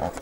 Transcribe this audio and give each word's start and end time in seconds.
Hello, 0.00 0.12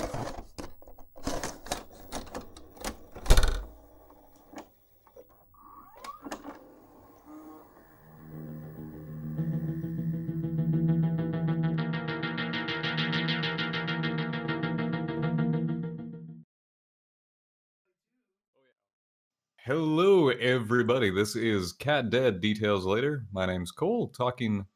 everybody. 20.30 21.10
This 21.10 21.36
is 21.36 21.72
Cat 21.72 22.10
Dead 22.10 22.40
Details 22.40 22.84
Later. 22.84 23.26
My 23.30 23.46
name's 23.46 23.70
Cole, 23.70 24.08
talking 24.08 24.66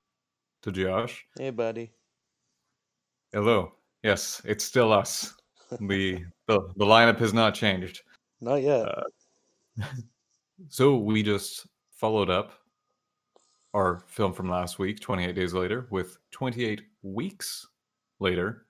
to 0.63 0.71
Josh. 0.71 1.27
Hey, 1.37 1.51
buddy. 1.51 1.91
Hello. 3.33 3.73
Yes, 4.03 4.43
it's 4.45 4.65
still 4.65 4.93
us. 4.93 5.35
the 5.71 6.25
the, 6.49 6.61
the 6.77 6.85
lineup 6.85 7.19
has 7.19 7.33
not 7.33 7.55
changed. 7.55 8.03
Not 8.41 8.57
yet. 8.63 8.87
Uh, 8.89 9.03
so 10.69 10.97
we 10.97 11.23
just 11.23 11.67
followed 11.93 12.31
up 12.31 12.53
our 13.75 14.03
film 14.07 14.33
from 14.33 14.51
last 14.51 14.79
week, 14.79 15.01
28 15.01 15.35
Days 15.35 15.55
Later, 15.55 15.87
with 15.91 16.19
28 16.33 16.83
Weeks 17.03 17.67
Later. 18.21 18.67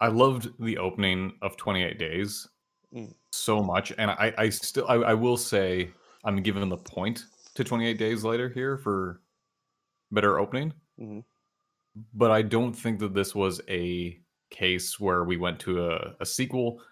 I 0.00 0.08
loved 0.08 0.48
the 0.58 0.78
opening 0.78 1.34
of 1.42 1.56
28 1.56 1.98
Days 1.98 2.48
Mm. 2.92 3.14
so 3.30 3.62
much, 3.62 3.92
and 3.98 4.10
I, 4.10 4.34
I 4.36 4.48
still, 4.48 4.84
I, 4.88 4.94
I 4.96 5.14
will 5.14 5.36
say, 5.36 5.92
I'm 6.24 6.42
giving 6.42 6.68
the 6.68 6.76
point 6.76 7.26
to 7.54 7.62
28 7.62 7.96
Days 7.98 8.24
Later 8.24 8.48
here 8.48 8.76
for 8.76 9.20
better 10.10 10.40
opening, 10.40 10.72
Mhm. 11.00 11.22
But 12.14 12.30
I 12.30 12.42
don't 12.42 12.72
think 12.72 12.98
that 13.00 13.14
this 13.14 13.34
was 13.34 13.60
a 13.68 14.20
case 14.50 14.98
where 14.98 15.24
we 15.24 15.36
went 15.36 15.60
to 15.60 15.86
a, 15.86 16.16
a 16.20 16.26
sequel. 16.26 16.82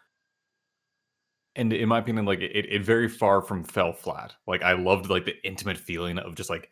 And 1.57 1.73
in 1.73 1.89
my 1.89 1.99
opinion, 1.99 2.25
like 2.25 2.41
it, 2.41 2.67
it 2.67 2.85
very 2.85 3.09
far 3.09 3.43
from 3.43 3.65
fell 3.65 3.93
flat. 3.93 4.35
Like 4.47 4.63
I 4.63 4.73
loved 4.75 5.11
like 5.11 5.25
the 5.25 5.35
intimate 5.45 5.77
feeling 5.79 6.19
of 6.19 6.35
just 6.37 6.51
like 6.51 6.71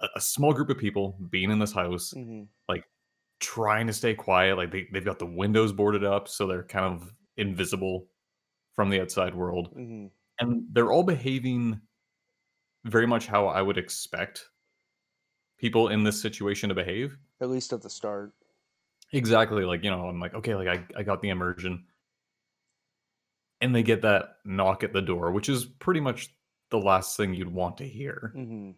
a, 0.00 0.08
a 0.16 0.20
small 0.20 0.52
group 0.52 0.70
of 0.70 0.78
people 0.78 1.18
being 1.30 1.50
in 1.50 1.58
this 1.58 1.72
house, 1.72 2.12
Mhm. 2.16 2.46
trying 3.40 3.86
to 3.88 3.92
stay 3.92 4.14
quiet. 4.14 4.56
Like 4.56 4.70
they, 4.70 4.86
they've 4.92 5.04
got 5.04 5.18
the 5.18 5.26
windows 5.26 5.72
boarded 5.72 6.04
up, 6.04 6.28
so 6.28 6.46
they're 6.46 6.62
kind 6.64 6.84
of 6.86 7.12
invisible 7.36 8.06
from 8.74 8.88
the 8.88 9.00
outside 9.00 9.34
world. 9.34 9.74
Mhm. 9.76 10.10
And 10.38 10.66
they're 10.72 10.92
all 10.92 11.02
behaving 11.02 11.80
very 12.84 13.06
much 13.06 13.26
how 13.26 13.46
I 13.48 13.62
would 13.62 13.78
expect 13.78 14.48
people 15.62 15.88
in 15.88 16.02
this 16.02 16.20
situation 16.20 16.68
to 16.68 16.74
behave. 16.74 17.16
At 17.40 17.48
least 17.48 17.72
at 17.72 17.80
the 17.80 17.88
start. 17.88 18.32
Exactly. 19.12 19.64
Like, 19.64 19.84
you 19.84 19.90
know, 19.90 20.08
I'm 20.08 20.20
like, 20.20 20.34
okay, 20.34 20.54
like 20.56 20.68
I, 20.68 20.84
I 20.98 21.02
got 21.04 21.22
the 21.22 21.30
immersion. 21.30 21.84
And 23.60 23.74
they 23.74 23.84
get 23.84 24.02
that 24.02 24.38
knock 24.44 24.82
at 24.82 24.92
the 24.92 25.00
door, 25.00 25.30
which 25.30 25.48
is 25.48 25.64
pretty 25.64 26.00
much 26.00 26.34
the 26.70 26.78
last 26.78 27.16
thing 27.16 27.32
you'd 27.32 27.52
want 27.54 27.78
to 27.78 27.88
hear. 27.88 28.32
hmm 28.34 28.72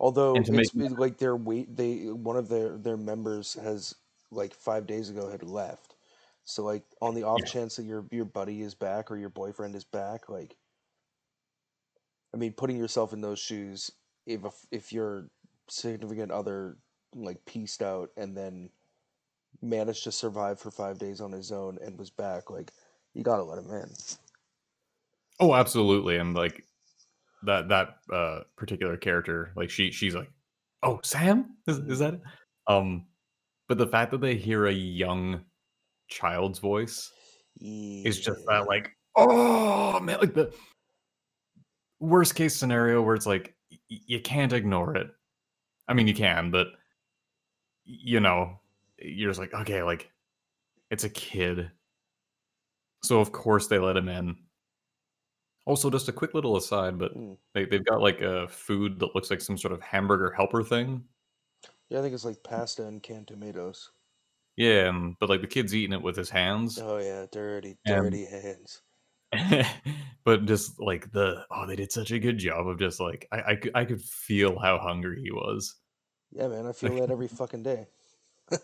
Although 0.00 0.36
it's 0.36 0.48
make- 0.50 0.96
like 0.96 1.18
their 1.18 1.34
wait, 1.34 1.74
they 1.76 2.04
one 2.12 2.36
of 2.36 2.48
their 2.48 2.78
their 2.78 2.96
members 2.96 3.54
has 3.54 3.96
like 4.30 4.54
five 4.54 4.86
days 4.86 5.10
ago 5.10 5.28
had 5.28 5.42
left. 5.42 5.96
So 6.44 6.62
like 6.62 6.84
on 7.02 7.14
the 7.16 7.24
off 7.24 7.40
Yeah. 7.44 7.50
chance 7.50 7.74
that 7.76 7.82
your 7.82 8.06
your 8.12 8.24
buddy 8.24 8.62
is 8.62 8.76
back 8.76 9.10
or 9.10 9.16
your 9.16 9.30
boyfriend 9.30 9.74
is 9.74 9.82
back, 9.82 10.28
like 10.28 10.56
I 12.32 12.36
mean, 12.36 12.52
putting 12.52 12.76
yourself 12.76 13.12
in 13.12 13.20
those 13.20 13.40
shoes, 13.40 13.90
if 14.26 14.44
a- 14.44 14.52
if 14.70 14.92
your 14.92 15.28
significant 15.70 16.30
other 16.30 16.78
like 17.14 17.44
pieced 17.46 17.82
out 17.82 18.10
and 18.16 18.36
then 18.36 18.70
managed 19.62 20.04
to 20.04 20.12
survive 20.12 20.60
for 20.60 20.70
five 20.70 20.98
days 20.98 21.20
on 21.20 21.32
his 21.32 21.52
own 21.52 21.78
and 21.82 21.98
was 21.98 22.10
back, 22.10 22.50
like 22.50 22.72
you 23.14 23.22
gotta 23.22 23.42
let 23.42 23.58
him 23.58 23.70
in. 23.70 23.90
Oh, 25.40 25.54
absolutely. 25.54 26.16
And 26.16 26.34
like 26.34 26.64
that 27.44 27.68
that 27.68 27.96
uh 28.12 28.40
particular 28.56 28.96
character, 28.96 29.52
like 29.56 29.70
she 29.70 29.90
she's 29.90 30.14
like, 30.14 30.30
Oh, 30.82 31.00
Sam? 31.02 31.56
Is 31.66 31.78
is 31.78 31.98
that 32.00 32.14
it? 32.14 32.20
Um 32.66 33.06
but 33.68 33.78
the 33.78 33.86
fact 33.86 34.10
that 34.12 34.20
they 34.20 34.34
hear 34.34 34.66
a 34.66 34.72
young 34.72 35.44
child's 36.08 36.58
voice 36.58 37.12
is 37.60 38.20
just 38.20 38.46
that 38.46 38.66
like 38.66 38.90
oh 39.16 39.98
man 40.00 40.18
like 40.20 40.32
the 40.32 40.52
worst 42.00 42.34
case 42.34 42.54
scenario 42.54 43.02
where 43.02 43.14
it's 43.14 43.26
like 43.26 43.54
y- 43.70 43.78
you 44.06 44.20
can't 44.20 44.52
ignore 44.52 44.96
it 44.96 45.10
i 45.88 45.94
mean 45.94 46.06
you 46.06 46.14
can 46.14 46.50
but 46.50 46.68
you 47.84 48.20
know 48.20 48.58
you're 48.98 49.30
just 49.30 49.40
like 49.40 49.54
okay 49.54 49.82
like 49.82 50.10
it's 50.90 51.04
a 51.04 51.08
kid 51.10 51.70
so 53.02 53.20
of 53.20 53.32
course 53.32 53.66
they 53.68 53.78
let 53.78 53.96
him 53.96 54.08
in 54.08 54.36
also 55.66 55.90
just 55.90 56.08
a 56.08 56.12
quick 56.12 56.34
little 56.34 56.56
aside 56.56 56.98
but 56.98 57.14
Mm. 57.16 57.36
they, 57.54 57.64
they've 57.66 57.84
got 57.84 58.00
like 58.00 58.20
a 58.20 58.48
food 58.48 58.98
that 59.00 59.14
looks 59.14 59.30
like 59.30 59.40
some 59.40 59.58
sort 59.58 59.72
of 59.72 59.80
hamburger 59.82 60.30
helper 60.30 60.62
thing 60.62 61.04
Yeah, 61.90 61.98
I 62.00 62.02
think 62.02 62.14
it's 62.14 62.24
like 62.24 62.42
pasta 62.42 62.86
and 62.86 63.02
canned 63.02 63.28
tomatoes. 63.28 63.90
yeah 64.56 64.88
and, 64.88 65.14
but 65.20 65.28
like 65.28 65.40
the 65.42 65.46
kid's 65.46 65.74
eating 65.74 65.92
it 65.92 66.02
with 66.02 66.16
his 66.16 66.30
hands 66.30 66.78
Oh 66.82 66.98
yeah, 66.98 67.26
dirty, 67.30 67.76
And- 67.86 68.04
dirty 68.04 68.24
hands. 68.26 68.82
but 70.24 70.46
just 70.46 70.80
like 70.80 71.10
the 71.12 71.44
oh 71.50 71.66
they 71.66 71.76
did 71.76 71.92
such 71.92 72.10
a 72.12 72.18
good 72.18 72.38
job 72.38 72.66
of 72.66 72.78
just 72.78 73.00
like 73.00 73.28
I, 73.30 73.42
I 73.48 73.56
could 73.56 73.72
I 73.74 73.84
could 73.84 74.00
feel 74.02 74.58
how 74.58 74.78
hungry 74.78 75.20
he 75.22 75.30
was. 75.30 75.76
Yeah, 76.30 76.48
man, 76.48 76.66
I 76.66 76.72
feel 76.72 76.94
that 76.96 77.10
every 77.10 77.28
fucking 77.40 77.62
day. 77.62 77.86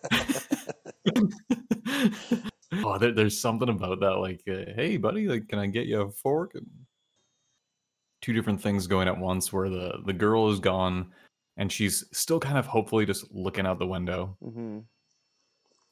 oh, 2.83 2.99
there, 2.99 3.13
there's 3.13 3.39
something 3.41 3.69
about 3.69 4.01
that. 4.01 4.19
Like, 4.19 4.43
uh, 4.49 4.73
hey, 4.75 4.97
buddy, 4.97 5.29
like, 5.29 5.49
can 5.49 5.59
I 5.59 5.67
get 5.67 5.87
you 5.87 6.03
a 6.03 6.11
fork? 6.11 6.55
And 6.55 6.67
Two 8.23 8.33
different 8.33 8.63
things 8.63 8.87
going 8.87 9.09
at 9.09 9.19
once. 9.19 9.53
Where 9.53 9.69
the 9.69 9.99
the 10.07 10.13
girl 10.13 10.51
is 10.51 10.59
gone, 10.61 11.13
and 11.59 11.71
she's 11.71 12.05
still 12.13 12.41
kind 12.41 12.57
of 12.57 12.67
hopefully 12.67 13.05
just 13.05 13.31
looking 13.31 13.67
out 13.67 13.79
the 13.79 13.87
window, 13.87 14.37
hmm 14.43 14.81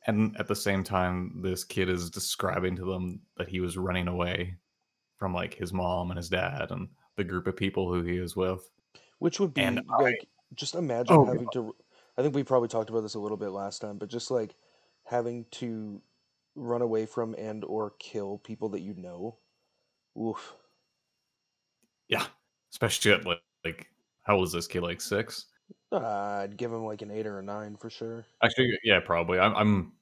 and 0.06 0.36
at 0.38 0.48
the 0.48 0.56
same 0.56 0.82
time, 0.82 1.40
this 1.42 1.64
kid 1.64 1.88
is 1.88 2.10
describing 2.10 2.74
to 2.76 2.84
them 2.84 3.20
that 3.36 3.48
he 3.48 3.60
was 3.60 3.76
running 3.76 4.08
away 4.08 4.56
from 5.22 5.32
like 5.32 5.54
his 5.54 5.72
mom 5.72 6.10
and 6.10 6.18
his 6.18 6.28
dad 6.28 6.72
and 6.72 6.88
the 7.14 7.22
group 7.22 7.46
of 7.46 7.54
people 7.54 7.88
who 7.88 8.02
he 8.02 8.16
is 8.16 8.34
with. 8.34 8.68
Which 9.20 9.38
would 9.38 9.54
be 9.54 9.62
And 9.62 9.80
I- 9.88 10.02
like, 10.02 10.26
just 10.56 10.74
imagine 10.74 11.14
Oh, 11.16 11.24
having 11.24 11.46
to. 11.52 11.72
I 12.18 12.22
think 12.22 12.34
we 12.34 12.42
probably 12.42 12.66
talked 12.68 12.90
about 12.90 13.02
this 13.02 13.14
a 13.14 13.20
little 13.20 13.36
bit 13.36 13.50
last 13.50 13.78
time, 13.80 13.98
but 13.98 14.08
just 14.08 14.32
like 14.32 14.56
having 15.04 15.46
to 15.52 16.02
run 16.56 16.82
away 16.82 17.06
from 17.06 17.36
and 17.38 17.64
or 17.64 17.94
kill 18.00 18.38
people 18.38 18.68
that 18.70 18.80
you 18.82 18.94
know. 18.94 19.38
Oof. 20.20 20.56
Yeah, 22.08 22.26
especially 22.72 23.12
at 23.12 23.24
like, 23.24 23.38
like 23.64 23.86
how 24.24 24.34
old 24.38 24.48
is 24.48 24.52
this 24.52 24.66
kid? 24.66 24.82
Like 24.82 25.00
six? 25.00 25.46
Uh, 25.92 25.98
I'd 26.42 26.56
give 26.56 26.72
him 26.72 26.84
like 26.84 27.02
an 27.02 27.12
eight 27.12 27.28
or 27.28 27.38
a 27.38 27.42
nine 27.42 27.76
for 27.76 27.90
sure. 27.90 28.26
Actually, 28.42 28.76
yeah, 28.82 28.98
probably. 28.98 29.38
I'm. 29.38 29.54
I'm 29.54 29.92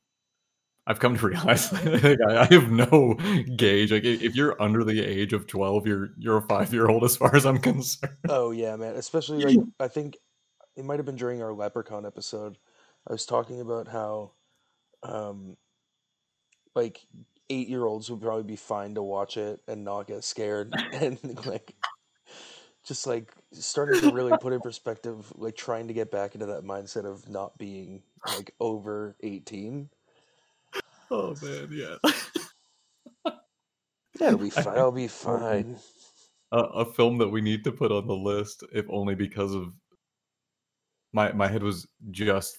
I've 0.86 0.98
come 0.98 1.16
to 1.16 1.26
realize 1.26 1.72
like, 1.72 2.18
I, 2.28 2.46
have 2.46 2.70
no 2.70 3.14
gauge. 3.56 3.92
Like, 3.92 4.04
if 4.04 4.34
you're 4.34 4.60
under 4.60 4.84
the 4.84 5.00
age 5.00 5.32
of 5.32 5.46
twelve, 5.46 5.86
you're 5.86 6.10
you're 6.18 6.38
a 6.38 6.42
five 6.42 6.72
year 6.72 6.88
old 6.88 7.04
as 7.04 7.16
far 7.16 7.34
as 7.34 7.46
I'm 7.46 7.58
concerned. 7.58 8.16
Oh 8.28 8.50
yeah, 8.50 8.76
man. 8.76 8.96
Especially 8.96 9.44
like 9.44 9.66
I 9.80 9.88
think 9.88 10.16
it 10.76 10.84
might 10.84 10.98
have 10.98 11.06
been 11.06 11.16
during 11.16 11.42
our 11.42 11.52
Leprechaun 11.52 12.06
episode. 12.06 12.58
I 13.08 13.12
was 13.12 13.26
talking 13.26 13.60
about 13.60 13.88
how 13.88 14.32
um 15.02 15.56
like 16.74 17.00
eight 17.48 17.68
year 17.68 17.84
olds 17.84 18.10
would 18.10 18.20
probably 18.20 18.44
be 18.44 18.56
fine 18.56 18.94
to 18.94 19.02
watch 19.02 19.36
it 19.36 19.60
and 19.66 19.84
not 19.84 20.06
get 20.06 20.24
scared 20.24 20.72
and 20.92 21.18
like 21.46 21.74
just 22.86 23.06
like 23.06 23.32
starting 23.52 24.00
to 24.00 24.12
really 24.12 24.32
put 24.40 24.52
in 24.52 24.60
perspective 24.60 25.32
like 25.36 25.56
trying 25.56 25.88
to 25.88 25.94
get 25.94 26.10
back 26.10 26.34
into 26.34 26.46
that 26.46 26.64
mindset 26.64 27.04
of 27.04 27.28
not 27.28 27.58
being 27.58 28.02
like 28.36 28.54
over 28.60 29.16
18 29.22 29.90
Oh 31.10 31.34
man, 31.42 31.68
yeah. 31.70 31.96
yeah 34.20 34.26
it'll 34.28 34.38
be 34.38 34.50
fine 34.50 34.78
i'll 34.78 34.92
be 34.92 35.08
fine 35.08 35.76
a, 36.52 36.58
a 36.58 36.84
film 36.84 37.18
that 37.18 37.28
we 37.28 37.40
need 37.40 37.64
to 37.64 37.72
put 37.72 37.92
on 37.92 38.06
the 38.06 38.14
list, 38.14 38.64
if 38.72 38.86
only 38.88 39.14
because 39.14 39.54
of 39.54 39.72
my 41.12 41.32
my 41.32 41.48
head 41.48 41.62
was 41.62 41.86
just. 42.10 42.56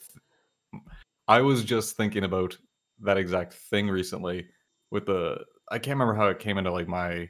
I 1.27 1.41
was 1.41 1.63
just 1.63 1.95
thinking 1.95 2.23
about 2.23 2.57
that 3.01 3.17
exact 3.17 3.53
thing 3.53 3.89
recently 3.89 4.47
with 4.91 5.05
the. 5.05 5.43
I 5.69 5.77
can't 5.79 5.97
remember 5.99 6.15
how 6.15 6.27
it 6.27 6.39
came 6.39 6.57
into 6.57 6.71
like 6.71 6.87
my 6.87 7.29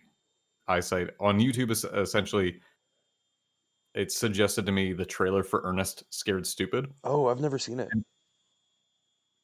eyesight 0.67 1.09
on 1.19 1.39
YouTube. 1.39 1.71
Essentially, 1.71 2.59
it 3.93 4.11
suggested 4.11 4.65
to 4.65 4.71
me 4.71 4.93
the 4.93 5.05
trailer 5.05 5.43
for 5.43 5.61
Ernest 5.63 6.03
Scared 6.11 6.47
Stupid. 6.47 6.87
oh 7.03 7.27
i've 7.27 7.41
never 7.41 7.59
seen 7.59 7.79
it 7.79 7.89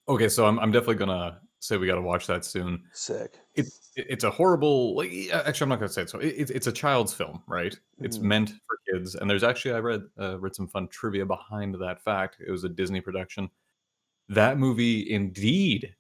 Okay, 0.09 0.29
so 0.29 0.45
I'm 0.45 0.57
I'm 0.59 0.71
definitely 0.71 0.95
gonna 0.95 1.41
say 1.59 1.77
we 1.77 1.87
got 1.87 1.95
to 1.95 2.01
watch 2.01 2.27
that 2.27 2.45
soon. 2.45 2.83
sick 2.93 3.39
it, 3.55 3.65
it- 3.95 4.05
it's 4.09 4.23
a 4.23 4.29
horrible 4.29 4.95
like 4.95 5.11
actually 5.33 5.65
i'm 5.65 5.69
not 5.69 5.79
going 5.79 5.87
to 5.89 5.93
say 5.93 6.03
it 6.03 6.09
so 6.09 6.19
it, 6.19 6.35
it's 6.37 6.51
it's 6.51 6.67
a 6.67 6.71
child's 6.71 7.13
film 7.13 7.41
right 7.47 7.79
it's 7.99 8.19
Mhm. 8.19 8.21
meant 8.23 8.49
for 8.49 8.77
kids 8.93 9.15
and 9.15 9.27
there's 9.29 9.43
actually 9.43 9.73
i 9.73 9.79
read 9.79 10.01
uh, 10.19 10.39
read 10.39 10.55
some 10.55 10.67
fun 10.67 10.87
trivia 10.89 11.25
behind 11.25 11.73
that 11.75 11.99
fact 12.03 12.37
it 12.45 12.51
was 12.51 12.63
a 12.63 12.69
disney 12.69 13.01
production 13.01 13.49
that 14.29 14.57
movie 14.59 15.11
indeed 15.11 15.95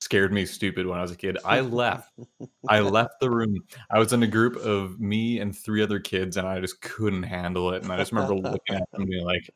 scared 0.00 0.32
me 0.32 0.44
stupid 0.44 0.84
when 0.84 0.98
I 0.98 1.02
was 1.02 1.12
a 1.12 1.16
kid. 1.16 1.38
I 1.44 1.60
left. 1.60 2.10
I 2.68 2.80
left 2.98 3.14
the 3.20 3.30
room. 3.30 3.56
I 3.88 4.00
was 4.00 4.12
in 4.12 4.24
a 4.24 4.26
group 4.26 4.56
of 4.56 4.98
me 4.98 5.38
and 5.38 5.56
three 5.56 5.80
other 5.80 6.00
kids, 6.00 6.36
and 6.36 6.46
I 6.46 6.58
just 6.60 6.80
couldn't 6.80 7.22
handle 7.22 7.72
it. 7.72 7.84
And 7.84 7.92
I 7.92 7.98
just 7.98 8.10
remember 8.10 8.34
looking 8.34 8.74
at 8.74 8.90
them 8.90 9.02
and 9.02 9.06
being 9.10 9.24
like, 9.24 9.48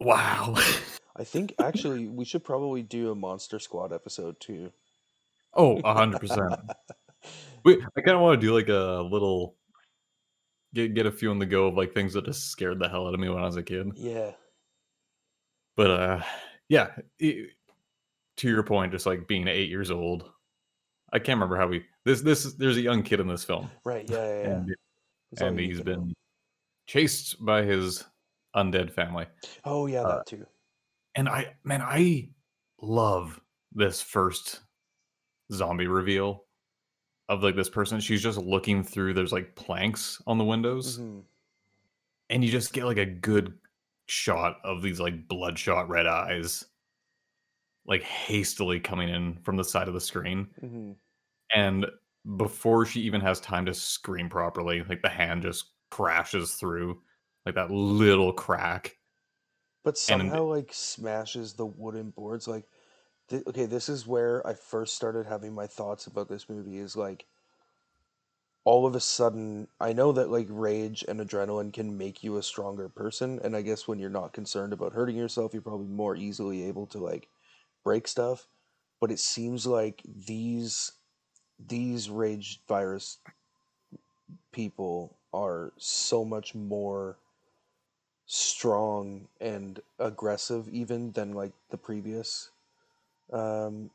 "Wow." 0.00 0.56
I 1.16 1.24
think 1.24 1.54
actually 1.60 2.08
we 2.08 2.24
should 2.24 2.44
probably 2.44 2.82
do 2.82 3.10
a 3.10 3.14
Monster 3.14 3.58
Squad 3.58 3.92
episode 3.92 4.38
too. 4.40 4.72
Oh, 5.54 5.80
hundred 5.82 6.20
percent. 6.20 6.54
Wait, 7.64 7.78
I 7.96 8.00
kind 8.00 8.16
of 8.16 8.22
want 8.22 8.40
to 8.40 8.46
do 8.46 8.52
like 8.52 8.68
a 8.68 9.06
little 9.08 9.56
get 10.74 10.94
get 10.94 11.06
a 11.06 11.12
few 11.12 11.30
on 11.30 11.38
the 11.38 11.46
go 11.46 11.66
of 11.66 11.76
like 11.76 11.94
things 11.94 12.14
that 12.14 12.24
just 12.24 12.50
scared 12.50 12.78
the 12.78 12.88
hell 12.88 13.06
out 13.06 13.14
of 13.14 13.20
me 13.20 13.28
when 13.28 13.42
I 13.42 13.46
was 13.46 13.56
a 13.56 13.62
kid. 13.62 13.92
Yeah. 13.94 14.32
But 15.76 15.90
uh, 15.90 16.22
yeah. 16.68 16.88
It, 17.18 17.50
to 18.38 18.48
your 18.48 18.64
point, 18.64 18.90
just 18.90 19.06
like 19.06 19.28
being 19.28 19.46
eight 19.46 19.70
years 19.70 19.92
old, 19.92 20.28
I 21.12 21.20
can't 21.20 21.36
remember 21.36 21.56
how 21.56 21.68
we 21.68 21.84
this 22.04 22.20
this 22.20 22.54
there's 22.54 22.76
a 22.76 22.82
young 22.82 23.04
kid 23.04 23.20
in 23.20 23.28
this 23.28 23.44
film, 23.44 23.70
Right. 23.84 24.08
Yeah. 24.10 24.16
Yeah. 24.16 24.42
yeah. 24.42 24.50
and, 24.50 24.76
That's 25.30 25.42
all 25.42 25.48
and 25.48 25.60
you 25.60 25.66
he's 25.68 25.80
been 25.80 26.12
chased 26.88 27.44
by 27.44 27.62
his 27.62 28.04
undead 28.56 28.92
family. 28.92 29.26
Oh 29.64 29.86
yeah, 29.86 30.02
uh, 30.02 30.16
that 30.16 30.26
too. 30.26 30.46
And 31.14 31.28
I 31.28 31.56
man, 31.64 31.82
I 31.82 32.30
love 32.80 33.40
this 33.72 34.00
first 34.00 34.62
zombie 35.52 35.86
reveal 35.88 36.46
of 37.28 37.42
like 37.42 37.56
this 37.56 37.70
person. 37.70 38.00
She's 38.00 38.22
just 38.22 38.38
looking 38.38 38.84
through. 38.84 39.14
There's 39.14 39.32
like 39.32 39.56
planks 39.56 40.22
on 40.26 40.38
the 40.38 40.44
windows, 40.44 40.96
hmm 40.96 41.20
and 42.30 42.44
you 42.44 42.50
just 42.50 42.72
get 42.72 42.84
like 42.84 42.98
a 42.98 43.06
good 43.06 43.58
shot 44.06 44.58
of 44.64 44.82
these 44.82 45.00
like 45.00 45.28
bloodshot 45.28 45.88
red 45.88 46.06
eyes, 46.06 46.64
like 47.86 48.02
hastily 48.02 48.80
coming 48.80 49.08
in 49.08 49.38
from 49.42 49.56
the 49.56 49.64
side 49.64 49.88
of 49.88 49.94
the 49.94 50.00
screen. 50.00 50.48
hmm 50.60 50.92
And 51.54 51.86
before 52.36 52.86
she 52.86 53.00
even 53.02 53.20
has 53.20 53.40
time 53.40 53.66
to 53.66 53.74
scream 53.74 54.28
properly, 54.28 54.82
like 54.84 55.02
the 55.02 55.08
hand 55.08 55.42
just 55.42 55.72
crashes 55.90 56.54
through 56.54 57.02
like 57.46 57.54
that 57.54 57.70
little 57.70 58.32
crack. 58.32 58.96
But 59.84 59.96
And- 60.08 60.34
somehow 60.34 60.42
like 60.46 60.72
smashes 60.72 61.54
the 61.54 61.66
wooden 61.66 62.10
boards. 62.10 62.48
Like, 62.48 62.68
th- 63.28 63.46
okay, 63.46 63.66
this 63.66 63.88
is 63.88 64.06
where 64.06 64.46
I 64.46 64.54
first 64.54 64.94
started 64.96 65.26
having 65.26 65.54
my 65.54 65.66
thoughts 65.68 66.06
about 66.06 66.28
this 66.28 66.48
movie. 66.48 66.78
Is 66.78 66.96
like, 66.96 67.28
all 68.64 68.86
of 68.86 68.94
a 68.94 69.00
sudden, 69.00 69.68
I 69.80 69.92
know 69.92 70.12
that 70.12 70.30
like 70.30 70.46
rage 70.48 71.04
and 71.06 71.20
adrenaline 71.20 71.72
can 71.72 71.98
make 71.98 72.22
you 72.24 72.36
a 72.36 72.42
stronger 72.42 72.88
person, 72.88 73.38
and 73.40 73.54
I 73.54 73.62
guess 73.62 73.86
when 73.86 73.98
you're 73.98 74.08
not 74.10 74.32
concerned 74.32 74.72
about 74.72 74.94
hurting 74.94 75.16
yourself, 75.16 75.52
you're 75.52 75.62
probably 75.62 75.86
more 75.88 76.16
easily 76.16 76.62
able 76.64 76.86
to 76.88 76.98
like 76.98 77.28
break 77.84 78.08
stuff. 78.08 78.48
But 79.00 79.12
it 79.12 79.18
seems 79.20 79.66
like 79.66 80.02
these 80.06 80.92
these 81.58 82.10
rage 82.10 82.64
virus 82.68 83.18
people 84.52 85.18
are 85.32 85.72
so 85.76 86.24
much 86.24 86.54
more 86.54 87.18
strong 88.26 89.28
and 89.40 89.80
aggressive 89.98 90.68
even 90.68 91.12
than 91.12 91.32
like 91.32 91.52
the 91.70 91.76
previous 91.76 92.50
um, 93.32 93.90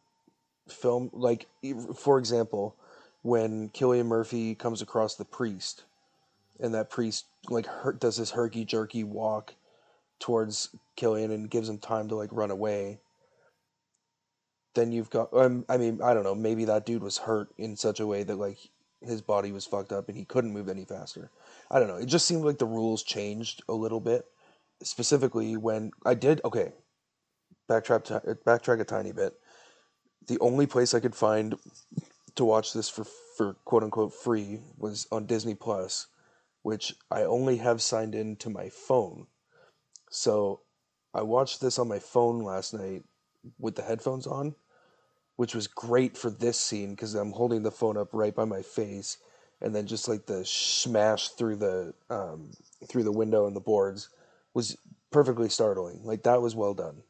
film. 0.67 1.09
Like 1.13 1.47
for 1.95 2.17
example 2.17 2.75
when 3.21 3.69
Cillian 3.69 4.05
Murphy 4.05 4.55
comes 4.55 4.81
across 4.81 5.15
the 5.15 5.25
priest 5.25 5.83
and 6.59 6.73
that 6.73 6.89
priest 6.89 7.25
like 7.49 7.65
her- 7.65 7.93
does 7.93 8.17
this 8.17 8.31
herky 8.31 8.65
jerky 8.65 9.03
walk 9.03 9.55
towards 10.19 10.69
Cillian 10.97 11.33
and 11.33 11.49
gives 11.49 11.69
him 11.69 11.79
time 11.79 12.07
to 12.09 12.15
like 12.15 12.29
run 12.31 12.51
away 12.51 12.99
then 14.73 14.91
you've 14.91 15.09
got 15.09 15.33
um, 15.33 15.65
I 15.67 15.77
mean 15.77 16.01
I 16.01 16.13
don't 16.13 16.23
know 16.23 16.35
maybe 16.35 16.65
that 16.65 16.85
dude 16.85 17.03
was 17.03 17.19
hurt 17.19 17.49
in 17.57 17.75
such 17.75 17.99
a 17.99 18.07
way 18.07 18.23
that 18.23 18.35
like 18.35 18.69
his 19.01 19.21
body 19.21 19.51
was 19.51 19.65
fucked 19.65 19.91
up 19.91 20.07
and 20.09 20.17
he 20.17 20.25
couldn't 20.25 20.53
move 20.53 20.69
any 20.69 20.85
faster 20.85 21.31
I 21.71 21.79
don't 21.79 21.87
know. 21.87 21.97
It 21.97 22.07
just 22.07 22.25
seemed 22.25 22.43
like 22.43 22.57
the 22.57 22.65
rules 22.65 23.03
changed 23.03 23.61
a 23.69 23.73
little 23.73 23.99
bit, 23.99 24.25
specifically 24.81 25.55
when 25.55 25.91
I 26.05 26.15
did. 26.15 26.41
Okay, 26.43 26.71
backtrack 27.69 28.03
ti- 28.05 28.31
backtrack 28.45 28.81
a 28.81 28.85
tiny 28.85 29.11
bit. 29.11 29.33
The 30.27 30.39
only 30.39 30.65
place 30.65 30.93
I 30.93 30.99
could 30.99 31.15
find 31.15 31.55
to 32.35 32.45
watch 32.45 32.73
this 32.73 32.89
for 32.89 33.05
for 33.37 33.53
quote 33.65 33.83
unquote 33.83 34.13
free 34.13 34.61
was 34.77 35.07
on 35.11 35.27
Disney 35.27 35.55
Plus, 35.55 36.07
which 36.63 36.95
I 37.11 37.23
only 37.23 37.57
have 37.57 37.81
signed 37.81 38.15
in 38.15 38.35
to 38.37 38.49
my 38.49 38.69
phone. 38.69 39.27
So 40.09 40.61
I 41.13 41.21
watched 41.21 41.61
this 41.61 41.77
on 41.77 41.87
my 41.87 41.99
phone 41.99 42.39
last 42.39 42.73
night 42.73 43.03
with 43.59 43.75
the 43.75 43.83
headphones 43.83 44.25
on, 44.27 44.55
which 45.39 45.55
was 45.55 45.67
great 45.67 46.17
for 46.17 46.29
this 46.29 46.59
scene 46.59 46.89
because 46.91 47.15
I'm 47.15 47.31
holding 47.31 47.63
the 47.63 47.71
phone 47.71 47.95
up 47.95 48.09
right 48.11 48.35
by 48.35 48.43
my 48.43 48.61
face 48.61 49.19
and 49.61 49.73
then 49.73 49.87
just 49.87 50.09
like 50.09 50.25
the 50.25 50.43
smash 50.43 51.29
through 51.29 51.55
the 51.55 51.93
um, 52.09 52.51
through 52.89 53.03
the 53.03 53.13
window 53.13 53.47
and 53.47 53.55
the 53.55 53.61
boards 53.61 54.09
was 54.53 54.75
perfectly 55.11 55.47
startling. 55.47 56.01
Like 56.03 56.23
that 56.23 56.41
was 56.41 56.57
well 56.57 56.73
done. 56.73 57.03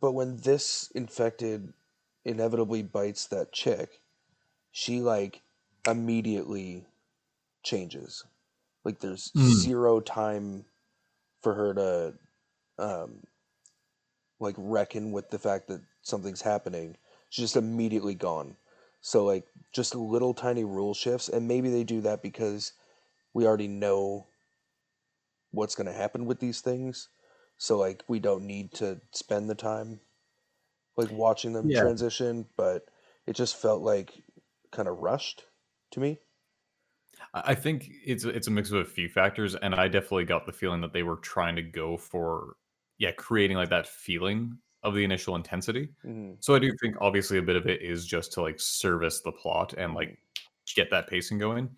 But 0.00 0.12
when 0.12 0.38
this 0.38 0.90
infected 0.92 1.72
inevitably 2.24 2.82
bites 2.82 3.28
that 3.28 3.52
chick, 3.52 4.00
she 4.72 5.00
like 5.00 5.42
immediately 5.86 6.86
changes. 7.62 8.24
Like 8.84 9.00
there's 9.00 9.32
Mm. 9.36 9.42
zero 9.42 10.00
time 10.00 10.66
for 11.42 11.54
her 11.54 11.74
to 11.74 12.14
um, 12.78 13.24
like 14.40 14.54
reckon 14.58 15.12
with 15.12 15.30
the 15.30 15.38
fact 15.38 15.68
that 15.68 15.82
something's 16.02 16.42
happening. 16.42 16.96
She's 17.34 17.44
just 17.46 17.56
immediately 17.56 18.14
gone. 18.14 18.58
So 19.00 19.24
like 19.24 19.48
just 19.72 19.94
little 19.94 20.34
tiny 20.34 20.64
rule 20.64 20.94
shifts, 20.94 21.28
and 21.28 21.48
maybe 21.48 21.68
they 21.70 21.84
do 21.84 22.00
that 22.02 22.22
because 22.22 22.72
we 23.34 23.46
already 23.46 23.68
know 23.68 24.28
what's 25.50 25.74
going 25.74 25.86
to 25.86 25.92
happen 25.92 26.24
with 26.26 26.40
these 26.40 26.60
things. 26.60 27.08
So 27.56 27.78
like 27.78 28.04
we 28.08 28.18
don't 28.18 28.46
need 28.46 28.72
to 28.74 29.00
spend 29.12 29.48
the 29.48 29.54
time 29.54 30.00
like 30.96 31.10
watching 31.10 31.52
them 31.52 31.70
Yeah. 31.70 31.84
transition, 31.84 32.48
but 32.56 32.90
it 33.26 33.34
just 33.34 33.56
felt 33.56 33.82
like 33.82 34.24
kind 34.72 34.88
of 34.88 34.98
rushed 34.98 35.46
to 35.92 36.00
me. 36.00 36.20
I 37.32 37.52
I 37.52 37.54
think 37.54 37.84
it's 38.04 38.24
it's 38.24 38.46
a 38.46 38.50
mix 38.50 38.70
of 38.70 38.78
a 38.78 38.84
few 38.84 39.08
factors, 39.08 39.54
and 39.54 39.74
I 39.74 39.88
definitely 39.88 40.24
got 40.24 40.46
the 40.46 40.52
feeling 40.52 40.80
that 40.82 40.92
they 40.92 41.02
were 41.02 41.16
trying 41.16 41.56
to 41.56 41.62
go 41.62 41.96
for 41.96 42.56
yeah, 42.98 43.12
creating 43.12 43.56
like 43.56 43.70
that 43.70 43.86
feeling 43.86 44.58
of 44.84 44.94
the 44.94 45.02
initial 45.02 45.34
intensity. 45.34 45.88
Mhm. 46.04 46.36
So 46.40 46.54
I 46.54 46.58
do 46.58 46.70
think 46.80 46.96
obviously 47.00 47.38
a 47.38 47.42
bit 47.42 47.56
of 47.56 47.66
it 47.66 47.82
is 47.82 48.06
just 48.06 48.32
to 48.34 48.42
like 48.42 48.60
service 48.60 49.20
the 49.22 49.32
plot 49.32 49.72
and 49.74 49.94
like 49.94 50.18
get 50.76 50.90
that 50.90 51.08
pacing 51.08 51.38
going. 51.38 51.74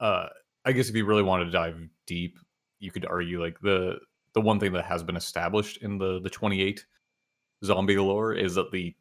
Uh 0.00 0.28
I 0.64 0.72
guess 0.72 0.88
if 0.88 0.94
you 0.94 1.06
really 1.06 1.22
wanted 1.22 1.46
to 1.46 1.50
dive 1.50 1.80
deep, 2.06 2.38
you 2.78 2.90
could 2.90 3.06
argue 3.06 3.40
like 3.42 3.58
the 3.60 3.98
the 4.34 4.40
one 4.40 4.60
thing 4.60 4.72
that 4.74 4.84
has 4.84 5.02
been 5.02 5.16
established 5.16 5.78
in 5.82 5.98
the 5.98 6.20
the 6.20 6.30
28 6.30 6.84
zombie 7.64 7.96
lore 7.98 8.34
is 8.34 8.54
that 8.54 8.70
the 8.70 8.94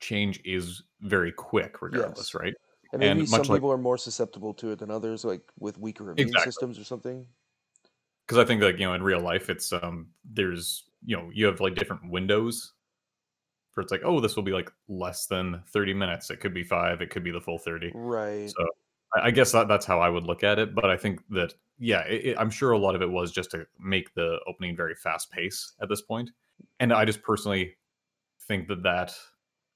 change 0.00 0.40
is 0.44 0.82
very 1.00 1.32
quick 1.32 1.80
regardless, 1.82 2.32
Yes. 2.32 2.34
right? 2.34 2.54
And 2.92 3.00
maybe 3.00 3.20
And 3.20 3.28
some 3.28 3.40
much 3.40 3.48
like- 3.48 3.56
people 3.58 3.72
are 3.72 3.78
more 3.78 3.96
susceptible 3.98 4.52
to 4.54 4.70
it 4.72 4.78
than 4.78 4.90
others, 4.90 5.24
like 5.24 5.40
with 5.58 5.78
weaker 5.78 6.10
immune 6.10 6.28
Exactly. 6.28 6.52
systems 6.52 6.78
or 6.78 6.84
something. 6.84 7.26
because 8.26 8.38
I 8.38 8.44
think 8.46 8.62
like 8.62 8.78
you 8.78 8.86
know 8.86 8.94
in 8.94 9.02
real 9.02 9.20
life 9.20 9.50
it's 9.50 9.70
um 9.72 10.08
there's 10.24 10.84
you 11.04 11.16
know 11.16 11.30
you 11.32 11.46
have 11.46 11.60
like 11.60 11.74
different 11.74 12.10
windows 12.10 12.72
for 13.72 13.80
it's 13.80 13.90
like 13.92 14.02
oh 14.04 14.20
this 14.20 14.36
will 14.36 14.42
be 14.42 14.52
like 14.52 14.70
less 14.88 15.26
than 15.26 15.62
30 15.72 15.94
minutes. 15.94 16.30
It 16.30 16.40
could 16.40 16.54
be 16.54 16.62
five. 16.62 17.00
It 17.00 17.10
could 17.10 17.24
be 17.24 17.30
the 17.32 17.40
full 17.40 17.58
30 17.58 17.92
Right. 17.94 18.48
so 18.50 18.66
I, 19.16 19.30
guess 19.30 19.52
that, 19.52 19.68
that's 19.68 19.86
how 19.86 20.00
I 20.00 20.08
would 20.08 20.24
look 20.24 20.42
at 20.44 20.58
it 20.58 20.74
but 20.74 20.86
I 20.90 20.96
think 20.96 21.20
that 21.30 21.54
yeah 21.78 22.02
it, 22.06 22.24
it- 22.26 22.36
I'm 22.38 22.50
sure 22.50 22.72
a 22.72 22.78
lot 22.78 22.94
of 22.94 23.02
it 23.02 23.10
was 23.10 23.32
just 23.32 23.50
to 23.52 23.66
make 23.78 24.14
the 24.14 24.38
opening 24.46 24.76
very 24.76 24.94
fast 24.94 25.30
pace 25.30 25.74
at 25.82 25.88
this 25.88 26.02
point 26.02 26.30
and 26.80 26.92
I 26.92 27.04
just 27.04 27.22
personally 27.22 27.76
think 28.48 28.68
that 28.68 28.82
that 28.84 29.14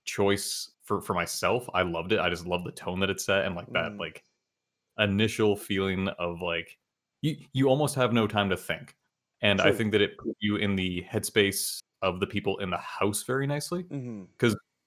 choice 0.04 0.70
for 0.85 1.00
for 1.02 1.14
myself 1.14 1.68
I 1.75 1.82
loved 1.82 2.12
it. 2.12 2.20
I 2.20 2.30
just 2.30 2.47
love 2.47 2.64
the 2.64 2.73
tone 2.73 3.00
that 3.00 3.11
it 3.11 3.20
set 3.20 3.44
and 3.44 3.54
like 3.54 3.70
that 3.73 3.92
Mm. 3.92 3.99
like 3.99 4.25
initial 4.99 5.56
feeling 5.56 6.08
of 6.18 6.40
like 6.40 6.78
you 7.23 7.37
you 7.52 7.68
almost 7.68 7.94
have 7.94 8.12
no 8.12 8.26
time 8.26 8.49
to 8.50 8.56
think 8.56 8.94
and 9.42 9.61
i 9.61 9.73
think 9.73 9.92
that 9.92 10.00
it 10.00 10.16
put 10.18 10.37
you 10.40 10.57
in 10.57 10.75
the 10.76 11.04
headspace 11.11 11.78
of 12.02 12.21
the 12.21 12.26
people 12.26 12.59
in 12.59 12.71
the 12.71 12.76
house 12.78 13.23
very 13.23 13.47
nicely 13.47 13.83
hmm 13.90 14.25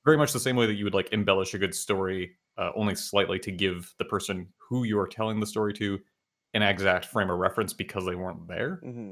very 0.03 0.17
much 0.17 0.33
the 0.33 0.39
same 0.39 0.55
way 0.55 0.65
that 0.65 0.73
you 0.73 0.83
would 0.83 0.95
like 0.95 1.13
embellish 1.13 1.53
a 1.53 1.59
good 1.59 1.75
story 1.75 2.31
uh, 2.57 2.71
only 2.75 2.95
slightly 2.95 3.37
to 3.37 3.51
give 3.51 3.93
the 3.99 4.05
person 4.05 4.47
who 4.57 4.83
you 4.83 4.97
are 4.99 5.05
telling 5.07 5.39
the 5.39 5.45
story 5.45 5.71
to 5.71 5.99
an 6.55 6.63
exact 6.63 7.05
frame 7.05 7.29
of 7.29 7.37
reference 7.37 7.71
because 7.71 8.03
they 8.03 8.15
weren't 8.15 8.47
there. 8.47 8.79
Hmm 8.83 9.11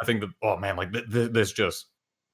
i 0.00 0.04
think 0.04 0.20
that 0.20 0.30
oh 0.42 0.56
man 0.56 0.76
like 0.76 0.92
th- 0.92 1.10
th- 1.10 1.32
this 1.32 1.52
just 1.52 1.86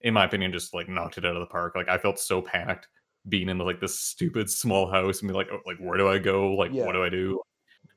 in 0.02 0.14
my 0.14 0.24
opinion 0.24 0.52
just 0.52 0.74
like 0.74 0.88
knocked 0.88 1.18
it 1.18 1.24
out 1.24 1.34
of 1.34 1.40
the 1.40 1.46
park. 1.46 1.74
Like 1.74 1.88
i 1.88 1.98
felt 1.98 2.18
so 2.18 2.40
panicked 2.42 2.88
being 3.28 3.48
in 3.48 3.58
like 3.58 3.80
this 3.80 3.98
stupid 3.98 4.48
small 4.48 4.90
house 4.90 5.20
and 5.20 5.28
be 5.28 5.34
like 5.34 5.48
oh, 5.52 5.60
like 5.66 5.78
where 5.78 5.98
do 5.98 6.08
i 6.08 6.18
go? 6.18 6.52
Like 6.54 6.72
Yeah. 6.72 6.84
what 6.86 6.92
do 6.92 7.02
i 7.02 7.08
do? 7.08 7.40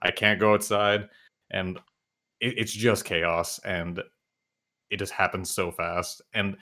I 0.01 0.11
can't 0.11 0.39
go 0.39 0.53
outside. 0.53 1.07
And 1.51 1.77
it, 2.39 2.55
it's 2.57 2.73
just 2.73 3.05
chaos. 3.05 3.59
And 3.59 4.01
it 4.91 4.97
just 4.97 5.13
happens 5.13 5.49
so 5.49 5.71
fast 5.71 6.21
and 6.33 6.55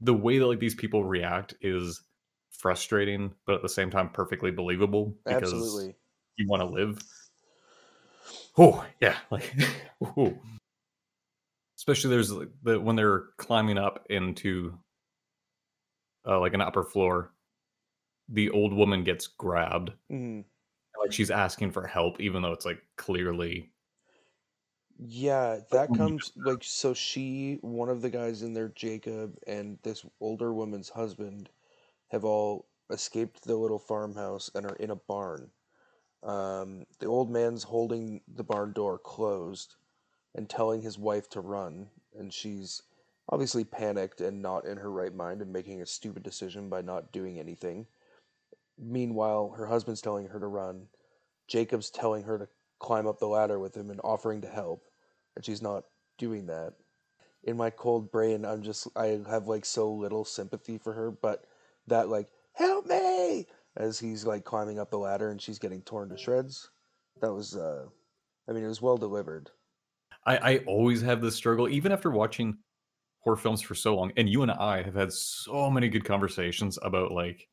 the 0.00 0.14
way 0.14 0.38
that 0.38 0.46
like 0.46 0.60
these 0.60 0.74
people 0.74 1.04
react 1.04 1.54
is 1.60 2.02
frustrating, 2.50 3.32
but 3.46 3.56
at 3.56 3.62
the 3.62 3.68
same 3.68 3.90
time 3.90 4.08
perfectly 4.08 4.50
believable 4.50 5.14
because 5.24 5.52
Absolutely. 5.52 5.94
you 6.36 6.48
want 6.48 6.60
to 6.60 6.66
live. 6.66 6.98
Oh 8.58 8.84
yeah, 9.00 9.16
like 9.30 9.54
ooh. 10.02 10.38
especially 11.78 12.10
there's 12.10 12.32
like, 12.32 12.48
the 12.62 12.80
when 12.80 12.96
they're 12.96 13.24
climbing 13.38 13.78
up 13.78 14.06
into 14.10 14.78
uh, 16.26 16.40
like 16.40 16.54
an 16.54 16.60
upper 16.60 16.82
floor, 16.82 17.32
the 18.28 18.50
old 18.50 18.72
woman 18.72 19.04
gets 19.04 19.26
grabbed, 19.26 19.92
hmm 20.10 20.40
like 20.98 21.12
she's 21.12 21.30
asking 21.30 21.70
for 21.70 21.86
help, 21.86 22.20
even 22.20 22.40
though 22.40 22.52
it's 22.52 22.64
like 22.64 22.80
clearly 22.96 23.70
Yeah, 24.98 25.60
that 25.70 25.92
comes 25.92 26.32
like 26.36 26.64
so 26.64 26.92
she, 26.94 27.58
one 27.62 27.88
of 27.88 28.02
the 28.02 28.10
guys 28.10 28.42
in 28.42 28.54
there, 28.54 28.68
Jacob, 28.68 29.38
and 29.46 29.78
this 29.82 30.04
older 30.20 30.52
woman's 30.52 30.88
husband 30.90 31.50
have 32.10 32.24
all 32.24 32.66
escaped 32.90 33.44
the 33.44 33.56
little 33.56 33.78
farmhouse 33.78 34.50
and 34.54 34.66
are 34.66 34.76
in 34.76 34.90
a 34.90 34.96
barn. 34.96 35.50
Um, 36.22 36.86
the 37.00 37.06
old 37.06 37.30
man's 37.30 37.64
holding 37.64 38.22
the 38.28 38.44
barn 38.44 38.72
door 38.72 38.98
closed 38.98 39.76
and 40.34 40.48
telling 40.50 40.82
his 40.82 40.98
wife 40.98 41.28
to 41.30 41.40
run, 41.40 41.90
and 42.14 42.32
she's 42.32 42.82
obviously 43.30 43.64
panicked 43.64 44.20
and 44.20 44.42
not 44.42 44.66
in 44.66 44.78
her 44.78 44.90
right 44.90 45.14
mind 45.14 45.42
and 45.42 45.52
making 45.52 45.82
a 45.82 45.86
stupid 45.86 46.22
decision 46.22 46.68
by 46.70 46.82
not 46.82 47.12
doing 47.12 47.38
anything. 47.38 47.86
Meanwhile, 48.78 49.50
her 49.50 49.66
husband's 49.66 50.00
telling 50.00 50.28
her 50.28 50.40
to 50.40 50.46
run. 50.46 50.88
Jacob's 51.48 51.90
telling 51.90 52.24
her 52.24 52.38
to 52.38 52.48
climb 52.78 53.06
up 53.06 53.18
the 53.18 53.28
ladder 53.28 53.58
with 53.58 53.76
him 53.76 53.90
and 53.90 54.00
offering 54.04 54.40
to 54.42 54.48
help, 54.48 54.85
and 55.36 55.44
she's 55.44 55.62
not 55.62 55.84
doing 56.18 56.46
that. 56.46 56.72
In 57.44 57.56
my 57.56 57.70
cold 57.70 58.10
brain, 58.10 58.44
I'm 58.44 58.62
just 58.62 58.88
I 58.96 59.20
have 59.28 59.46
like 59.46 59.64
so 59.64 59.92
little 59.92 60.24
sympathy 60.24 60.78
for 60.78 60.92
her, 60.92 61.10
but 61.10 61.44
that 61.86 62.08
like 62.08 62.28
help 62.54 62.86
me 62.86 63.46
as 63.76 63.98
he's 63.98 64.26
like 64.26 64.44
climbing 64.44 64.78
up 64.78 64.90
the 64.90 64.98
ladder 64.98 65.30
and 65.30 65.40
she's 65.40 65.58
getting 65.58 65.82
torn 65.82 66.08
to 66.08 66.16
shreds. 66.16 66.70
That 67.20 67.32
was 67.32 67.54
uh 67.54 67.84
I 68.48 68.52
mean 68.52 68.64
it 68.64 68.68
was 68.68 68.82
well 68.82 68.96
delivered. 68.96 69.50
I, 70.24 70.36
I 70.36 70.58
always 70.66 71.02
have 71.02 71.20
this 71.20 71.36
struggle, 71.36 71.68
even 71.68 71.92
after 71.92 72.10
watching 72.10 72.58
horror 73.20 73.36
films 73.36 73.62
for 73.62 73.76
so 73.76 73.94
long. 73.94 74.12
And 74.16 74.28
you 74.28 74.42
and 74.42 74.50
I 74.50 74.82
have 74.82 74.94
had 74.94 75.12
so 75.12 75.70
many 75.70 75.88
good 75.88 76.04
conversations 76.04 76.78
about 76.82 77.12
like 77.12 77.48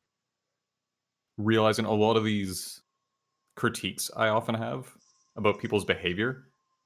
realizing 1.36 1.84
a 1.84 1.92
lot 1.92 2.16
of 2.16 2.24
these 2.24 2.82
critiques 3.56 4.10
I 4.16 4.28
often 4.28 4.54
have 4.54 4.92
about 5.36 5.60
people's 5.60 5.84
behavior. 5.84 6.44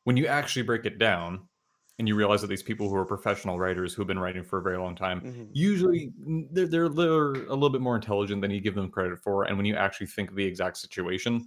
When 0.08 0.16
you 0.16 0.26
actually 0.26 0.62
break 0.62 0.86
it 0.86 0.98
down 0.98 1.46
and 1.98 2.08
you 2.08 2.14
realize 2.14 2.40
that 2.40 2.46
these 2.46 2.62
people 2.62 2.88
who 2.88 2.96
are 2.96 3.04
professional 3.04 3.58
writers 3.58 3.92
who 3.92 4.00
have 4.00 4.06
been 4.06 4.18
writing 4.18 4.42
for 4.42 4.58
a 4.58 4.62
very 4.62 4.78
long 4.78 4.96
time, 4.96 5.20
Mhm. 5.20 5.50
usually 5.52 6.14
they're, 6.50 6.66
they're, 6.66 6.86
a 6.86 7.54
little 7.54 7.68
bit 7.68 7.82
more 7.82 7.94
intelligent 7.94 8.40
than 8.40 8.50
you 8.50 8.62
give 8.62 8.74
them 8.74 8.90
credit 8.90 9.18
for. 9.18 9.44
And 9.44 9.58
when 9.58 9.66
you 9.66 9.76
actually 9.76 10.06
think 10.06 10.30
of 10.30 10.36
the 10.36 10.46
exact 10.46 10.78
situation, 10.78 11.46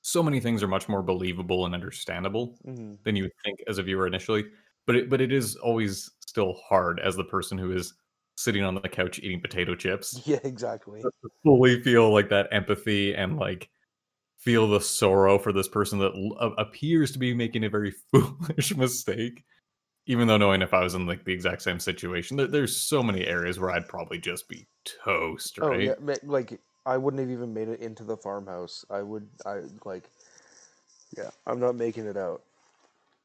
so 0.00 0.22
many 0.22 0.40
things 0.40 0.62
are 0.62 0.68
much 0.68 0.88
more 0.88 1.02
believable 1.02 1.66
and 1.66 1.74
understandable 1.74 2.58
Mhm. 2.66 2.96
than 3.04 3.14
you 3.14 3.24
would 3.24 3.36
think 3.44 3.58
as 3.68 3.76
a 3.76 3.82
viewer 3.82 4.06
initially. 4.06 4.46
But 4.86 4.96
it, 4.96 5.10
but 5.10 5.20
it 5.20 5.32
is 5.34 5.54
always 5.56 6.10
still 6.26 6.54
hard 6.66 6.98
as 6.98 7.14
the 7.14 7.24
person 7.24 7.58
who 7.58 7.72
is 7.72 7.92
sitting 8.38 8.62
on 8.64 8.74
the 8.74 8.88
couch 8.88 9.18
eating 9.18 9.42
potato 9.42 9.74
chips 9.74 10.14
Yeah, 10.26 10.40
exactly. 10.44 11.04
fully 11.44 11.82
feel 11.82 12.10
like 12.10 12.30
that 12.30 12.48
empathy 12.52 13.14
and 13.14 13.36
like 13.36 13.68
feel 14.42 14.68
the 14.68 14.80
sorrow 14.80 15.38
for 15.38 15.52
this 15.52 15.68
person 15.68 15.98
that 16.00 16.12
l- 16.14 16.54
appears 16.58 17.12
to 17.12 17.18
be 17.18 17.32
making 17.32 17.64
a 17.64 17.70
very 17.70 17.92
foolish 18.12 18.76
mistake. 18.76 19.44
Even 20.06 20.26
though 20.26 20.36
knowing 20.36 20.62
if 20.62 20.74
I 20.74 20.82
was 20.82 20.94
in 20.94 21.06
like 21.06 21.24
the 21.24 21.32
exact 21.32 21.62
same 21.62 21.78
situation, 21.78 22.36
there, 22.36 22.48
there's 22.48 22.76
so 22.76 23.02
many 23.04 23.24
areas 23.24 23.60
where 23.60 23.70
I'd 23.70 23.88
probably 23.88 24.18
just 24.18 24.48
be 24.48 24.66
toast, 24.84 25.58
Oh 25.62 25.68
right? 25.68 25.80
yeah, 25.80 25.94
like 26.24 26.60
I 26.84 26.96
wouldn't 26.96 27.20
have 27.20 27.30
even 27.30 27.54
made 27.54 27.68
it 27.68 27.80
into 27.80 28.02
the 28.02 28.16
farmhouse. 28.16 28.84
I 28.90 29.02
would 29.02 29.28
I 29.46 29.60
like 29.84 30.10
yeah, 31.16 31.30
I'm 31.46 31.60
not 31.60 31.76
making 31.76 32.06
it 32.06 32.16
out. 32.16 32.42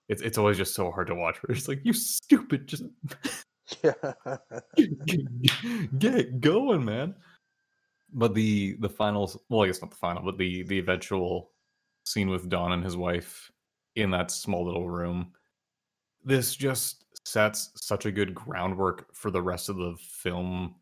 It's 0.07 0.21
it's 0.21 0.37
always 0.37 0.57
just 0.57 0.75
so 0.75 0.91
hard 0.91 1.07
to 1.07 1.15
watch. 1.15 1.41
Where 1.41 1.55
it's 1.55 1.67
like 1.67 1.81
you 1.83 1.93
stupid, 1.93 2.67
just 2.67 2.83
Yeah. 3.83 3.93
get 5.97 6.39
going, 6.39 6.85
man. 6.85 7.15
But 8.13 8.33
the 8.33 8.77
the 8.79 8.89
final, 8.89 9.31
well, 9.49 9.63
I 9.63 9.67
guess 9.67 9.81
not 9.81 9.91
the 9.91 9.97
final, 9.97 10.23
but 10.23 10.37
the 10.37 10.63
the 10.63 10.79
eventual 10.79 11.51
scene 12.05 12.29
with 12.29 12.49
Don 12.49 12.71
and 12.71 12.83
his 12.83 12.97
wife 12.97 13.51
in 13.95 14.11
that 14.11 14.31
small 14.31 14.65
little 14.65 14.89
room. 14.89 15.33
This 16.23 16.55
just 16.55 17.05
sets 17.25 17.71
such 17.75 18.05
a 18.05 18.11
good 18.11 18.33
groundwork 18.33 19.13
for 19.13 19.31
the 19.31 19.41
rest 19.41 19.69
of 19.69 19.77
the 19.77 19.95
film, 19.99 20.75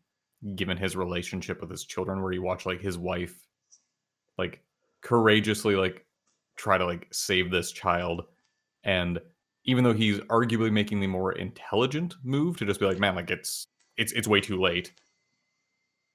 given 0.54 0.76
his 0.76 0.96
relationship 0.96 1.60
with 1.60 1.70
his 1.70 1.84
children, 1.84 2.22
where 2.22 2.32
you 2.32 2.42
watch 2.42 2.66
like 2.66 2.80
his 2.80 2.98
wife, 2.98 3.46
like 4.38 4.62
courageously 5.02 5.76
like 5.76 6.06
try 6.56 6.78
to 6.78 6.86
like 6.86 7.08
save 7.12 7.50
this 7.50 7.72
child, 7.72 8.24
and 8.84 9.20
even 9.64 9.82
though 9.84 9.92
he's 9.92 10.18
arguably 10.20 10.70
making 10.72 11.00
the 11.00 11.06
more 11.06 11.32
intelligent 11.32 12.14
move 12.22 12.56
to 12.56 12.64
just 12.64 12.80
be 12.80 12.86
like, 12.86 12.98
man, 13.00 13.16
like 13.16 13.30
it's 13.30 13.66
it's 13.96 14.12
it's 14.12 14.28
way 14.28 14.40
too 14.40 14.60
late. 14.60 14.92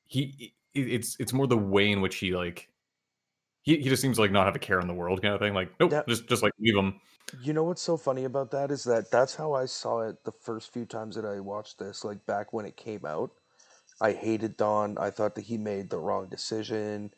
He 0.06 0.54
it's 0.74 1.18
it's 1.20 1.34
more 1.34 1.48
the 1.48 1.58
way 1.58 1.92
in 1.92 2.02
which 2.02 2.18
he 2.18 2.36
like 2.36 2.70
he, 3.64 3.78
he 3.78 3.90
just 3.90 4.02
seems 4.02 4.18
like 4.18 4.32
not 4.32 4.46
have 4.46 4.56
a 4.56 4.60
care 4.60 4.80
in 4.80 4.88
the 4.88 4.94
world 4.94 5.22
kind 5.22 5.34
of 5.34 5.40
thing. 5.40 5.54
Like, 5.54 5.72
nope, 5.80 5.92
Yeah. 5.92 6.02
just 6.08 6.28
just 6.28 6.44
like 6.44 6.54
leave 6.60 6.76
him. 6.76 7.00
You 7.42 7.54
know 7.54 7.64
what's 7.64 7.82
so 7.82 7.96
funny 7.98 8.26
about 8.26 8.52
that 8.52 8.72
is 8.72 8.84
that 8.86 9.12
that's 9.12 9.36
how 9.36 9.54
I 9.54 9.66
saw 9.66 10.02
it 10.02 10.24
the 10.26 10.32
first 10.32 10.74
few 10.74 10.86
times 10.86 11.16
that 11.16 11.26
I 11.26 11.40
watched 11.40 11.80
this, 11.80 12.04
like 12.04 12.26
back 12.26 12.52
when 12.54 12.66
it 12.66 12.76
came 12.76 13.06
out. 13.06 13.32
I 14.02 14.14
hated 14.14 14.58
Don. 14.58 14.98
I 14.98 15.12
thought 15.12 15.36
that 15.36 15.44
he 15.46 15.58
made 15.58 15.90
the 15.90 16.00
wrong 16.00 16.28
decision. 16.28 17.14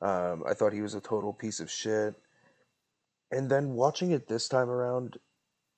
Um, 0.00 0.44
I 0.48 0.54
thought 0.54 0.72
he 0.72 0.80
was 0.82 0.94
a 0.94 1.00
total 1.00 1.32
piece 1.32 1.58
of 1.60 1.70
shit. 1.70 2.14
And 3.30 3.50
then 3.50 3.74
watching 3.74 4.12
it 4.12 4.28
this 4.28 4.48
time 4.48 4.70
around 4.70 5.18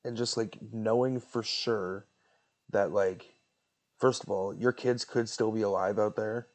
and 0.05 0.17
just 0.17 0.37
like 0.37 0.59
knowing 0.73 1.19
for 1.19 1.43
sure 1.43 2.07
that 2.71 2.93
like 2.93 3.35
first 3.99 4.23
of 4.23 4.31
all, 4.31 4.55
your 4.55 4.73
kids 4.73 5.05
could 5.05 5.29
still 5.29 5.51
be 5.51 5.63
alive 5.63 5.99
out 5.99 6.17
there. 6.17 6.49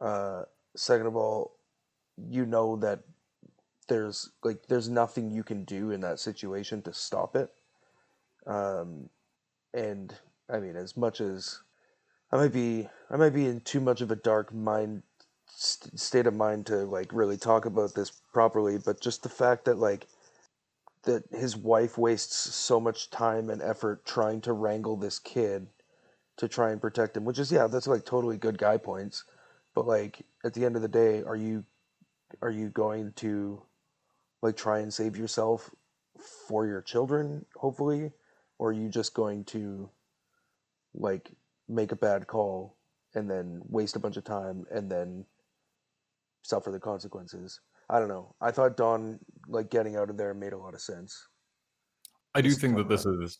Uh, 0.00 0.42
second 0.76 1.06
of 1.06 1.16
all, 1.16 1.52
you 2.16 2.46
know 2.46 2.76
that 2.76 3.00
there's 3.88 4.30
like 4.44 4.66
there's 4.68 4.88
nothing 4.88 5.30
you 5.30 5.42
can 5.42 5.64
do 5.64 5.90
in 5.90 6.00
that 6.02 6.20
situation 6.20 6.82
to 6.82 6.92
stop 6.92 7.36
it. 7.36 7.50
Um, 8.46 9.08
and 9.74 10.14
I 10.50 10.58
mean, 10.58 10.76
as 10.76 10.96
much 10.96 11.20
as 11.20 11.60
I 12.30 12.36
might 12.36 12.52
be, 12.52 12.88
I 13.10 13.16
might 13.16 13.34
be 13.34 13.46
in 13.46 13.60
too 13.60 13.80
much 13.80 14.00
of 14.00 14.10
a 14.10 14.16
dark 14.16 14.52
mind 14.52 15.02
st- 15.46 15.98
state 15.98 16.26
of 16.26 16.34
mind 16.34 16.66
to 16.66 16.76
like 16.84 17.12
really 17.12 17.36
talk 17.36 17.64
about 17.64 17.94
this 17.94 18.10
properly, 18.32 18.78
but 18.78 19.00
just 19.00 19.22
the 19.22 19.28
fact 19.28 19.64
that 19.64 19.78
like 19.78 20.06
that 21.04 21.24
his 21.30 21.56
wife 21.56 21.96
wastes 21.96 22.36
so 22.36 22.78
much 22.80 23.10
time 23.10 23.48
and 23.48 23.62
effort 23.62 24.04
trying 24.04 24.40
to 24.42 24.52
wrangle 24.52 24.96
this 24.96 25.18
kid 25.18 25.68
to 26.36 26.48
try 26.48 26.70
and 26.70 26.80
protect 26.80 27.16
him, 27.16 27.24
which 27.24 27.38
is 27.38 27.50
yeah, 27.50 27.66
that's 27.66 27.86
like 27.86 28.04
totally 28.04 28.36
good 28.36 28.58
guy 28.58 28.76
points. 28.76 29.24
But 29.78 29.86
like 29.86 30.26
at 30.44 30.54
the 30.54 30.64
end 30.64 30.74
of 30.74 30.82
the 30.82 30.88
day, 30.88 31.22
are 31.22 31.36
you 31.36 31.64
are 32.42 32.50
you 32.50 32.68
going 32.68 33.12
to 33.18 33.62
like 34.42 34.56
try 34.56 34.80
and 34.80 34.92
save 34.92 35.16
yourself 35.16 35.70
for 36.48 36.66
your 36.66 36.82
children, 36.82 37.46
hopefully, 37.54 38.10
or 38.58 38.70
are 38.70 38.72
you 38.72 38.88
just 38.88 39.14
going 39.14 39.44
to 39.44 39.88
like 40.94 41.30
make 41.68 41.92
a 41.92 41.96
bad 41.96 42.26
call 42.26 42.76
and 43.14 43.30
then 43.30 43.60
waste 43.68 43.94
a 43.94 44.00
bunch 44.00 44.16
of 44.16 44.24
time 44.24 44.66
and 44.72 44.90
then 44.90 45.24
suffer 46.42 46.72
the 46.72 46.80
consequences? 46.80 47.60
I 47.88 48.00
don't 48.00 48.08
know. 48.08 48.34
I 48.40 48.50
thought 48.50 48.76
Don 48.76 49.20
like 49.46 49.70
getting 49.70 49.94
out 49.94 50.10
of 50.10 50.16
there 50.16 50.34
made 50.34 50.54
a 50.54 50.58
lot 50.58 50.74
of 50.74 50.80
sense. 50.80 51.28
I 52.34 52.40
do 52.40 52.50
think 52.50 52.76
that 52.78 52.88
this 52.88 53.06
is 53.06 53.38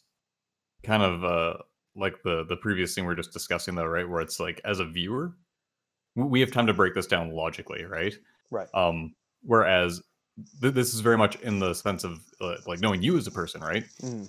kind 0.85 1.03
of 1.03 1.25
uh 1.25 1.55
like 1.97 2.23
the 2.23 2.45
the 2.49 2.59
previous 2.59 2.95
thing 2.95 3.07
we 3.07 3.13
are 3.13 3.17
just 3.17 3.33
discussing 3.33 3.75
though, 3.75 3.87
right? 3.87 4.09
Where 4.09 4.21
it's 4.21 4.39
like 4.39 4.61
as 4.65 4.79
a 4.79 4.85
viewer, 4.85 5.35
we 6.27 6.41
have 6.41 6.51
time 6.53 6.67
to 6.67 6.75
break 6.75 6.95
this 6.95 7.07
down 7.07 7.31
logically, 7.31 7.85
right? 7.85 8.15
Right. 8.51 8.69
Um, 8.75 9.15
whereas 9.43 10.03
th- 10.61 10.75
this 10.75 10.95
is 10.95 11.01
very 11.01 11.17
much 11.19 11.37
in 11.41 11.59
the 11.59 11.75
sense 11.75 12.05
of 12.05 12.21
uh, 12.41 12.57
like 12.67 12.81
knowing 12.81 13.03
you 13.03 13.17
as 13.17 13.27
a 13.27 13.31
person, 13.31 13.61
right? 13.61 13.85
Mm. 14.03 14.29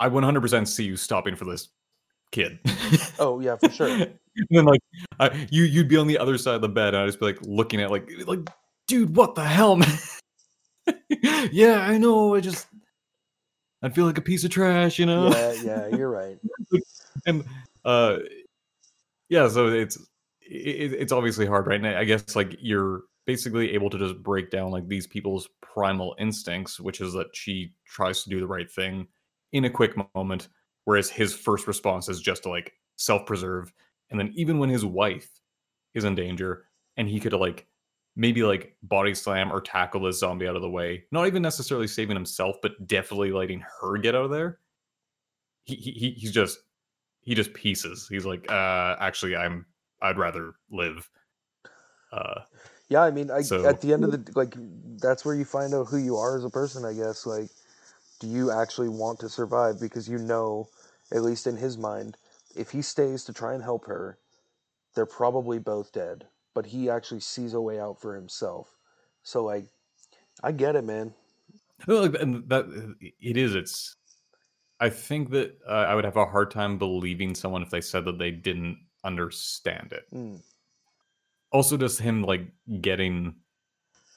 I 0.00 0.08
100% 0.08 0.66
see 0.68 0.84
you 0.84 0.96
stopping 0.96 1.36
for 1.36 1.44
this 1.44 1.68
kid. 2.32 2.58
Oh 3.18 3.38
yeah, 3.40 3.56
for 3.56 3.68
sure. 3.68 3.88
and 3.88 4.18
then 4.50 4.64
like 4.64 4.80
I, 5.20 5.46
you 5.50 5.62
you'd 5.64 5.88
be 5.88 5.96
on 5.96 6.06
the 6.08 6.18
other 6.18 6.36
side 6.36 6.56
of 6.56 6.62
the 6.62 6.68
bed 6.68 6.94
and 6.94 7.02
I'd 7.02 7.06
just 7.06 7.20
be 7.20 7.26
like 7.26 7.38
looking 7.42 7.80
at 7.80 7.90
like 7.92 8.10
like 8.26 8.40
dude 8.88 9.14
what 9.16 9.34
the 9.36 9.44
hell 9.44 9.76
man 9.76 9.88
yeah 11.52 11.80
I 11.80 11.96
know 11.96 12.34
I 12.34 12.40
just 12.40 12.66
I'd 13.82 13.94
feel 13.94 14.04
like 14.04 14.18
a 14.18 14.22
piece 14.22 14.42
of 14.44 14.50
trash 14.50 14.98
you 14.98 15.06
know 15.06 15.30
Yeah, 15.30 15.52
yeah, 15.62 15.96
you're 15.96 16.10
right. 16.10 16.38
and 17.26 17.44
uh 17.84 18.18
yeah 19.28 19.48
so 19.48 19.68
it's 19.68 19.96
it, 20.48 20.92
it's 20.92 21.12
obviously 21.12 21.46
hard 21.46 21.66
right? 21.66 21.80
Now 21.80 21.98
I 21.98 22.04
guess 22.04 22.36
like 22.36 22.56
you're 22.60 23.02
basically 23.26 23.72
able 23.72 23.90
to 23.90 23.98
just 23.98 24.22
break 24.22 24.50
down 24.50 24.70
like 24.70 24.86
these 24.86 25.06
people's 25.06 25.48
primal 25.62 26.14
instincts 26.18 26.78
which 26.78 27.00
is 27.00 27.14
that 27.14 27.28
she 27.34 27.72
tries 27.86 28.22
to 28.22 28.30
do 28.30 28.38
the 28.38 28.46
right 28.46 28.70
thing 28.70 29.06
in 29.52 29.64
a 29.64 29.70
quick 29.70 29.94
moment 30.14 30.48
whereas 30.84 31.10
his 31.10 31.34
first 31.34 31.66
response 31.66 32.08
is 32.08 32.20
just 32.20 32.42
to 32.42 32.50
like 32.50 32.72
self-preserve. 32.96 33.72
And 34.10 34.20
then 34.20 34.32
even 34.34 34.58
when 34.58 34.68
his 34.68 34.84
wife 34.84 35.28
is 35.94 36.04
in 36.04 36.14
danger 36.14 36.66
and 36.96 37.08
he 37.08 37.20
could 37.20 37.32
like 37.32 37.66
maybe 38.16 38.42
like 38.42 38.76
body 38.82 39.14
slam 39.14 39.52
or 39.52 39.60
tackle 39.60 40.02
this 40.02 40.20
zombie 40.20 40.46
out 40.46 40.54
of 40.54 40.62
the 40.62 40.70
way 40.70 41.04
not 41.10 41.26
even 41.26 41.42
necessarily 41.42 41.86
saving 41.88 42.14
himself 42.14 42.56
but 42.62 42.86
definitely 42.86 43.32
letting 43.32 43.64
her 43.80 43.98
get 43.98 44.14
out 44.14 44.24
of 44.24 44.30
there 44.30 44.60
he, 45.64 45.74
he 45.74 46.10
he's 46.10 46.30
just 46.30 46.58
he 47.22 47.34
just 47.34 47.54
pieces. 47.54 48.06
He's 48.08 48.26
like 48.26 48.50
uh 48.50 48.96
actually 49.00 49.34
i'm 49.34 49.66
i'd 50.04 50.18
rather 50.18 50.54
live 50.70 51.10
uh 52.12 52.40
Yeah, 52.88 53.02
I 53.02 53.10
mean, 53.10 53.30
I, 53.30 53.42
So- 53.42 53.66
at 53.66 53.80
the 53.80 53.92
end 53.92 54.04
of 54.04 54.12
the 54.12 54.32
like, 54.36 54.54
that's 55.00 55.24
where 55.24 55.34
you 55.34 55.44
find 55.44 55.74
out 55.74 55.88
who 55.88 55.96
you 55.96 56.16
are 56.16 56.36
as 56.36 56.44
a 56.44 56.50
person. 56.50 56.84
I 56.84 56.92
guess 56.92 57.26
like, 57.26 57.50
do 58.20 58.28
you 58.28 58.50
actually 58.52 58.88
want 58.88 59.18
to 59.20 59.28
survive? 59.28 59.80
Because 59.80 60.08
you 60.08 60.18
know, 60.18 60.68
at 61.10 61.22
least 61.22 61.46
in 61.46 61.56
his 61.56 61.76
mind, 61.76 62.16
if 62.54 62.70
he 62.70 62.82
stays 62.82 63.24
to 63.24 63.32
try 63.32 63.54
and 63.54 63.62
help 63.62 63.86
her, 63.86 64.18
they're 64.94 65.06
probably 65.06 65.58
both 65.58 65.92
dead. 65.92 66.26
But 66.54 66.66
he 66.66 66.88
actually 66.88 67.20
sees 67.20 67.54
a 67.54 67.60
way 67.60 67.80
out 67.80 68.00
for 68.00 68.14
himself. 68.14 68.76
So 69.22 69.42
like, 69.42 69.64
I 70.42 70.52
get 70.52 70.76
it, 70.76 70.84
man. 70.84 71.14
And 71.88 72.48
that 72.48 72.66
it 73.20 73.36
is. 73.36 73.54
It's. 73.54 73.96
I 74.78 74.90
think 74.90 75.30
that 75.30 75.56
uh, 75.66 75.72
I 75.90 75.94
would 75.94 76.04
have 76.04 76.16
a 76.16 76.26
hard 76.26 76.50
time 76.50 76.78
believing 76.78 77.34
someone 77.34 77.62
if 77.62 77.70
they 77.70 77.80
said 77.80 78.04
that 78.04 78.18
they 78.18 78.30
didn't 78.30 78.78
understand 79.04 79.92
it. 79.92 80.06
Mm. 80.12 80.40
Also, 81.52 81.76
just 81.76 82.00
him 82.00 82.22
like 82.22 82.46
getting 82.80 83.34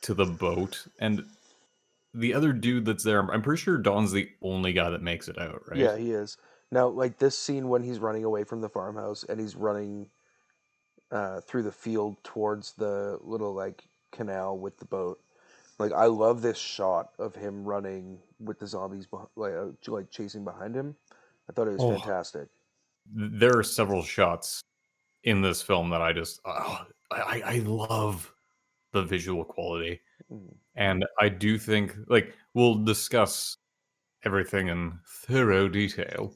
to 0.02 0.14
the 0.14 0.26
boat 0.26 0.88
and 1.00 1.24
the 2.14 2.34
other 2.34 2.52
dude 2.54 2.86
that's 2.86 3.04
there. 3.04 3.20
I'm 3.32 3.42
pretty 3.42 3.62
sure 3.62 3.78
Don's 3.78 4.12
the 4.12 4.30
only 4.42 4.74
guy 4.74 4.90
that 4.90 5.02
makes 5.04 5.28
it 5.28 5.38
out, 5.38 5.62
right? 5.68 5.78
Yeah, 5.78 5.98
he 5.98 6.12
is. 6.12 6.38
Now, 6.72 6.88
like 6.88 7.18
this 7.20 7.38
scene 7.38 7.68
when 7.70 7.84
he's 7.84 8.00
running 8.00 8.24
away 8.24 8.44
from 8.44 8.62
the 8.62 8.70
farmhouse 8.70 9.24
and 9.24 9.40
he's 9.40 9.56
running 9.56 10.10
uh, 11.12 11.42
through 11.42 11.64
the 11.64 11.72
field 11.72 12.18
towards 12.24 12.74
the 12.74 13.20
little 13.22 13.54
like 13.54 13.84
canal 14.12 14.58
with 14.58 14.78
the 14.78 14.86
boat. 14.86 15.20
Like 15.80 15.92
I 15.94 16.06
love 16.06 16.42
this 16.42 16.58
shot 16.58 17.12
of 17.20 17.36
him 17.36 17.64
running 17.64 18.18
with 18.40 18.58
the 18.60 18.66
zombies 18.68 19.08
like 19.36 19.54
uh, 19.54 19.68
like 19.88 20.10
chasing 20.10 20.44
behind 20.44 20.76
him. 20.76 20.96
I 21.50 21.54
thought 21.54 21.68
it 21.68 21.72
was 21.74 21.82
Oh. 21.84 21.92
fantastic. 21.92 22.48
there 23.14 23.58
are 23.58 23.64
several 23.64 24.02
shots 24.04 24.62
in 25.24 25.42
this 25.42 25.62
film 25.62 25.90
that 25.90 26.02
I 26.02 26.14
just 26.14 26.40
oh, 26.46 26.86
I, 27.12 27.42
I 27.46 27.58
love 27.66 28.32
the 28.94 29.04
visual 29.04 29.44
quality, 29.44 30.00
Mm. 30.32 30.54
and 30.76 31.06
I 31.22 31.30
do 31.30 31.58
think 31.58 31.96
like 32.08 32.34
we'll 32.54 32.76
discuss 32.84 33.56
everything 34.26 34.68
in 34.68 35.00
thorough 35.08 35.70
detail, 35.70 36.34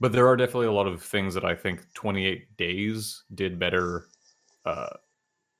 but 0.00 0.12
there 0.12 0.26
are 0.26 0.36
definitely 0.36 0.68
a 0.68 0.72
lot 0.72 0.86
of 0.86 1.02
things 1.02 1.34
that 1.34 1.44
I 1.44 1.54
think 1.54 1.84
28 1.92 2.56
Days 2.56 3.24
did 3.34 3.58
better 3.58 4.06
uh, 4.64 4.88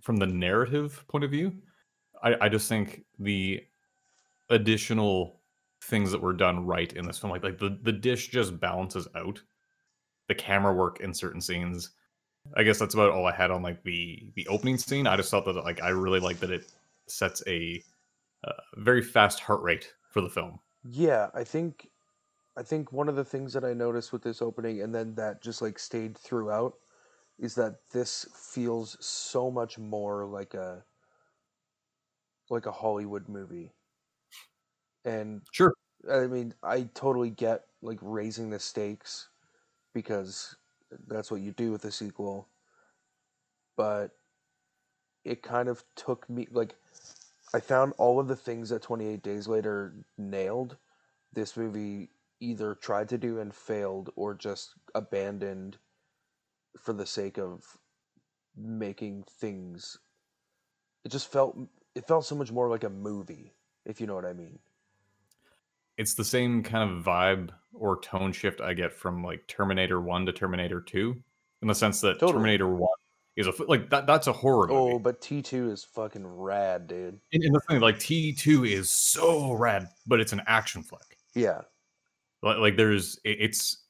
from 0.00 0.16
the 0.16 0.26
narrative 0.26 1.04
point 1.08 1.24
of 1.24 1.30
view. 1.30 1.52
I, 2.22 2.36
I 2.46 2.48
just 2.48 2.68
think 2.68 3.04
the 3.18 3.62
additional 4.48 5.40
things 5.82 6.10
that 6.12 6.22
were 6.22 6.32
done 6.32 6.64
right 6.64 6.92
in 6.94 7.04
this 7.06 7.18
film, 7.18 7.30
like 7.32 7.42
like 7.44 7.58
the, 7.58 7.78
the 7.82 7.92
dish 7.92 8.28
just 8.28 8.58
balances 8.58 9.06
out 9.16 9.42
the 10.28 10.34
camera 10.34 10.74
work 10.74 11.00
in 11.00 11.14
certain 11.14 11.40
scenes. 11.40 11.90
I 12.56 12.64
guess 12.64 12.78
that's 12.78 12.94
about 12.94 13.10
all 13.10 13.26
I 13.26 13.32
had 13.34 13.50
on 13.50 13.62
like 13.62 13.82
the 13.84 14.30
the 14.34 14.46
opening 14.48 14.78
scene. 14.78 15.06
I 15.06 15.16
just 15.16 15.30
thought 15.30 15.44
that 15.46 15.56
like 15.56 15.82
I 15.82 15.90
really 15.90 16.20
like 16.20 16.40
that 16.40 16.50
it 16.50 16.72
sets 17.08 17.42
a 17.46 17.82
uh, 18.44 18.52
very 18.76 19.02
fast 19.02 19.40
heart 19.40 19.62
rate 19.62 19.94
for 20.10 20.20
the 20.20 20.30
film. 20.30 20.60
Yeah, 20.84 21.30
I 21.34 21.44
think 21.44 21.90
I 22.56 22.62
think 22.64 22.92
one 22.92 23.08
of 23.08 23.16
the 23.16 23.24
things 23.24 23.52
that 23.54 23.64
I 23.64 23.74
noticed 23.74 24.12
with 24.12 24.22
this 24.22 24.42
opening 24.42 24.82
and 24.82 24.94
then 24.94 25.14
that 25.16 25.42
just 25.42 25.62
like 25.62 25.78
stayed 25.78 26.18
throughout 26.18 26.78
is 27.38 27.54
that 27.56 27.90
this 27.92 28.26
feels 28.34 29.04
so 29.04 29.50
much 29.50 29.78
more 29.78 30.26
like 30.26 30.54
a 30.54 30.86
like 32.50 32.66
a 32.66 32.72
Hollywood 32.72 33.28
movie. 33.28 33.72
And 35.04 35.42
Sure. 35.52 35.72
I 36.10 36.26
mean, 36.26 36.54
I 36.62 36.84
totally 36.84 37.30
get 37.30 37.66
like 37.82 37.98
raising 38.02 38.50
the 38.50 38.58
stakes 38.60 39.30
because 39.96 40.54
that's 41.08 41.30
what 41.30 41.40
you 41.40 41.52
do 41.52 41.72
with 41.72 41.86
a 41.86 41.90
sequel. 41.90 42.48
But 43.78 44.10
it 45.24 45.42
kind 45.42 45.70
of 45.70 45.82
took 45.96 46.28
me 46.28 46.46
like 46.50 46.74
I 47.54 47.60
found 47.60 47.94
all 47.96 48.20
of 48.20 48.28
the 48.28 48.36
things 48.36 48.68
that 48.68 48.82
28 48.82 49.22
Days 49.22 49.48
Later 49.48 49.94
nailed. 50.18 50.76
This 51.32 51.56
movie 51.56 52.10
either 52.40 52.74
tried 52.74 53.08
to 53.08 53.16
do 53.16 53.40
and 53.40 53.54
failed 53.54 54.10
or 54.16 54.34
just 54.34 54.74
abandoned 54.94 55.78
for 56.78 56.92
the 56.92 57.06
sake 57.06 57.38
of 57.38 57.64
making 58.54 59.24
things 59.40 59.98
it 61.06 61.10
just 61.10 61.32
felt 61.32 61.56
it 61.94 62.06
felt 62.06 62.26
so 62.26 62.34
much 62.34 62.52
more 62.52 62.68
like 62.68 62.84
a 62.84 62.90
movie 62.90 63.54
if 63.86 64.00
you 64.00 64.06
know 64.06 64.14
what 64.16 64.26
I 64.26 64.34
mean. 64.34 64.58
It's 65.96 66.14
the 66.14 66.24
same 66.24 66.62
kind 66.62 66.90
of 66.90 67.04
vibe 67.04 67.50
or 67.78 68.00
tone 68.00 68.32
shift 68.32 68.60
I 68.60 68.74
get 68.74 68.92
from 68.92 69.22
like 69.24 69.46
Terminator 69.46 70.00
1 70.00 70.26
to 70.26 70.32
Terminator 70.32 70.80
2 70.80 71.16
in 71.62 71.68
the 71.68 71.74
sense 71.74 72.00
that 72.02 72.14
Totally. 72.20 72.32
Terminator 72.34 72.68
1 72.68 72.88
is 73.36 73.46
a 73.46 73.52
like 73.68 73.90
that 73.90 74.06
that's 74.06 74.26
a 74.28 74.32
horror 74.32 74.66
movie. 74.68 74.94
Oh, 74.94 74.98
but 74.98 75.20
T2 75.20 75.70
is 75.70 75.84
fucking 75.84 76.26
rad, 76.26 76.86
dude. 76.86 77.18
And, 77.32 77.42
and 77.44 77.54
the 77.54 77.60
thing 77.68 77.80
like 77.80 77.98
T2 77.98 78.66
is 78.70 78.88
so 78.88 79.52
rad, 79.52 79.88
but 80.06 80.20
it's 80.20 80.32
an 80.32 80.42
action 80.46 80.82
flick. 80.82 81.18
Yeah. 81.34 81.60
like, 82.42 82.58
like 82.58 82.76
there's 82.76 83.18
it- 83.24 83.38
it's 83.40 83.82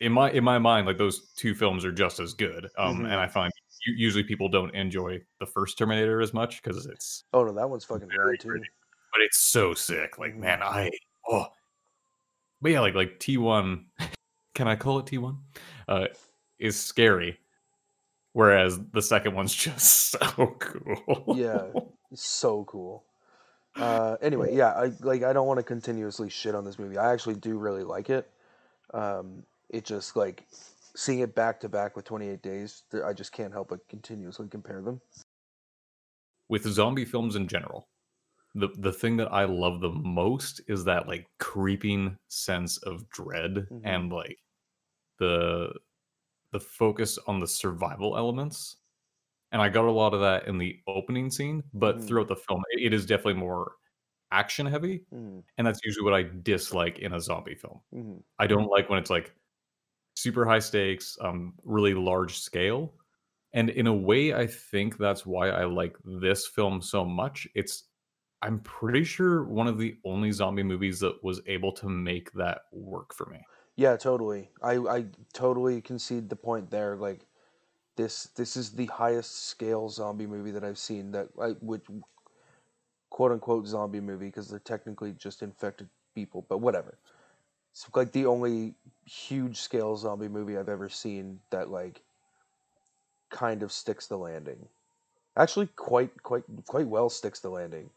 in 0.00 0.12
my 0.12 0.30
in 0.32 0.42
my 0.42 0.58
mind 0.58 0.86
like 0.86 0.96
those 0.98 1.32
two 1.36 1.54
films 1.54 1.84
are 1.84 1.92
just 1.92 2.20
as 2.20 2.32
good 2.32 2.66
um 2.78 3.00
Mhm. 3.00 3.04
and 3.04 3.14
i 3.14 3.26
find 3.28 3.52
usually 3.86 4.24
people 4.24 4.48
don't 4.48 4.74
enjoy 4.74 5.20
the 5.40 5.46
first 5.46 5.76
terminator 5.76 6.20
as 6.22 6.32
much 6.32 6.62
because 6.62 6.86
it's 6.86 7.24
Oh 7.34 7.44
no, 7.44 7.52
that 7.52 7.68
one's 7.68 7.84
fucking 7.84 8.08
Very 8.08 8.30
rad 8.30 8.40
too. 8.40 8.48
pretty. 8.48 8.64
but 9.12 9.20
it's 9.22 9.38
so 9.38 9.74
sick 9.74 10.18
like 10.18 10.32
Mhm. 10.34 10.38
man 10.38 10.62
i 10.62 10.90
oh 11.28 11.46
but 12.60 12.70
yeah 12.72 12.80
like 12.80 12.94
like 12.94 13.18
t1 13.18 13.84
can 14.54 14.68
i 14.68 14.76
call 14.76 14.98
it 14.98 15.06
t1 15.06 15.36
uh 15.88 16.06
is 16.58 16.78
scary 16.78 17.38
whereas 18.32 18.78
the 18.92 19.02
second 19.02 19.34
one's 19.34 19.54
just 19.54 20.10
so 20.10 20.56
cool 20.58 21.36
Yeah. 21.36 21.66
So 22.14 22.64
cool. 22.64 23.04
Uh, 23.76 24.16
anyway, 24.20 24.52
yeah, 24.56 24.70
I 24.72 24.90
like. 25.00 25.22
I 25.22 25.32
don't 25.32 25.46
want 25.46 25.58
to 25.58 25.62
continuously 25.62 26.28
shit 26.28 26.56
on 26.56 26.64
this 26.64 26.76
movie. 26.76 26.98
I 26.98 27.12
actually 27.12 27.36
do 27.36 27.56
really 27.56 27.84
like 27.84 28.10
it. 28.10 28.28
Um, 28.92 29.44
it 29.68 29.84
just 29.84 30.16
like 30.16 30.44
seeing 30.96 31.20
it 31.20 31.36
back 31.36 31.60
to 31.60 31.68
back 31.68 31.94
with 31.94 32.04
Twenty 32.04 32.28
Eight 32.28 32.42
Days. 32.42 32.82
I 33.06 33.12
just 33.12 33.30
can't 33.30 33.52
help 33.52 33.68
but 33.68 33.86
continuously 33.88 34.48
compare 34.48 34.82
them. 34.82 35.00
with 36.48 36.64
zombie 36.66 37.04
films 37.04 37.36
in 37.36 37.46
general 37.46 37.86
the 38.54 38.68
the 38.78 38.92
thing 38.92 39.16
that 39.16 39.32
i 39.32 39.44
love 39.44 39.80
the 39.80 39.90
most 39.90 40.60
is 40.68 40.84
that 40.84 41.06
like 41.08 41.28
creeping 41.38 42.16
sense 42.28 42.78
of 42.78 43.08
dread 43.10 43.68
Mhm. 43.70 43.80
and 43.84 44.12
like 44.12 44.38
the 45.18 45.72
the 46.52 46.60
focus 46.60 47.18
on 47.26 47.40
the 47.40 47.46
survival 47.48 48.16
elements 48.16 48.78
and 49.52 49.62
i 49.62 49.68
got 49.68 49.84
a 49.86 49.90
lot 49.92 50.14
of 50.14 50.20
that 50.20 50.46
in 50.48 50.58
the 50.58 50.80
opening 50.88 51.30
scene 51.30 51.62
but 51.74 52.02
Mhm. 52.02 52.06
throughout 52.06 52.28
the 52.28 52.36
film 52.36 52.62
it- 52.72 52.92
is 52.94 53.06
definitely 53.06 53.34
more 53.34 53.76
action 54.32 54.66
heavy 54.66 55.06
Mm, 55.12 55.42
and 55.58 55.66
that's 55.66 55.80
usually 55.84 56.04
what 56.04 56.14
i 56.14 56.22
dislike 56.42 56.98
in 57.00 57.14
a 57.14 57.20
zombie 57.20 57.54
film 57.56 57.80
mhm. 57.92 58.22
I 58.38 58.46
don't 58.48 58.68
like 58.68 58.88
when 58.90 58.98
it's 59.00 59.10
like 59.10 59.34
super 60.16 60.44
high 60.44 60.58
stakes, 60.60 61.16
um, 61.20 61.54
really 61.64 61.94
large 61.94 62.38
scale. 62.38 62.94
And 63.52 63.70
in 63.70 63.86
a 63.86 63.94
way, 63.94 64.34
I 64.34 64.46
think 64.46 64.98
that's 64.98 65.26
why 65.26 65.50
I 65.50 65.64
like 65.64 65.96
this 66.04 66.46
film 66.46 66.82
so 66.82 67.04
much. 67.04 67.48
It's, 67.54 67.89
I'm 68.42 68.60
pretty 68.60 69.04
sure 69.04 69.44
one 69.44 69.66
of 69.66 69.78
the 69.78 69.98
only 70.04 70.32
zombie 70.32 70.62
movies 70.62 71.00
that 71.00 71.22
was 71.22 71.40
able 71.46 71.72
to 71.72 71.88
make 71.88 72.32
that 72.32 72.62
work 72.72 73.14
for 73.14 73.26
me. 73.26 73.46
Yeah, 73.76 73.96
totally. 73.96 74.50
I 74.62 74.74
I 74.76 75.06
totally 75.32 75.80
concede 75.80 76.28
the 76.28 76.36
point 76.36 76.70
there. 76.70 76.96
Like 76.96 77.26
this 77.96 78.24
this 78.26 78.56
is 78.56 78.72
the 78.72 78.86
highest 78.86 79.32
scale 79.44 79.88
zombie 79.90 80.26
movie 80.26 80.52
that 80.52 80.64
I've 80.64 80.78
seen 80.78 81.12
that 81.12 81.30
I 81.40 81.52
would 81.60 81.82
quote 83.10 83.32
unquote 83.32 83.66
zombie 83.66 84.00
movie 84.00 84.26
because 84.26 84.48
they're 84.48 84.58
technically 84.58 85.12
just 85.12 85.42
infected 85.42 85.88
people, 86.14 86.42
but 86.48 86.58
whatever. 86.58 86.98
It's 87.72 87.88
like 87.94 88.12
the 88.12 88.26
only 88.26 88.76
huge 89.06 89.58
scale 89.60 89.96
zombie 89.96 90.28
movie 90.28 90.58
I've 90.58 90.68
ever 90.68 90.88
seen 90.88 91.40
that 91.50 91.70
like 91.70 92.02
kind 93.30 93.62
of 93.62 93.72
sticks 93.72 94.06
the 94.06 94.18
landing. 94.18 94.68
Actually, 95.36 95.66
quite 95.66 96.22
quite 96.22 96.44
quite 96.66 96.86
well 96.86 97.10
sticks 97.10 97.40
the 97.40 97.50
landing. 97.50 97.90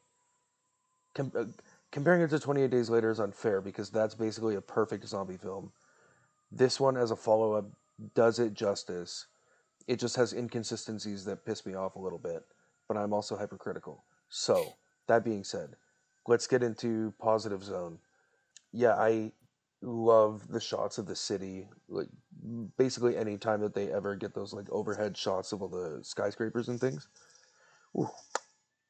Com- 1.15 1.32
uh, 1.38 1.45
comparing 1.91 2.21
it 2.21 2.30
to 2.30 2.39
28 2.39 2.71
Days 2.71 2.89
Later 2.89 3.12
is 3.12 3.19
unfair 3.19 3.62
because 3.62 3.89
that's 3.89 4.15
basically 4.15 4.56
a 4.56 4.62
perfect 4.62 5.08
zombie 5.08 5.38
film. 5.38 5.71
This 6.52 6.80
one, 6.80 6.97
as 6.97 7.12
a 7.12 7.15
follow 7.15 7.54
up, 7.54 7.65
does 8.15 8.39
it 8.39 8.54
justice. 8.54 9.28
It 9.88 9.99
just 9.99 10.15
has 10.15 10.34
inconsistencies 10.34 11.26
that 11.26 11.45
piss 11.45 11.65
me 11.65 11.73
off 11.76 11.95
a 11.95 11.99
little 11.99 12.19
bit, 12.19 12.43
but 12.88 12.97
I'm 12.97 13.13
also 13.13 13.36
hypercritical. 13.36 14.06
So, 14.30 14.73
that 15.08 15.23
being 15.23 15.43
said, 15.43 15.76
let's 16.28 16.47
get 16.47 16.63
into 16.63 17.13
positive 17.19 17.63
zone. 17.63 17.99
Yeah, 18.71 18.95
I 18.95 19.32
love 19.82 20.47
the 20.47 20.62
shots 20.62 20.97
of 20.97 21.06
the 21.06 21.15
city. 21.15 21.67
Like 21.89 22.08
basically 22.78 23.17
any 23.17 23.38
time 23.38 23.62
that 23.62 23.73
they 23.76 23.91
ever 23.91 24.15
get 24.15 24.34
those 24.34 24.54
like 24.54 24.69
overhead 24.71 25.17
shots 25.17 25.52
of 25.52 25.62
all 25.62 25.67
the 25.67 25.99
skyscrapers 26.04 26.69
and 26.69 26.80
things. 26.80 27.08
Ooh, 27.97 28.10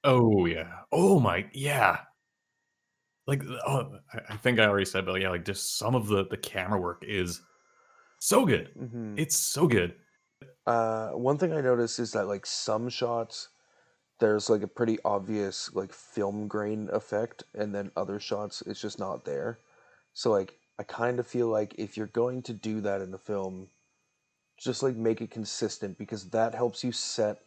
Oh 0.04 0.46
yeah. 0.46 0.80
Oh 0.92 1.20
my 1.20 1.50
yeah. 1.54 2.00
Like 3.28 3.44
oh, 3.46 4.00
I 4.30 4.38
think 4.38 4.60
I 4.60 4.66
already 4.66 4.86
said, 4.86 5.06
but 5.06 5.22
yeah, 5.22 5.30
like 5.30 5.46
just 5.46 5.78
some 5.78 5.96
of 5.96 6.08
the 6.08 6.26
the 6.26 6.38
camera 6.38 6.80
work 6.80 7.04
is 7.08 7.42
so 8.20 8.46
good. 8.46 8.72
mhm. 8.76 9.20
It's 9.20 9.38
so 9.38 9.68
good. 9.68 9.96
Uh, 10.66 11.12
one 11.12 11.38
thing 11.38 11.52
I 11.54 11.62
noticed 11.62 12.00
is 12.00 12.12
that 12.14 12.28
like 12.28 12.46
some 12.46 12.90
shots, 12.90 13.50
there's 14.20 14.50
like 14.50 14.64
a 14.64 14.68
pretty 14.68 15.00
obvious 15.06 15.74
like 15.76 15.94
film 15.94 16.48
grain 16.48 16.90
effect, 16.92 17.44
and 17.54 17.76
then 17.76 17.92
other 17.98 18.20
shots 18.20 18.62
it's 18.64 18.82
just 18.82 19.00
not 19.00 19.26
there. 19.26 19.60
So 20.14 20.32
like 20.32 20.60
I 20.80 20.84
kind 20.84 21.20
of 21.20 21.28
feel 21.28 21.48
like 21.50 21.76
if 21.78 21.98
you're 21.98 22.08
going 22.08 22.44
to 22.44 22.54
do 22.54 22.82
that 22.82 23.02
in 23.02 23.12
the 23.12 23.20
film, 23.20 23.72
just 24.58 24.84
like 24.84 24.96
make 24.96 25.22
it 25.22 25.32
consistent 25.32 25.98
because 25.98 26.32
that 26.32 26.56
helps 26.56 26.84
you 26.84 26.92
set 26.92 27.40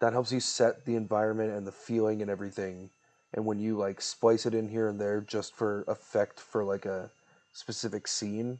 that 0.00 0.12
helps 0.12 0.32
you 0.32 0.40
set 0.40 0.84
the 0.84 0.94
environment 0.96 1.50
and 1.52 1.66
the 1.66 1.72
feeling 1.72 2.20
and 2.22 2.30
everything. 2.30 2.90
And 3.34 3.44
when 3.44 3.58
you 3.58 3.76
like 3.76 4.00
splice 4.00 4.46
it 4.46 4.54
in 4.54 4.68
here 4.68 4.88
and 4.88 5.00
there 5.00 5.20
just 5.20 5.54
for 5.54 5.84
effect 5.88 6.38
for 6.40 6.64
like 6.64 6.86
a 6.86 7.10
specific 7.52 8.06
scene, 8.06 8.58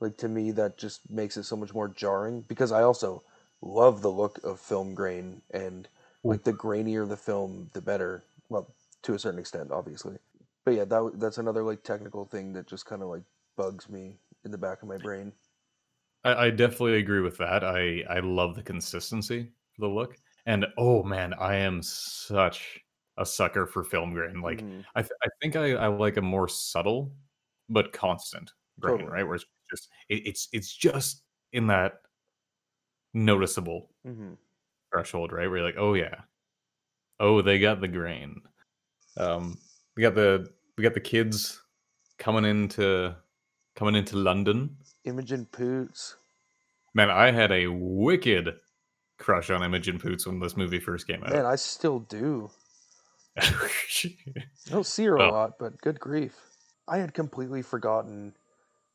like 0.00 0.16
to 0.18 0.28
me 0.28 0.50
that 0.52 0.78
just 0.78 1.08
makes 1.10 1.36
it 1.36 1.44
so 1.44 1.56
much 1.56 1.74
more 1.74 1.88
jarring 1.88 2.42
because 2.48 2.72
I 2.72 2.82
also 2.82 3.22
love 3.60 4.02
the 4.02 4.10
look 4.10 4.42
of 4.42 4.60
film 4.60 4.94
grain 4.94 5.42
and 5.52 5.84
mm. 6.24 6.30
like 6.30 6.42
the 6.42 6.52
grainier 6.52 7.08
the 7.08 7.16
film 7.16 7.70
the 7.74 7.82
better. 7.82 8.24
Well, 8.48 8.74
to 9.02 9.14
a 9.14 9.18
certain 9.18 9.38
extent, 9.38 9.70
obviously. 9.70 10.16
But 10.64 10.74
yeah, 10.74 10.84
that 10.86 11.12
that's 11.16 11.38
another 11.38 11.62
like 11.62 11.82
technical 11.82 12.24
thing 12.24 12.54
that 12.54 12.66
just 12.66 12.86
kind 12.86 13.02
of 13.02 13.08
like 13.08 13.24
bugs 13.56 13.88
me 13.88 14.16
in 14.44 14.50
the 14.50 14.58
back 14.58 14.82
of 14.82 14.88
my 14.88 14.96
brain. 14.96 15.32
I, 16.24 16.46
I 16.46 16.50
definitely 16.50 16.96
agree 16.96 17.20
with 17.20 17.36
that. 17.38 17.62
I 17.62 18.02
I 18.08 18.20
love 18.20 18.54
the 18.54 18.62
consistency 18.62 19.50
for 19.74 19.82
the 19.82 19.92
look, 19.94 20.16
and 20.46 20.64
oh 20.78 21.02
man, 21.02 21.34
I 21.34 21.56
am 21.56 21.82
such 21.82 22.80
a 23.18 23.24
sucker 23.26 23.66
for 23.66 23.84
film 23.84 24.12
grain. 24.12 24.40
Like 24.40 24.60
Mhm. 24.60 24.84
I 24.94 25.02
th- 25.02 25.12
I 25.22 25.28
think 25.40 25.56
I, 25.56 25.72
I 25.74 25.86
like 25.86 26.16
a 26.16 26.22
more 26.22 26.48
subtle 26.48 27.14
but 27.68 27.92
constant 27.92 28.52
grain, 28.80 28.98
Totally. 28.98 29.12
right? 29.12 29.24
Where 29.24 29.36
it's 29.36 29.44
just 29.70 29.88
it, 30.08 30.26
it's 30.26 30.48
it's 30.52 30.74
just 30.76 31.22
in 31.52 31.66
that 31.68 32.00
noticeable 33.12 33.90
Mhm. 34.06 34.36
threshold, 34.92 35.32
right? 35.32 35.48
Where 35.48 35.58
you're 35.58 35.66
like, 35.66 35.76
oh 35.78 35.94
yeah, 35.94 36.22
oh 37.20 37.42
they 37.42 37.58
got 37.58 37.80
the 37.80 37.88
grain. 37.88 38.42
Um, 39.16 39.58
we 39.96 40.02
got 40.02 40.14
the 40.14 40.52
we 40.76 40.82
got 40.82 40.94
the 40.94 41.00
kids 41.00 41.60
coming 42.18 42.44
into 42.44 43.14
coming 43.76 43.94
into 43.94 44.16
London. 44.16 44.76
Imogen 45.04 45.46
Poots. 45.46 46.16
Man, 46.94 47.10
I 47.10 47.30
had 47.30 47.52
a 47.52 47.66
wicked 47.68 48.58
crush 49.18 49.50
on 49.50 49.62
Imogen 49.62 49.98
Poots 49.98 50.26
when 50.26 50.38
this 50.40 50.56
movie 50.56 50.80
first 50.80 51.06
came 51.06 51.22
out. 51.22 51.30
Man. 51.30 51.44
I 51.46 51.56
still 51.56 52.00
do. 52.00 52.50
I 53.38 53.68
don't 54.70 54.86
see 54.86 55.04
her 55.04 55.16
a 55.16 55.18
Well- 55.18 55.32
lot, 55.32 55.52
but 55.58 55.80
good 55.80 55.98
grief. 56.00 56.36
I 56.86 56.98
had 56.98 57.14
completely 57.14 57.62
forgotten 57.62 58.34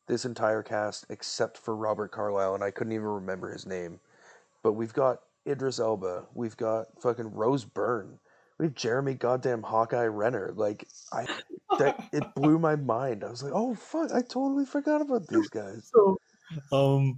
this 0.08 0.26
entire 0.26 0.62
cast 0.64 1.06
except 1.10 1.58
for 1.58 1.76
Robert 1.76 2.12
Carlyle, 2.12 2.54
and 2.56 2.64
I 2.64 2.72
couldn't 2.72 2.94
even 2.94 3.06
remember 3.08 3.52
his 3.52 3.66
name. 3.66 4.00
But 4.64 4.74
we've 4.74 4.94
got 4.94 5.22
Idris 5.48 5.80
Elba, 5.80 6.26
we've 6.36 6.58
got 6.58 6.88
fucking 7.02 7.34
Rose 7.34 7.66
Byrne, 7.66 8.20
we 8.60 8.66
have 8.66 8.76
Jeremy 8.76 9.14
goddamn 9.16 9.64
Hawkeye 9.64 10.06
Renner. 10.06 10.54
Like 10.56 10.86
I, 11.12 11.26
that 11.80 12.04
it 12.14 12.24
blew 12.36 12.60
my 12.60 12.76
mind. 12.76 13.24
I 13.24 13.30
was 13.30 13.42
like, 13.42 13.54
oh 13.56 13.74
fuck, 13.74 14.12
I 14.12 14.22
totally 14.22 14.66
forgot 14.66 15.02
about 15.02 15.28
these 15.28 15.50
guys. 15.50 15.90
so, 15.94 16.18
um, 16.72 17.18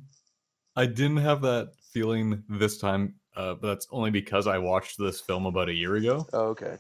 I 0.77 0.85
didn't 0.85 1.17
have 1.17 1.41
that 1.41 1.71
feeling 1.91 2.43
this 2.47 2.77
time, 2.77 3.15
uh, 3.35 3.55
but 3.55 3.67
that's 3.67 3.87
only 3.91 4.11
because 4.11 4.47
I 4.47 4.57
watched 4.57 4.97
this 4.99 5.19
film 5.19 5.45
about 5.45 5.67
a 5.67 5.73
year 5.73 5.95
ago, 5.95 6.25
Oh, 6.31 6.47
okay, 6.49 6.77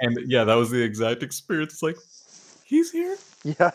and 0.00 0.18
yeah, 0.26 0.44
that 0.44 0.54
was 0.54 0.70
the 0.70 0.82
exact 0.82 1.22
experience. 1.22 1.74
It's 1.74 1.82
like, 1.82 1.96
he's 2.64 2.90
here, 2.90 3.16
yeah, 3.44 3.70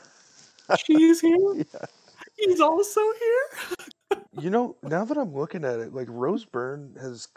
she's 0.77 1.21
here, 1.21 1.53
yeah. 1.55 1.85
he's 2.37 2.59
also 2.59 3.01
here. 3.01 4.21
You 4.39 4.49
know, 4.49 4.75
now 4.83 5.03
that 5.05 5.17
I'm 5.17 5.33
looking 5.33 5.65
at 5.65 5.79
it, 5.79 5.93
like 5.93 6.07
Rose 6.09 6.45
Byrne 6.45 6.95
has, 7.01 7.27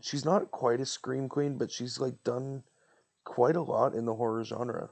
she's 0.00 0.24
not 0.24 0.50
quite 0.50 0.80
a 0.80 0.86
scream 0.86 1.28
queen, 1.28 1.58
but 1.58 1.70
she's 1.70 1.98
like 1.98 2.22
done 2.24 2.62
quite 3.24 3.56
a 3.56 3.62
lot 3.62 3.94
in 3.94 4.04
the 4.04 4.14
horror 4.14 4.44
genre. 4.44 4.90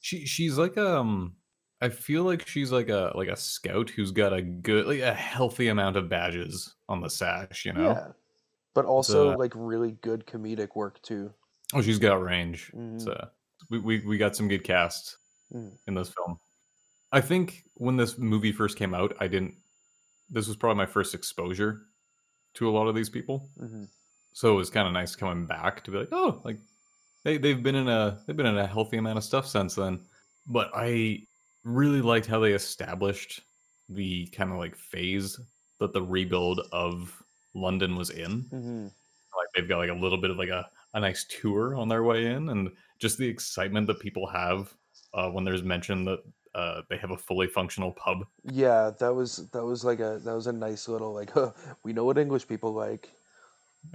She 0.00 0.26
she's 0.26 0.58
like 0.58 0.76
um 0.78 1.34
I 1.80 1.88
feel 1.88 2.24
like 2.24 2.46
she's 2.46 2.72
like 2.72 2.88
a 2.88 3.12
like 3.14 3.28
a 3.28 3.36
scout 3.36 3.90
who's 3.90 4.10
got 4.10 4.32
a 4.32 4.42
good 4.42 4.86
like 4.86 5.00
a 5.00 5.14
healthy 5.14 5.68
amount 5.68 5.96
of 5.96 6.08
badges 6.08 6.74
on 6.88 7.00
the 7.00 7.10
sash, 7.10 7.64
you 7.64 7.72
know. 7.72 7.90
Yeah, 7.90 8.06
but 8.74 8.84
also 8.84 9.36
like 9.36 9.52
really 9.54 9.92
good 10.02 10.26
comedic 10.26 10.74
work 10.74 11.00
too. 11.02 11.32
Oh, 11.74 11.82
she's 11.82 11.98
got 11.98 12.22
range. 12.22 12.72
Mhm. 12.74 13.00
So 13.00 13.28
we, 13.70 13.78
we 13.78 14.00
we 14.06 14.18
got 14.18 14.36
some 14.36 14.48
good 14.48 14.64
cast 14.64 15.18
Mhm. 15.52 15.78
in 15.86 15.94
this 15.94 16.12
film. 16.12 16.38
I 17.12 17.20
think 17.20 17.64
when 17.74 17.96
this 17.96 18.18
movie 18.18 18.52
first 18.52 18.78
came 18.78 18.94
out, 18.94 19.16
I 19.20 19.28
didn't. 19.28 19.56
This 20.30 20.48
was 20.48 20.56
probably 20.56 20.78
my 20.78 20.86
first 20.86 21.14
exposure 21.14 21.86
to 22.54 22.68
a 22.68 22.72
lot 22.72 22.88
of 22.88 22.94
these 22.94 23.10
people, 23.10 23.50
hmm 23.58 23.84
so 24.34 24.52
it 24.54 24.56
was 24.56 24.70
kind 24.70 24.86
of 24.86 24.94
nice 24.94 25.16
coming 25.16 25.46
back 25.46 25.84
to 25.84 25.90
be 25.92 25.98
like, 25.98 26.10
oh, 26.12 26.40
like 26.44 26.60
they 27.24 27.38
they've 27.38 27.62
been 27.62 27.74
in 27.76 27.88
a 27.88 28.22
they've 28.26 28.36
been 28.36 28.46
in 28.46 28.58
a 28.58 28.66
healthy 28.66 28.98
amount 28.98 29.18
of 29.18 29.24
stuff 29.24 29.46
since 29.46 29.74
then. 29.76 30.06
But 30.46 30.70
I 30.74 31.26
really 31.64 32.02
liked 32.02 32.26
how 32.26 32.40
they 32.40 32.52
established 32.54 33.42
the 33.88 34.26
kind 34.28 34.52
of 34.52 34.58
like 34.58 34.76
phase 34.76 35.38
that 35.80 35.92
the 35.92 36.02
rebuild 36.02 36.60
of 36.72 37.22
London 37.54 37.96
was 37.96 38.10
in. 38.10 38.42
hmm 38.50 38.88
like 39.36 39.48
they've 39.54 39.68
got 39.68 39.78
like 39.78 39.90
a 39.90 39.94
little 39.94 40.18
bit 40.20 40.30
of 40.30 40.36
like 40.38 40.48
a, 40.50 40.70
a 40.94 41.00
nice 41.00 41.24
tour 41.24 41.76
on 41.76 41.88
their 41.88 42.02
way 42.02 42.26
in 42.26 42.48
and 42.48 42.70
just 42.98 43.18
the 43.18 43.26
excitement 43.26 43.86
that 43.86 44.00
people 44.00 44.26
have 44.26 44.74
uh, 45.14 45.28
when 45.30 45.44
there's 45.44 45.62
mention 45.62 46.04
that 46.04 46.18
uh, 46.54 46.82
they 46.88 46.96
have 46.96 47.10
a 47.10 47.16
fully 47.16 47.46
functional 47.46 47.92
pub 47.92 48.24
Yeah, 48.44 48.90
that 48.98 49.14
was 49.14 49.48
that 49.52 49.64
was 49.64 49.84
like 49.84 50.00
a 50.00 50.20
that 50.24 50.34
was 50.34 50.46
a 50.46 50.52
nice 50.52 50.88
little 50.88 51.14
like 51.14 51.30
we 51.84 51.92
know 51.92 52.04
what 52.04 52.18
English 52.18 52.48
people 52.48 52.72
like. 52.72 53.10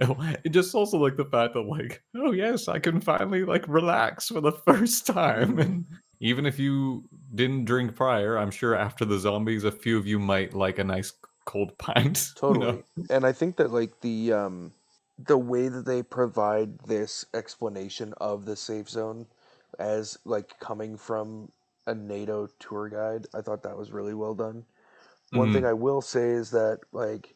it 0.44 0.50
just 0.50 0.74
also 0.74 0.96
like 0.96 1.16
the 1.16 1.24
fact 1.26 1.54
that 1.54 1.60
like 1.60 2.02
oh 2.16 2.32
yes 2.32 2.68
i 2.68 2.78
can 2.78 3.00
finally 3.00 3.44
like 3.44 3.68
relax 3.68 4.28
for 4.28 4.40
the 4.40 4.52
first 4.66 5.06
time 5.06 5.58
and 5.58 5.84
even 6.20 6.46
if 6.46 6.58
you 6.58 7.04
didn't 7.34 7.66
drink 7.66 7.94
prior 7.94 8.38
i'm 8.38 8.50
sure 8.50 8.74
after 8.74 9.04
the 9.04 9.18
zombies 9.18 9.62
a 9.62 9.70
few 9.70 9.98
of 9.98 10.06
you 10.06 10.18
might 10.18 10.54
like 10.54 10.78
a 10.78 10.84
nice 10.84 11.12
cold 11.44 11.76
pint 11.78 12.32
you 12.42 12.48
know? 12.48 12.54
Totally. 12.54 12.82
And 13.10 13.26
I 13.26 13.32
think 13.32 13.56
that 13.56 13.72
like 13.72 14.00
the 14.00 14.32
um 14.32 14.72
the 15.18 15.38
way 15.38 15.68
that 15.68 15.86
they 15.86 16.02
provide 16.02 16.78
this 16.80 17.24
explanation 17.34 18.14
of 18.18 18.44
the 18.44 18.56
safe 18.56 18.88
zone 18.88 19.26
as 19.78 20.18
like 20.24 20.58
coming 20.60 20.96
from 20.96 21.50
a 21.86 21.94
NATO 21.94 22.48
tour 22.58 22.88
guide, 22.88 23.26
I 23.34 23.40
thought 23.40 23.62
that 23.62 23.76
was 23.76 23.92
really 23.92 24.14
well 24.14 24.34
done. 24.34 24.64
One 25.30 25.48
mm-hmm. 25.48 25.54
thing 25.54 25.66
I 25.66 25.72
will 25.72 26.00
say 26.00 26.30
is 26.30 26.50
that 26.50 26.80
like 26.92 27.34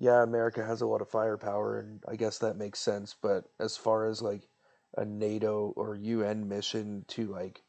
yeah, 0.00 0.22
America 0.22 0.64
has 0.64 0.80
a 0.80 0.86
lot 0.86 1.02
of 1.02 1.10
firepower 1.10 1.78
and 1.78 2.02
I 2.08 2.16
guess 2.16 2.38
that 2.38 2.56
makes 2.56 2.78
sense, 2.78 3.14
but 3.20 3.44
as 3.60 3.76
far 3.76 4.06
as 4.06 4.22
like 4.22 4.48
a 4.96 5.04
NATO 5.04 5.74
or 5.76 5.94
UN 5.94 6.48
mission 6.48 7.04
to 7.08 7.26
like 7.26 7.62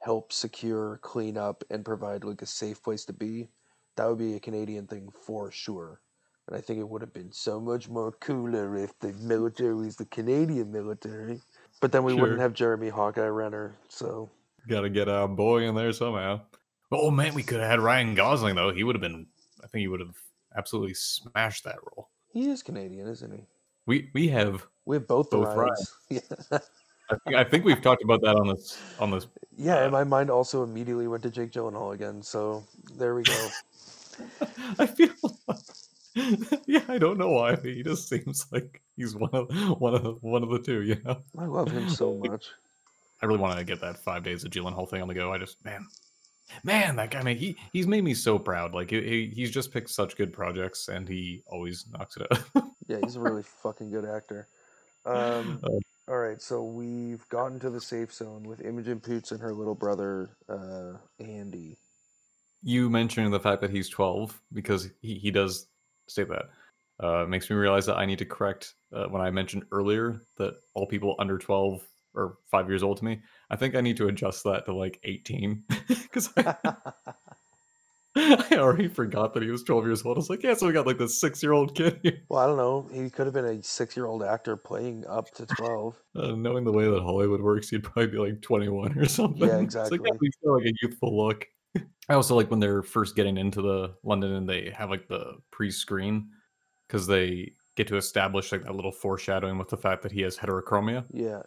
help 0.00 0.32
secure, 0.32 1.00
clean 1.02 1.36
up 1.36 1.64
and 1.68 1.84
provide 1.84 2.22
like 2.22 2.40
a 2.40 2.46
safe 2.46 2.82
place 2.82 3.04
to 3.06 3.12
be, 3.12 3.48
that 3.96 4.08
would 4.08 4.18
be 4.18 4.34
a 4.34 4.40
Canadian 4.40 4.86
thing 4.86 5.10
for 5.10 5.50
sure. 5.50 6.00
And 6.46 6.56
I 6.56 6.60
think 6.60 6.78
it 6.78 6.88
would 6.88 7.02
have 7.02 7.12
been 7.12 7.32
so 7.32 7.60
much 7.60 7.88
more 7.88 8.12
cooler 8.12 8.76
if 8.76 8.98
the 9.00 9.12
military 9.14 9.74
was 9.74 9.96
the 9.96 10.04
Canadian 10.06 10.70
military. 10.70 11.40
But 11.80 11.92
then 11.92 12.04
we 12.04 12.14
wouldn't 12.14 12.40
have 12.40 12.54
Jeremy 12.54 12.88
Hawkeye 12.88 13.26
Renner, 13.26 13.76
so 13.88 14.30
gotta 14.68 14.88
get 14.88 15.08
our 15.08 15.28
boy 15.28 15.62
in 15.62 15.76
there 15.76 15.92
somehow 15.92 16.40
oh 16.90 17.08
man 17.08 17.32
we 17.34 17.42
could 17.44 17.60
have 17.60 17.70
had 17.70 17.78
ryan 17.78 18.16
gosling 18.16 18.56
though 18.56 18.72
he 18.72 18.82
would 18.82 18.96
have 18.96 19.00
been 19.00 19.24
i 19.62 19.66
think 19.68 19.80
he 19.80 19.86
would 19.86 20.00
have 20.00 20.16
absolutely 20.56 20.92
smashed 20.92 21.62
that 21.62 21.76
role 21.94 22.08
he 22.36 22.50
is 22.50 22.62
Canadian, 22.62 23.08
isn't 23.08 23.32
he? 23.32 23.46
we 23.86 24.10
we 24.12 24.28
have 24.28 24.66
We 24.84 24.96
have 24.96 25.08
both 25.08 25.30
Both 25.30 25.56
Ryans. 25.56 25.94
Yeah. 26.10 26.20
I 27.08 27.14
think, 27.24 27.36
I 27.36 27.44
think 27.44 27.64
we've 27.64 27.80
talked 27.80 28.02
about 28.02 28.20
that 28.20 28.36
on 28.36 28.48
this 28.48 28.78
on 29.00 29.10
this. 29.10 29.26
yeah, 29.56 29.76
Uh, 29.76 29.84
and 29.84 29.92
my 29.92 30.04
mind 30.04 30.28
also 30.28 30.62
immediately 30.62 31.08
went 31.08 31.22
to 31.22 31.30
Jake 31.30 31.50
Gyllenhaal 31.50 31.94
again, 31.94 32.22
so 32.22 32.62
there 32.98 33.14
we 33.14 33.22
go. 33.22 33.48
I 34.78 34.86
feel. 34.86 35.14
yeah, 36.66 36.82
I 36.88 36.98
don't 36.98 37.18
know 37.18 37.30
why. 37.30 37.56
He 37.56 37.82
just 37.82 38.08
seems 38.08 38.46
like 38.50 38.80
he's 38.96 39.14
one 39.14 39.30
of 39.32 39.48
one 39.80 39.94
of 39.94 40.02
the, 40.02 40.10
one 40.22 40.42
of 40.42 40.50
the 40.50 40.58
two. 40.58 40.82
You 40.82 40.96
know, 41.04 41.22
I 41.38 41.44
love 41.46 41.70
him 41.70 41.88
so 41.88 42.14
much. 42.24 42.46
I 43.22 43.26
really 43.26 43.38
want 43.38 43.58
to 43.58 43.64
get 43.64 43.80
that 43.80 43.98
five 43.98 44.22
days 44.24 44.44
of 44.44 44.50
Gyllenhaal 44.50 44.88
thing 44.88 45.02
on 45.02 45.08
the 45.08 45.14
go. 45.14 45.32
I 45.32 45.38
just 45.38 45.62
man, 45.64 45.86
man, 46.64 46.96
that 46.96 47.10
guy, 47.10 47.22
man, 47.22 47.36
he 47.36 47.56
he's 47.72 47.86
made 47.86 48.04
me 48.04 48.14
so 48.14 48.38
proud. 48.38 48.74
Like 48.74 48.90
he, 48.90 49.00
he- 49.02 49.32
he's 49.34 49.50
just 49.50 49.72
picked 49.72 49.90
such 49.90 50.16
good 50.16 50.32
projects, 50.32 50.88
and 50.88 51.08
he 51.08 51.42
always 51.46 51.86
knocks 51.92 52.16
it 52.16 52.26
out. 52.30 52.64
Yeah, 52.88 52.98
he's 53.02 53.16
a 53.16 53.20
really 53.20 53.42
fucking 53.42 53.90
good 53.90 54.04
actor. 54.04 54.46
Um, 55.04 55.58
Oh. 55.64 55.80
all 56.06 56.18
right, 56.18 56.40
so 56.40 56.62
we've 56.62 57.28
gotten 57.30 57.58
to 57.58 57.68
the 57.70 57.80
safe 57.80 58.14
zone 58.14 58.44
with 58.44 58.60
Imogen 58.64 59.00
Poots 59.00 59.32
and 59.32 59.40
her 59.40 59.52
little 59.52 59.74
brother 59.74 60.30
uh, 60.48 60.92
Andy. 61.18 61.78
you 62.62 62.88
mentioning 62.88 63.32
the 63.32 63.40
fact 63.40 63.60
that 63.62 63.70
he's 63.72 63.88
12 63.88 64.40
because 64.52 64.88
he, 65.02 65.14
he 65.16 65.32
does 65.32 65.66
state 66.08 66.28
that 66.28 66.46
uh, 67.04 67.26
makes 67.26 67.50
me 67.50 67.56
realize 67.56 67.86
that 67.86 67.96
I 67.96 68.06
need 68.06 68.18
to 68.18 68.24
correct 68.24 68.74
uh, 68.94 69.06
when 69.06 69.20
I 69.22 69.30
mentioned 69.30 69.64
earlier 69.72 70.20
that 70.38 70.54
all 70.74 70.86
people 70.86 71.14
under 71.18 71.38
12 71.38 71.82
or 72.14 72.38
five 72.50 72.68
years 72.68 72.82
old 72.82 72.96
to 72.98 73.04
me. 73.04 73.20
I 73.50 73.56
think 73.56 73.74
I 73.74 73.82
need 73.82 73.98
to 73.98 74.08
adjust 74.08 74.44
that 74.44 74.64
to 74.66 74.74
like 74.74 74.98
18 75.04 75.64
because 75.88 76.30
I, 76.38 76.54
I 78.18 78.56
already 78.56 78.88
forgot 78.88 79.34
that 79.34 79.42
he 79.42 79.50
was 79.50 79.62
12 79.64 79.84
years 79.84 80.02
old. 80.06 80.16
I 80.16 80.20
was 80.20 80.30
like, 80.30 80.42
yeah, 80.42 80.54
so 80.54 80.66
we 80.66 80.72
got 80.72 80.86
like 80.86 80.96
this 80.96 81.20
six 81.20 81.42
year 81.42 81.52
old 81.52 81.74
kid 81.74 82.00
here. 82.02 82.20
well, 82.30 82.40
I 82.40 82.46
don't 82.46 82.56
know. 82.56 82.88
He 82.90 83.10
could 83.10 83.26
have 83.26 83.34
been 83.34 83.44
a 83.44 83.62
six-year-old 83.62 84.22
actor 84.22 84.56
playing 84.56 85.04
up 85.06 85.30
to 85.34 85.44
twelve. 85.44 86.00
Uh, 86.14 86.28
knowing 86.32 86.64
the 86.64 86.72
way 86.72 86.88
that 86.88 87.02
Hollywood 87.02 87.42
works, 87.42 87.68
he'd 87.68 87.84
probably 87.84 88.06
be 88.06 88.16
like 88.16 88.40
21 88.40 88.98
or 88.98 89.04
something. 89.04 89.46
Yeah, 89.46 89.58
It's 89.58 89.74
like, 89.76 89.90
exactly. 89.90 89.98
yeah, 90.42 90.50
like 90.50 90.64
a 90.64 90.72
youthful 90.80 91.14
look. 91.26 91.46
I 92.08 92.14
also 92.14 92.36
like 92.36 92.50
when 92.50 92.60
they're 92.60 92.82
first 92.82 93.16
getting 93.16 93.36
into 93.36 93.62
the 93.62 93.94
London 94.04 94.34
and 94.34 94.48
they 94.48 94.70
have 94.70 94.90
like 94.90 95.08
the 95.08 95.38
pre-screen 95.50 96.28
because 96.86 97.06
they 97.06 97.52
get 97.74 97.88
to 97.88 97.96
establish 97.96 98.52
like 98.52 98.64
that 98.64 98.74
little 98.74 98.92
foreshadowing 98.92 99.58
with 99.58 99.68
the 99.68 99.76
fact 99.76 100.02
that 100.02 100.12
he 100.12 100.22
has 100.22 100.36
heterochromia. 100.36 101.04
Yeah, 101.12 101.42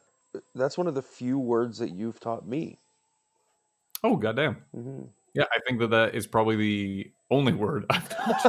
that's 0.55 0.77
one 0.77 0.87
of 0.87 0.95
the 0.95 1.01
few 1.01 1.39
words 1.39 1.77
that 1.79 1.91
you've 1.91 2.19
taught 2.19 2.47
me. 2.47 2.79
Oh 4.03 4.15
goddamn! 4.15 4.57
hmm 4.73 5.03
Yeah, 5.33 5.45
I 5.51 5.59
think 5.67 5.79
that 5.79 5.89
that 5.91 6.15
is 6.15 6.27
probably 6.27 6.55
the 6.55 7.11
only 7.31 7.53
word 7.53 7.85
I've 7.89 8.09
taught 8.09 8.45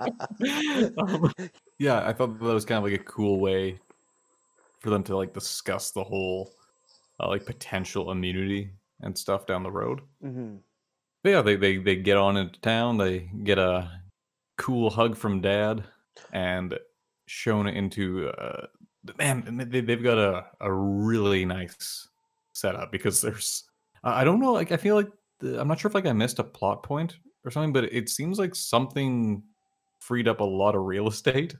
um, 0.98 1.32
yeah, 1.78 2.06
I 2.06 2.12
thought 2.12 2.38
that 2.38 2.44
was 2.44 2.64
kind 2.64 2.78
of 2.78 2.84
like 2.84 3.00
a 3.00 3.04
cool 3.04 3.40
way 3.40 3.78
for 4.80 4.90
them 4.90 5.02
to 5.04 5.16
like 5.16 5.32
discuss 5.32 5.92
the 5.92 6.02
whole 6.02 6.52
uh, 7.20 7.28
like 7.28 7.46
potential 7.46 8.10
immunity 8.10 8.70
and 9.02 9.16
stuff 9.16 9.46
down 9.46 9.62
the 9.62 9.70
road. 9.70 10.00
hmm 10.20 10.56
But 11.22 11.30
yeah, 11.30 11.42
they, 11.42 11.56
they 11.56 11.78
they 11.78 11.96
get 11.96 12.16
on 12.16 12.36
into 12.36 12.60
town. 12.60 12.98
They 12.98 13.30
get 13.44 13.58
a 13.58 13.90
cool 14.58 14.90
hug 14.90 15.16
from 15.16 15.40
dad, 15.40 15.84
and 16.32 16.78
shown 17.26 17.66
into 17.68 18.28
uh, 18.28 18.66
man. 19.18 19.68
They, 19.70 19.80
they've 19.80 20.02
got 20.02 20.18
a 20.18 20.46
a 20.60 20.72
really 20.72 21.44
nice 21.44 22.08
setup 22.54 22.92
because 22.92 23.20
there's 23.20 23.64
I 24.04 24.22
I 24.22 24.24
don't 24.24 24.40
know. 24.40 24.52
Like 24.52 24.72
I 24.72 24.76
feel 24.76 24.96
like 24.96 25.10
the, 25.40 25.60
I'm 25.60 25.68
not 25.68 25.80
sure 25.80 25.88
if 25.88 25.94
like 25.94 26.06
I 26.06 26.12
missed 26.12 26.38
a 26.38 26.44
plot 26.44 26.82
point 26.82 27.16
or 27.44 27.50
something, 27.50 27.72
but 27.72 27.84
it 27.84 28.08
seems 28.08 28.38
like 28.38 28.54
something 28.54 29.42
freed 30.00 30.28
up 30.28 30.40
a 30.40 30.44
lot 30.44 30.74
of 30.74 30.82
real 30.82 31.08
estate. 31.08 31.56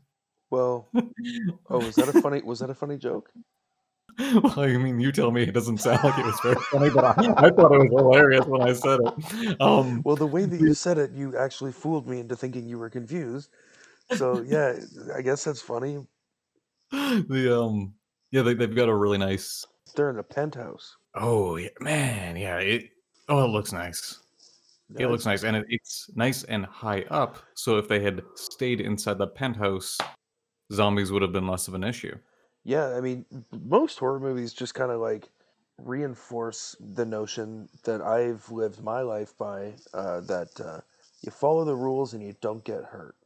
Well, 0.51 0.89
oh, 1.71 1.79
was 1.79 1.95
that 1.97 2.09
a 2.09 2.21
funny? 2.21 2.43
Was 2.43 2.61
that 2.61 2.71
a 2.71 2.75
funny 2.75 2.99
joke? 2.99 3.31
well, 4.43 4.61
I 4.61 4.77
mean, 4.77 5.01
you 5.01 5.13
tell 5.13 5.31
me. 5.31 5.43
It 5.43 5.53
doesn't 5.53 5.79
sound 5.79 6.03
like 6.05 6.19
it 6.19 6.27
was 6.27 6.39
very 6.43 6.55
funny, 6.71 6.91
but 6.91 7.05
I, 7.05 7.47
I 7.47 7.51
thought 7.51 7.73
it 7.73 7.91
was 7.91 7.91
hilarious 7.91 8.47
when 8.47 8.63
I 8.63 8.73
said 8.73 9.01
it. 9.01 9.61
Um, 9.61 10.03
Well, 10.05 10.17
the 10.17 10.27
way 10.27 10.45
that 10.45 10.61
you 10.61 10.75
said 10.75 10.99
it, 10.99 11.13
you 11.13 11.37
actually 11.37 11.73
fooled 11.73 12.07
me 12.07 12.21
into 12.21 12.37
thinking 12.37 12.69
you 12.69 12.79
were 12.79 12.91
confused. 12.91 13.49
So 14.17 14.43
yeah, 14.43 14.75
I 15.17 15.23
guess 15.23 15.45
that's 15.45 15.63
funny. 15.63 16.07
the 16.91 17.59
um, 17.59 17.95
yeah, 18.31 18.43
they, 18.43 18.55
they've 18.55 18.75
got 18.75 18.89
a 18.89 18.95
really 18.95 19.19
nice. 19.19 19.65
They're 19.95 20.11
in 20.11 20.19
a 20.19 20.23
penthouse. 20.23 20.97
Oh 21.15 21.57
yeah, 21.57 21.69
man, 21.81 22.37
yeah. 22.37 22.59
It 22.59 22.91
oh, 23.29 23.45
it 23.45 23.49
looks 23.49 23.73
nice. 23.73 24.19
It 24.99 25.07
looks 25.07 25.25
nice, 25.25 25.43
and 25.43 25.57
it, 25.57 25.65
it's 25.71 26.11
nice 26.15 26.45
and 26.45 26.67
high 26.67 27.03
up. 27.11 27.39
So 27.55 27.79
if 27.79 27.89
they 27.89 28.01
had 28.01 28.23
stayed 28.35 28.81
inside 28.81 29.17
the 29.17 29.27
penthouse, 29.27 29.97
zombies 30.71 31.11
would 31.11 31.23
have 31.23 31.33
been 31.33 31.47
less 31.47 31.67
of 31.67 31.75
an 31.75 31.85
issue. 31.85 32.15
Yeah, 32.65 32.97
I 32.97 33.01
mean, 33.01 33.25
most 33.51 33.99
horror 33.99 34.21
movies 34.21 34.53
just 34.53 34.75
kind 34.75 34.91
of 34.93 35.01
like 35.01 35.29
reinforce 35.79 36.77
the 36.95 37.05
notion 37.05 37.69
that 37.85 38.01
I've 38.01 38.49
lived 38.51 38.83
my 38.83 39.01
life 39.01 39.37
by 39.37 39.75
uh, 39.93 40.21
that 40.21 40.61
uh, 40.61 40.81
you 41.23 41.33
follow 41.33 41.65
the 41.65 41.75
rules 41.75 42.15
and 42.15 42.23
you 42.23 42.35
don't 42.41 42.65
get 42.65 42.85
hurt 42.85 43.17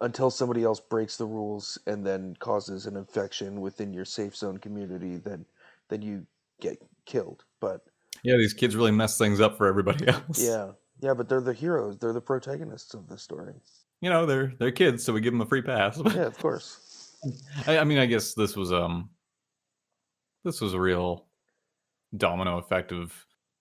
until 0.00 0.30
somebody 0.30 0.62
else 0.64 0.80
breaks 0.80 1.16
the 1.16 1.26
rules 1.26 1.78
and 1.86 2.04
then 2.06 2.36
causes 2.38 2.86
an 2.86 2.96
infection 2.96 3.60
within 3.60 3.92
your 3.92 4.04
safe 4.04 4.34
zone 4.34 4.58
community. 4.58 5.16
Then, 5.18 5.44
then 5.88 6.02
you 6.02 6.26
get 6.60 6.78
killed. 7.04 7.44
But 7.60 7.82
Yeah, 8.22 8.36
these 8.36 8.54
kids 8.54 8.76
really 8.76 8.92
mess 8.92 9.18
things 9.18 9.40
up 9.40 9.56
for 9.58 9.66
everybody 9.66 10.08
else. 10.08 10.40
yeah, 10.40 10.72
yeah, 11.00 11.14
but 11.14 11.28
they're 11.28 11.40
the 11.40 11.52
heroes. 11.52 11.98
They're 11.98 12.12
the 12.12 12.20
protagonists 12.20 12.94
of 12.94 13.08
the 13.08 13.18
story. 13.18 13.54
you 14.00 14.10
know 14.10 14.26
they're 14.26 14.52
they're 14.58 14.72
kids, 14.72 15.04
so 15.04 15.12
we 15.12 15.20
give 15.20 15.32
them 15.32 15.40
a 15.42 15.46
free 15.46 15.62
pass. 15.62 16.00
Yeah, 16.14 16.26
of 16.26 16.38
course. 16.38 16.80
I, 17.66 17.78
I 17.78 17.84
mean, 17.84 17.98
I 17.98 18.06
guess 18.06 18.34
this 18.34 18.56
was 18.56 18.72
um, 18.72 19.10
this 20.44 20.60
was 20.60 20.74
a 20.74 20.80
real 20.80 21.26
domino 22.16 22.58
effect 22.58 22.92
of 22.92 23.12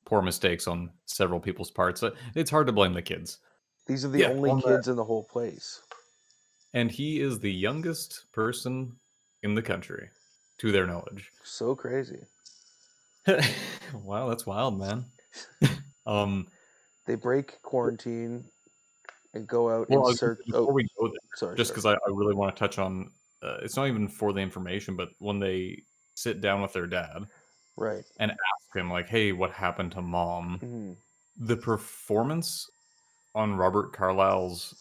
poor 0.05 0.21
mistakes 0.21 0.67
on 0.67 0.91
several 1.05 1.39
people's 1.39 1.71
parts. 1.71 2.03
Uh, 2.03 2.11
It's 2.35 2.51
hard 2.51 2.67
to 2.67 2.73
blame 2.73 2.93
the 2.93 3.01
kids. 3.01 3.39
These 3.87 4.05
are 4.05 4.09
the 4.09 4.19
Yeah, 4.19 4.29
only 4.29 4.49
on 4.49 4.59
that- 4.59 4.67
kids 4.67 4.87
in 4.87 4.95
the 4.95 5.03
whole 5.03 5.23
place. 5.23 5.81
And 6.73 6.89
he 6.89 7.19
is 7.21 7.39
the 7.39 7.51
youngest 7.51 8.25
person 8.31 8.95
in 9.43 9.53
the 9.53 9.61
country, 9.61 10.09
to 10.57 10.71
their 10.71 10.87
knowledge. 10.87 11.31
So 11.43 11.75
crazy. 11.75 12.21
wow, 13.93 14.27
that's 14.27 14.45
wild, 14.45 14.79
man. 14.79 15.05
um, 16.05 16.47
They 17.05 17.15
break 17.15 17.61
quarantine 17.61 18.45
and 19.35 19.47
go 19.47 19.69
out 19.69 19.89
well, 19.89 20.07
I 20.07 20.11
in 20.11 20.17
search. 20.17 20.39
before 20.45 20.69
Oh, 20.69 20.73
we 20.73 20.87
go 20.99 21.07
there, 21.07 21.17
sorry. 21.35 21.55
just 21.57 21.71
because 21.71 21.85
I, 21.85 21.93
I 21.93 22.09
really 22.09 22.33
want 22.33 22.55
to 22.55 22.59
touch 22.59 22.79
on, 22.79 23.11
uh, 23.43 23.59
it's 23.63 23.75
not 23.77 23.87
even 23.87 24.07
for 24.07 24.33
the 24.33 24.41
information, 24.41 24.95
but 24.95 25.09
when 25.19 25.39
they 25.39 25.83
sit 26.15 26.41
down 26.41 26.61
with 26.61 26.73
their 26.73 26.87
dad 26.87 27.27
Right. 27.75 28.05
and 28.19 28.31
ask 28.31 28.75
him, 28.75 28.89
like, 28.91 29.07
"Hey, 29.09 29.31
what 29.33 29.51
happened 29.51 29.91
to 29.93 30.01
mom?" 30.01 30.61
Mhm. 30.61 30.97
the 31.37 31.57
performance 31.57 32.69
on 33.35 33.55
Robert 33.55 33.93
Carlyle's 33.93 34.75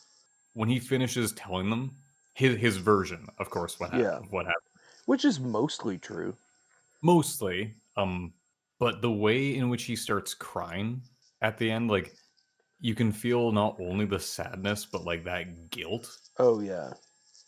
when 0.54 0.68
he 0.70 0.80
finishes 0.80 1.32
telling 1.34 1.70
them 1.70 1.98
his 2.34 2.58
his 2.58 2.78
version, 2.78 3.28
of 3.38 3.50
course, 3.50 3.80
what 3.80 3.90
happened, 3.92 4.08
Yeah. 4.10 4.20
what 4.30 4.46
happened, 4.46 4.80
Which 5.04 5.24
is 5.24 5.38
mostly 5.38 5.96
true. 5.96 6.38
mostly, 7.02 7.76
um, 7.96 8.34
but 8.78 9.02
the 9.02 9.10
way 9.12 9.54
in 9.56 9.68
which 9.68 9.84
he 9.84 9.96
starts 9.96 10.34
crying 10.34 11.02
at 11.40 11.58
the 11.58 11.70
end, 11.70 11.88
like 11.90 12.16
you 12.80 12.94
can 12.94 13.12
feel 13.12 13.52
not 13.52 13.76
only 13.80 14.06
the 14.06 14.20
sadness 14.20 14.86
but 14.86 15.04
like 15.04 15.24
that 15.24 15.70
guilt 15.70 16.18
Oh 16.36 16.60
yeah. 16.60 16.94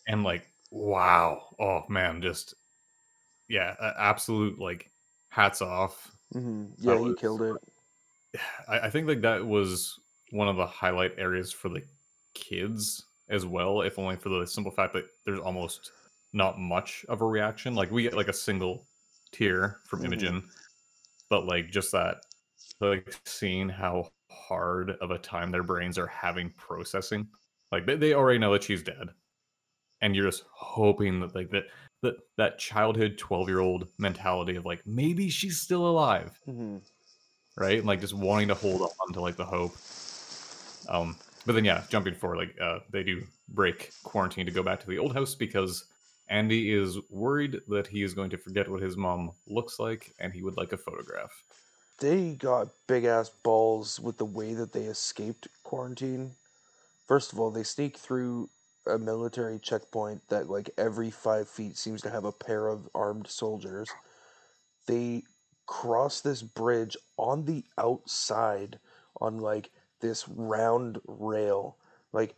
and 0.06 0.22
like 0.22 0.53
wow, 0.74 1.42
oh 1.60 1.84
man, 1.88 2.20
just 2.20 2.54
yeah, 3.48 3.74
absolute 3.98 4.58
like 4.58 4.90
hats 5.28 5.62
off 5.62 6.10
hmm 6.32 6.66
Yeah, 6.78 6.98
he 6.98 7.04
was- 7.10 7.18
killed 7.18 7.42
it. 7.42 7.56
I, 8.68 8.80
I 8.80 8.90
think 8.90 9.06
like 9.06 9.20
that 9.22 9.44
was 9.46 9.98
one 10.30 10.48
of 10.48 10.56
the 10.56 10.66
highlight 10.66 11.12
areas 11.18 11.52
for 11.52 11.68
the 11.68 11.82
kids 12.34 13.04
as 13.28 13.46
well, 13.46 13.82
if 13.82 13.98
only 13.98 14.16
for 14.16 14.28
the 14.30 14.44
simple 14.46 14.72
fact 14.72 14.92
that 14.94 15.04
there's 15.24 15.38
almost 15.38 15.92
not 16.32 16.58
much 16.58 17.04
of 17.08 17.22
a 17.22 17.26
reaction. 17.26 17.74
Like 17.76 17.92
we 17.92 18.02
get 18.02 18.14
like 18.14 18.28
a 18.28 18.32
single 18.32 18.86
tear 19.30 19.78
from 19.86 20.00
Mhm. 20.00 20.06
Imogen, 20.06 20.42
but 21.30 21.46
like 21.46 21.70
just 21.70 21.92
that 21.92 22.16
like 22.80 23.14
seeing 23.24 23.68
how 23.68 24.10
hard 24.30 24.90
of 25.00 25.12
a 25.12 25.18
time 25.18 25.50
their 25.52 25.62
brains 25.62 25.96
are 25.98 26.08
having 26.08 26.50
processing. 26.56 27.28
Like 27.70 27.86
they, 27.86 27.94
they 27.96 28.14
already 28.14 28.38
know 28.40 28.52
that 28.52 28.64
she's 28.64 28.82
dead. 28.82 29.10
And 30.04 30.14
you're 30.14 30.26
just 30.26 30.44
hoping 30.52 31.20
that 31.20 31.34
like 31.34 31.50
that 31.50 31.64
that 32.02 32.14
that 32.36 32.58
childhood 32.58 33.18
12 33.18 33.48
year 33.48 33.60
old 33.60 33.88
mentality 33.98 34.56
of 34.56 34.64
like 34.64 34.86
maybe 34.86 35.28
she's 35.28 35.60
still 35.60 35.86
alive 35.88 36.38
hmm 36.44 36.78
right? 37.56 37.78
And, 37.78 37.86
like 37.86 38.00
just 38.00 38.14
wanting 38.14 38.48
to 38.48 38.54
hold 38.54 38.82
on 38.82 39.12
to 39.12 39.20
like 39.20 39.36
the 39.36 39.44
hope. 39.44 39.74
Um, 40.88 41.16
but 41.46 41.54
then 41.54 41.64
yeah, 41.64 41.84
jumping 41.88 42.14
forward, 42.14 42.38
like 42.38 42.60
uh, 42.60 42.80
they 42.90 43.02
do 43.02 43.24
break 43.48 43.92
quarantine 44.02 44.46
to 44.46 44.52
go 44.52 44.62
back 44.62 44.80
to 44.80 44.86
the 44.86 44.98
old 44.98 45.14
house 45.14 45.34
because 45.34 45.84
Andy 46.28 46.72
is 46.72 46.98
worried 47.10 47.60
that 47.68 47.86
he 47.86 48.02
is 48.02 48.14
going 48.14 48.30
to 48.30 48.38
forget 48.38 48.68
what 48.68 48.82
his 48.82 48.96
mom 48.96 49.32
looks 49.46 49.78
like, 49.78 50.14
and 50.18 50.32
he 50.32 50.42
would 50.42 50.56
like 50.56 50.72
a 50.72 50.76
photograph. 50.78 51.42
They 51.98 52.32
got 52.32 52.68
big 52.86 53.04
ass 53.04 53.30
balls 53.42 54.00
with 54.00 54.18
the 54.18 54.24
way 54.24 54.54
that 54.54 54.72
they 54.72 54.84
escaped 54.84 55.48
quarantine. 55.62 56.32
First 57.06 57.32
of 57.32 57.38
all, 57.38 57.50
they 57.50 57.62
sneak 57.62 57.98
through 57.98 58.48
a 58.86 58.98
military 58.98 59.58
checkpoint 59.58 60.28
that, 60.28 60.48
like, 60.50 60.70
every 60.78 61.10
five 61.10 61.48
feet 61.48 61.76
seems 61.76 62.02
to 62.02 62.10
have 62.10 62.24
a 62.24 62.32
pair 62.32 62.68
of 62.68 62.88
armed 62.94 63.28
soldiers. 63.28 63.88
They 64.86 65.22
cross 65.66 66.20
this 66.20 66.42
bridge 66.42 66.96
on 67.16 67.44
the 67.44 67.64
outside 67.78 68.78
on, 69.20 69.38
like, 69.38 69.70
this 70.00 70.28
round 70.28 71.00
rail. 71.06 71.76
Like, 72.12 72.36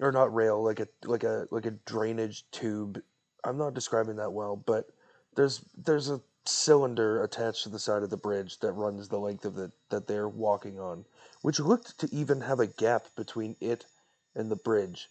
or 0.00 0.12
not 0.12 0.34
rail, 0.34 0.62
like 0.62 0.80
a 0.80 0.88
like 1.04 1.24
a 1.24 1.48
like 1.50 1.66
a 1.66 1.70
drainage 1.70 2.44
tube. 2.50 3.02
I'm 3.44 3.58
not 3.58 3.74
describing 3.74 4.16
that 4.16 4.32
well, 4.32 4.56
but 4.56 4.90
there's 5.34 5.62
there's 5.76 6.10
a 6.10 6.20
cylinder 6.44 7.22
attached 7.22 7.64
to 7.64 7.68
the 7.68 7.78
side 7.78 8.02
of 8.02 8.10
the 8.10 8.16
bridge 8.16 8.58
that 8.60 8.72
runs 8.72 9.08
the 9.08 9.18
length 9.18 9.44
of 9.44 9.58
it 9.58 9.72
that 9.90 10.06
they're 10.06 10.28
walking 10.28 10.78
on, 10.78 11.04
which 11.42 11.60
looked 11.60 11.98
to 11.98 12.08
even 12.14 12.40
have 12.40 12.60
a 12.60 12.66
gap 12.66 13.06
between 13.16 13.56
it 13.60 13.86
and 14.34 14.50
the 14.50 14.56
bridge. 14.56 15.08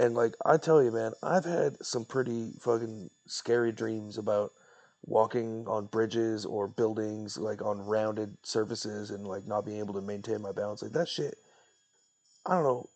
And 0.00 0.14
like 0.14 0.34
I 0.44 0.56
tell 0.56 0.82
you, 0.82 0.90
man, 0.92 1.12
I've 1.22 1.44
had 1.44 1.84
some 1.84 2.04
pretty 2.04 2.52
fucking 2.60 3.10
scary 3.26 3.72
dreams 3.72 4.18
about 4.18 4.52
walking 5.02 5.66
on 5.68 5.86
bridges 5.86 6.44
or 6.44 6.68
buildings 6.68 7.38
like 7.38 7.62
on 7.62 7.80
rounded 7.80 8.36
surfaces 8.44 9.10
and 9.10 9.26
like 9.26 9.46
not 9.46 9.64
being 9.64 9.78
able 9.78 9.94
to 9.94 10.00
maintain 10.02 10.42
my 10.42 10.52
balance. 10.52 10.82
Like 10.82 10.92
that 10.92 11.08
shit 11.08 11.36
i 12.46 12.54
don't 12.54 12.64
know 12.64 12.90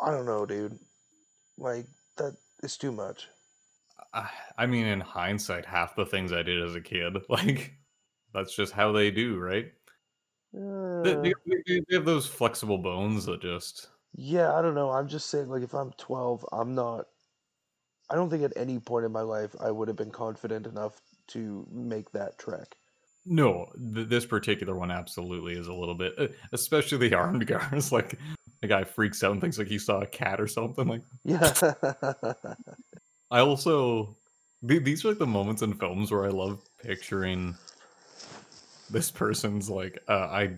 i 0.00 0.10
don't 0.10 0.26
know 0.26 0.46
dude. 0.46 0.78
Like 1.58 1.86
that 2.18 2.36
is 2.62 2.76
too 2.78 2.92
much. 2.92 3.28
I, 4.12 4.30
I 4.56 4.66
mean, 4.66 4.86
in 4.86 5.00
hindsight, 5.00 5.66
half 5.66 5.96
the 5.96 6.06
things 6.06 6.32
I 6.32 6.42
did 6.42 6.62
as 6.62 6.74
a 6.74 6.80
kid, 6.80 7.16
like 7.28 7.74
that's 8.32 8.54
just 8.54 8.72
how 8.72 8.92
they 8.92 9.10
do, 9.10 9.38
right? 9.38 9.72
They, 11.02 11.14
uh, 11.14 11.22
they, 11.22 11.32
they- 11.46 11.80
they 11.88 11.94
have 11.96 12.04
those 12.04 12.26
flexible 12.28 12.78
bones 12.78 13.24
that 13.26 13.40
just 13.42 13.90
yeah 14.20 14.52
i 14.54 14.60
don't 14.60 14.74
know 14.74 14.90
i'm 14.90 15.06
just 15.06 15.30
saying 15.30 15.48
like 15.48 15.62
if 15.62 15.74
i'm 15.74 15.92
12 15.92 16.44
i'm 16.52 16.74
not 16.74 17.06
i 18.10 18.14
don't 18.16 18.30
think 18.30 18.42
at 18.42 18.52
any 18.56 18.78
point 18.78 19.04
in 19.06 19.12
my 19.12 19.20
life 19.20 19.54
i 19.60 19.70
would 19.70 19.86
have 19.86 19.96
been 19.96 20.10
confident 20.10 20.66
enough 20.66 21.00
to 21.28 21.66
make 21.70 22.10
that 22.10 22.36
trek 22.36 22.74
no. 23.28 23.66
Th- 23.94 24.08
this 24.08 24.24
particular 24.24 24.74
one 24.74 24.90
absolutely 24.90 25.52
is 25.52 25.68
a 25.68 25.72
little 25.72 25.94
bit, 25.94 26.14
uh, 26.18 26.28
especially 26.52 27.08
the 27.08 27.14
armed 27.18 27.46
guards. 27.46 27.92
Like 27.92 28.18
the 28.62 28.68
guy 28.68 28.84
freaks 28.84 29.22
out 29.22 29.32
and 29.32 29.40
thinks 29.40 29.58
like 29.58 29.68
he 29.68 29.78
saw 29.78 30.00
a 30.00 30.06
cat 30.06 30.40
or 30.40 30.46
something. 30.46 30.88
Like 30.88 31.02
yeah 31.24 31.52
I 33.30 33.40
also 33.40 34.16
th- 34.66 34.82
these 34.82 35.04
are 35.04 35.08
like 35.08 35.18
the 35.18 35.26
moments 35.26 35.62
in 35.62 35.74
films 35.74 36.10
where 36.10 36.24
I 36.24 36.30
love 36.30 36.62
picturing 36.82 37.54
this 38.90 39.10
person's 39.10 39.68
like 39.68 40.02
uh, 40.08 40.28
I 40.30 40.54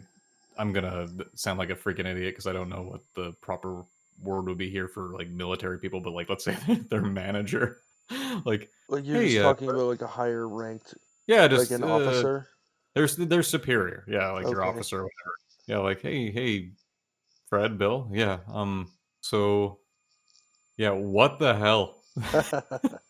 I'm 0.60 0.74
gonna 0.74 1.08
sound 1.34 1.58
like 1.58 1.70
a 1.70 1.74
freaking 1.74 2.04
idiot 2.04 2.34
because 2.34 2.46
I 2.46 2.52
don't 2.52 2.68
know 2.68 2.82
what 2.82 3.00
the 3.14 3.32
proper 3.40 3.82
word 4.22 4.46
would 4.46 4.58
be 4.58 4.68
here 4.68 4.88
for 4.88 5.14
like 5.16 5.30
military 5.30 5.78
people, 5.78 6.02
but 6.02 6.12
like 6.12 6.28
let's 6.28 6.44
say 6.44 6.54
their 6.90 7.00
manager, 7.00 7.78
like 8.44 8.68
like 8.90 9.06
you're 9.06 9.16
Hey, 9.16 9.30
just 9.30 9.38
uh, 9.38 9.42
talking 9.42 9.70
about 9.70 9.86
like 9.86 10.02
a 10.02 10.06
higher 10.06 10.46
ranked 10.46 10.94
yeah, 11.26 11.48
just 11.48 11.70
like 11.70 11.80
an 11.80 11.88
uh, 11.88 11.94
officer 11.94 12.48
There's 12.94 13.16
their 13.16 13.42
superior, 13.42 14.04
yeah, 14.06 14.30
like 14.32 14.44
your 14.44 14.62
officer 14.62 14.98
or 14.98 15.04
whatever. 15.04 15.34
Yeah, 15.66 15.78
like 15.78 16.02
hey 16.02 16.30
hey, 16.30 16.72
Fred, 17.48 17.78
Bill, 17.78 18.10
yeah, 18.12 18.40
um, 18.52 18.90
so 19.22 19.78
yeah, 20.76 20.90
what 20.90 21.38
the 21.38 21.54
hell? 21.54 22.02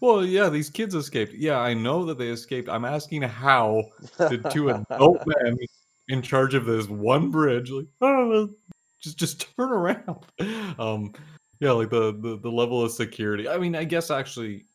Well, 0.00 0.26
yeah, 0.26 0.48
these 0.48 0.68
kids 0.68 0.96
escaped. 0.96 1.32
Yeah, 1.32 1.60
I 1.60 1.74
know 1.74 2.04
that 2.06 2.18
they 2.18 2.26
escaped. 2.26 2.68
I'm 2.68 2.84
asking 2.84 3.22
how 3.22 3.84
did 4.28 4.50
two 4.50 4.70
adult 4.70 5.24
men 5.24 5.56
in 6.12 6.22
charge 6.22 6.54
of 6.54 6.66
this 6.66 6.88
one 6.88 7.30
bridge 7.30 7.70
like 7.70 7.86
oh 8.00 8.48
just 9.00 9.18
just 9.18 9.46
turn 9.56 9.70
around. 9.70 10.26
Um 10.78 11.12
yeah, 11.60 11.70
like 11.70 11.90
the, 11.90 12.12
the 12.12 12.38
the 12.38 12.50
level 12.50 12.82
of 12.82 12.90
security. 12.90 13.48
I 13.48 13.56
mean, 13.56 13.76
I 13.76 13.84
guess 13.84 14.10
actually 14.10 14.66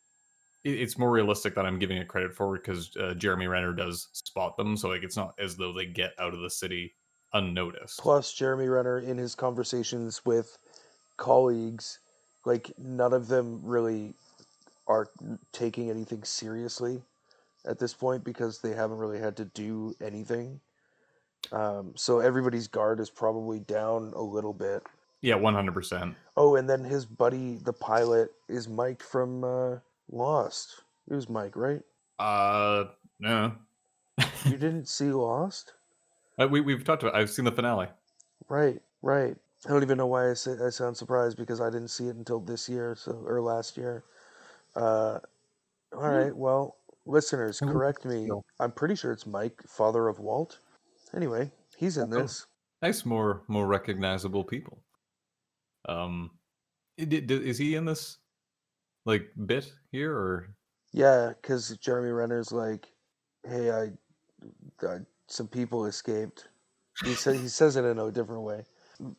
it, 0.64 0.80
it's 0.80 0.96
more 0.96 1.10
realistic 1.10 1.54
that 1.54 1.66
I'm 1.66 1.78
giving 1.78 1.98
it 1.98 2.08
credit 2.08 2.34
for 2.34 2.56
because 2.56 2.96
uh, 2.96 3.14
Jeremy 3.14 3.46
Renner 3.46 3.74
does 3.74 4.08
spot 4.12 4.56
them, 4.56 4.76
so 4.76 4.88
like 4.88 5.02
it's 5.02 5.16
not 5.16 5.34
as 5.38 5.56
though 5.56 5.72
they 5.72 5.84
get 5.84 6.12
out 6.18 6.32
of 6.32 6.40
the 6.40 6.48
city 6.48 6.94
unnoticed. 7.34 7.98
Plus, 7.98 8.32
Jeremy 8.32 8.68
Renner, 8.68 8.98
in 8.98 9.18
his 9.18 9.34
conversations 9.34 10.24
with 10.24 10.56
colleagues, 11.18 12.00
like 12.46 12.72
none 12.78 13.12
of 13.12 13.28
them 13.28 13.60
really 13.62 14.14
are 14.86 15.08
taking 15.52 15.90
anything 15.90 16.24
seriously 16.24 17.02
at 17.66 17.78
this 17.78 17.92
point 17.92 18.24
because 18.24 18.60
they 18.60 18.72
haven't 18.72 18.98
really 18.98 19.18
had 19.18 19.36
to 19.36 19.44
do 19.44 19.94
anything. 20.00 20.58
Um, 21.52 21.92
so 21.96 22.20
everybody's 22.20 22.68
guard 22.68 23.00
is 23.00 23.10
probably 23.10 23.60
down 23.60 24.12
a 24.14 24.22
little 24.22 24.52
bit. 24.52 24.82
Yeah, 25.20 25.34
100%. 25.34 26.14
Oh, 26.36 26.56
and 26.56 26.68
then 26.68 26.84
his 26.84 27.04
buddy, 27.04 27.56
the 27.56 27.72
pilot, 27.72 28.30
is 28.48 28.68
Mike 28.68 29.02
from 29.02 29.42
uh, 29.42 29.76
Lost. 30.10 30.82
It 31.10 31.14
was 31.14 31.28
Mike, 31.28 31.56
right? 31.56 31.80
Uh 32.18 32.86
no. 33.20 33.52
You 34.18 34.26
didn't 34.50 34.88
see 34.88 35.10
Lost? 35.10 35.74
Uh, 36.38 36.48
we 36.48 36.60
we've 36.60 36.84
talked 36.84 37.02
about 37.02 37.14
I've 37.14 37.30
seen 37.30 37.44
the 37.44 37.52
finale. 37.52 37.88
Right, 38.48 38.80
right. 39.02 39.36
I 39.66 39.68
don't 39.68 39.82
even 39.82 39.98
know 39.98 40.06
why 40.06 40.30
I, 40.30 40.34
say, 40.34 40.52
I 40.64 40.70
sound 40.70 40.96
surprised 40.96 41.36
because 41.36 41.60
I 41.60 41.68
didn't 41.68 41.88
see 41.88 42.06
it 42.06 42.16
until 42.16 42.40
this 42.40 42.68
year, 42.68 42.94
so 42.96 43.12
or 43.26 43.40
last 43.40 43.76
year. 43.76 44.04
Uh, 44.76 45.18
all 45.96 46.10
right, 46.10 46.34
well, 46.36 46.76
listeners, 47.06 47.58
correct 47.58 48.04
me. 48.04 48.28
I'm 48.60 48.70
pretty 48.70 48.94
sure 48.94 49.10
it's 49.10 49.26
Mike, 49.26 49.60
father 49.66 50.06
of 50.06 50.20
Walt. 50.20 50.60
Anyway, 51.14 51.50
he's 51.76 51.96
in 51.98 52.10
this. 52.10 52.46
nice 52.82 53.04
more 53.04 53.42
more 53.48 53.66
recognizable 53.66 54.44
people 54.44 54.82
um 55.88 56.30
i- 57.00 57.04
di- 57.04 57.20
di- 57.20 57.48
is 57.48 57.58
he 57.58 57.74
in 57.74 57.84
this 57.84 58.18
like 59.06 59.30
bit 59.46 59.72
here 59.90 60.12
or 60.16 60.54
Yeah, 60.92 61.32
because 61.40 61.76
Jeremy 61.78 62.10
Renner's 62.10 62.52
like, 62.52 62.86
"Hey, 63.46 63.70
I, 63.70 63.84
I 64.86 64.98
some 65.28 65.48
people 65.48 65.86
escaped." 65.86 66.48
He 67.04 67.14
said 67.14 67.36
he 67.36 67.48
says 67.48 67.76
it 67.76 67.84
in 67.84 67.98
a 67.98 68.10
different 68.10 68.42
way. 68.42 68.64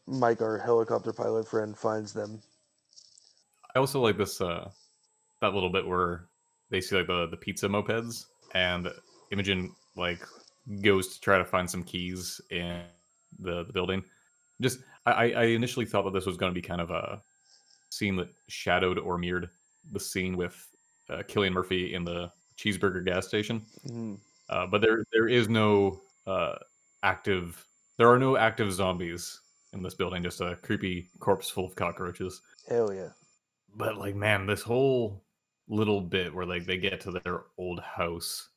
Mike, 0.06 0.42
our 0.42 0.58
helicopter 0.58 1.14
pilot 1.14 1.48
friend, 1.48 1.78
finds 1.78 2.12
them. 2.14 2.42
i 3.76 3.80
also 3.80 4.02
like 4.02 4.18
this 4.18 4.42
uh 4.42 4.70
that 5.42 5.54
little 5.54 5.70
bit 5.72 5.88
where 5.88 6.28
they 6.70 6.82
see 6.82 6.98
like 6.98 7.08
the 7.08 7.28
the 7.32 7.38
pizza 7.38 7.68
mopeds 7.68 8.26
and 8.54 8.90
imogen 9.32 9.74
like 9.96 10.22
goes 10.82 11.08
to 11.16 11.22
try 11.22 11.38
to 11.38 11.46
find 11.46 11.70
some 11.70 11.84
keys 11.84 12.40
in 12.52 12.84
the, 13.40 13.64
the 13.66 13.74
building 13.74 14.04
just 14.62 14.80
I, 15.06 15.12
I 15.12 15.26
I 15.26 15.44
initially 15.46 15.86
thought 15.86 16.04
that 16.04 16.14
this 16.14 16.26
was 16.26 16.38
going 16.38 16.52
to 16.52 16.62
be 16.62 16.66
kind 16.68 16.82
of 16.82 16.90
a 16.92 17.22
scene 17.90 18.16
that 18.18 18.30
shadowed 18.48 18.98
or 19.00 19.18
mirrored 19.18 19.50
the 19.92 20.00
scene 20.00 20.36
with 20.38 20.68
uh, 21.10 21.24
Cillian 21.24 21.54
Murphy 21.54 21.94
in 21.94 22.04
the 22.04 22.32
cheeseburger 22.58 23.04
gas 23.06 23.28
station 23.28 23.66
Mhm. 23.88 24.20
Uh, 24.50 24.66
but 24.68 24.82
there 24.82 25.06
there 25.14 25.28
is 25.28 25.48
no 25.48 26.02
uh, 26.28 26.56
active. 27.04 27.64
There 27.98 28.10
are 28.10 28.18
no 28.20 28.36
active 28.36 28.74
zombies 28.74 29.42
in 29.74 29.84
this 29.84 29.94
building. 29.94 30.24
Just 30.24 30.42
a 30.42 30.56
creepy 30.58 31.10
corpse 31.20 31.50
full 31.50 31.66
of 31.66 31.76
cockroaches. 31.76 32.42
Hell 32.68 32.92
yeah. 32.94 33.10
But 33.76 33.98
like, 33.98 34.16
man, 34.16 34.46
this 34.48 34.64
whole 34.64 35.24
little 35.68 36.02
bit 36.02 36.34
where 36.34 36.46
like 36.48 36.66
they 36.66 36.78
get 36.78 37.00
to 37.02 37.12
their 37.12 37.44
old 37.58 37.80
house, 37.80 38.49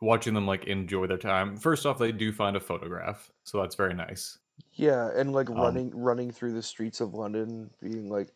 watching 0.00 0.34
them 0.34 0.46
like 0.46 0.64
enjoy 0.66 1.06
their 1.06 1.18
time. 1.18 1.56
First 1.56 1.86
off, 1.86 1.98
they 1.98 2.12
do 2.12 2.32
find 2.32 2.56
a 2.56 2.60
photograph, 2.60 3.30
so 3.44 3.60
that's 3.60 3.74
very 3.76 3.94
nice. 3.94 4.38
Yeah, 4.72 5.10
and 5.14 5.32
like 5.34 5.48
Um, 5.54 5.60
running 5.60 5.90
running 5.90 6.30
through 6.30 6.52
the 6.54 6.62
streets 6.62 7.02
of 7.02 7.12
London, 7.12 7.74
being 7.80 8.08
like, 8.08 8.34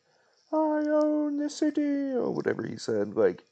"I 0.53 0.85
own 0.89 1.39
the 1.39 1.49
city," 1.49 2.13
or 2.13 2.31
whatever 2.33 2.67
he 2.67 2.77
said. 2.77 3.15
Like, 3.15 3.47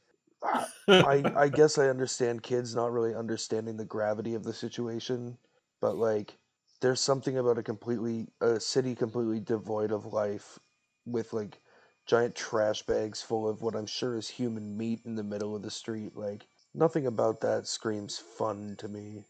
I, 1.03 1.29
I 1.35 1.49
guess 1.51 1.79
I 1.79 1.89
understand 1.89 2.43
kids 2.45 2.75
not 2.77 2.93
really 2.93 3.15
understanding 3.15 3.77
the 3.77 3.85
gravity 3.85 4.35
of 4.35 4.45
the 4.45 4.53
situation, 4.55 5.39
but 5.81 5.97
like, 5.97 6.39
there's 6.81 7.01
something 7.01 7.37
about 7.37 7.59
a 7.59 7.63
completely 7.63 8.29
a 8.41 8.61
city 8.61 8.95
completely 8.95 9.41
devoid 9.41 9.91
of 9.93 10.07
life, 10.07 10.59
with 11.05 11.33
like 11.33 11.61
giant 12.07 12.35
trash 12.37 12.85
bags 12.87 13.21
full 13.23 13.49
of 13.49 13.63
what 13.63 13.75
I'm 13.77 13.87
sure 13.87 14.17
is 14.17 14.29
human 14.29 14.77
meat 14.77 15.05
in 15.05 15.17
the 15.17 15.25
middle 15.25 15.57
of 15.57 15.63
the 15.63 15.71
street. 15.73 16.17
Like, 16.17 16.47
nothing 16.75 17.07
about 17.07 17.41
that 17.41 17.67
screams 17.67 18.19
fun 18.19 18.77
to 18.79 18.89
me. 18.89 19.25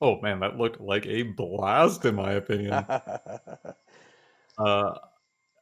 Oh 0.00 0.20
man, 0.20 0.40
that 0.40 0.56
looked 0.56 0.80
like 0.80 1.06
a 1.06 1.22
blast 1.22 2.04
in 2.04 2.14
my 2.14 2.32
opinion. 2.32 2.72
uh, 4.58 4.94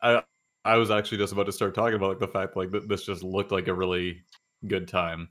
I 0.02 0.22
I 0.64 0.76
was 0.76 0.90
actually 0.90 1.18
just 1.18 1.32
about 1.32 1.46
to 1.46 1.52
start 1.52 1.74
talking 1.74 1.94
about 1.94 2.10
like 2.10 2.18
the 2.20 2.28
fact 2.28 2.56
like 2.56 2.70
that 2.72 2.88
this 2.88 3.04
just 3.04 3.22
looked 3.22 3.52
like 3.52 3.68
a 3.68 3.74
really 3.74 4.22
good 4.66 4.86
time. 4.88 5.28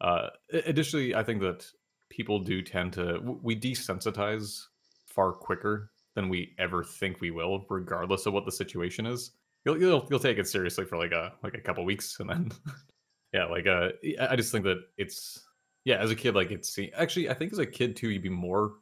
Uh, 0.00 0.28
additionally, 0.52 1.14
I 1.14 1.22
think 1.22 1.40
that 1.40 1.66
people 2.10 2.38
do 2.38 2.62
tend 2.62 2.92
to 2.94 3.38
we 3.42 3.58
desensitize 3.58 4.60
far 5.06 5.32
quicker 5.32 5.90
than 6.14 6.28
we 6.28 6.54
ever 6.58 6.84
think 6.84 7.20
we 7.20 7.30
will, 7.30 7.64
regardless 7.68 8.26
of 8.26 8.32
what 8.32 8.44
the 8.44 8.52
situation 8.52 9.06
is. 9.06 9.32
You'll 9.64 9.80
you'll, 9.80 10.06
you'll 10.10 10.20
take 10.20 10.38
it 10.38 10.46
seriously 10.46 10.84
for 10.84 10.96
like 10.96 11.12
a 11.12 11.32
like 11.42 11.54
a 11.54 11.60
couple 11.60 11.84
weeks, 11.84 12.20
and 12.20 12.30
then 12.30 12.52
yeah, 13.36 13.44
like 13.44 13.66
uh, 13.66 13.90
I 14.18 14.34
just 14.34 14.50
think 14.50 14.64
that 14.64 14.78
it's 14.96 15.44
yeah, 15.84 15.98
as 15.98 16.10
a 16.10 16.14
kid, 16.16 16.34
like 16.34 16.50
it's 16.50 16.78
actually 16.96 17.28
I 17.28 17.34
think 17.34 17.52
as 17.52 17.58
a 17.58 17.66
kid 17.66 17.94
too, 17.94 18.08
you'd 18.08 18.22
be 18.22 18.30
more 18.30 18.76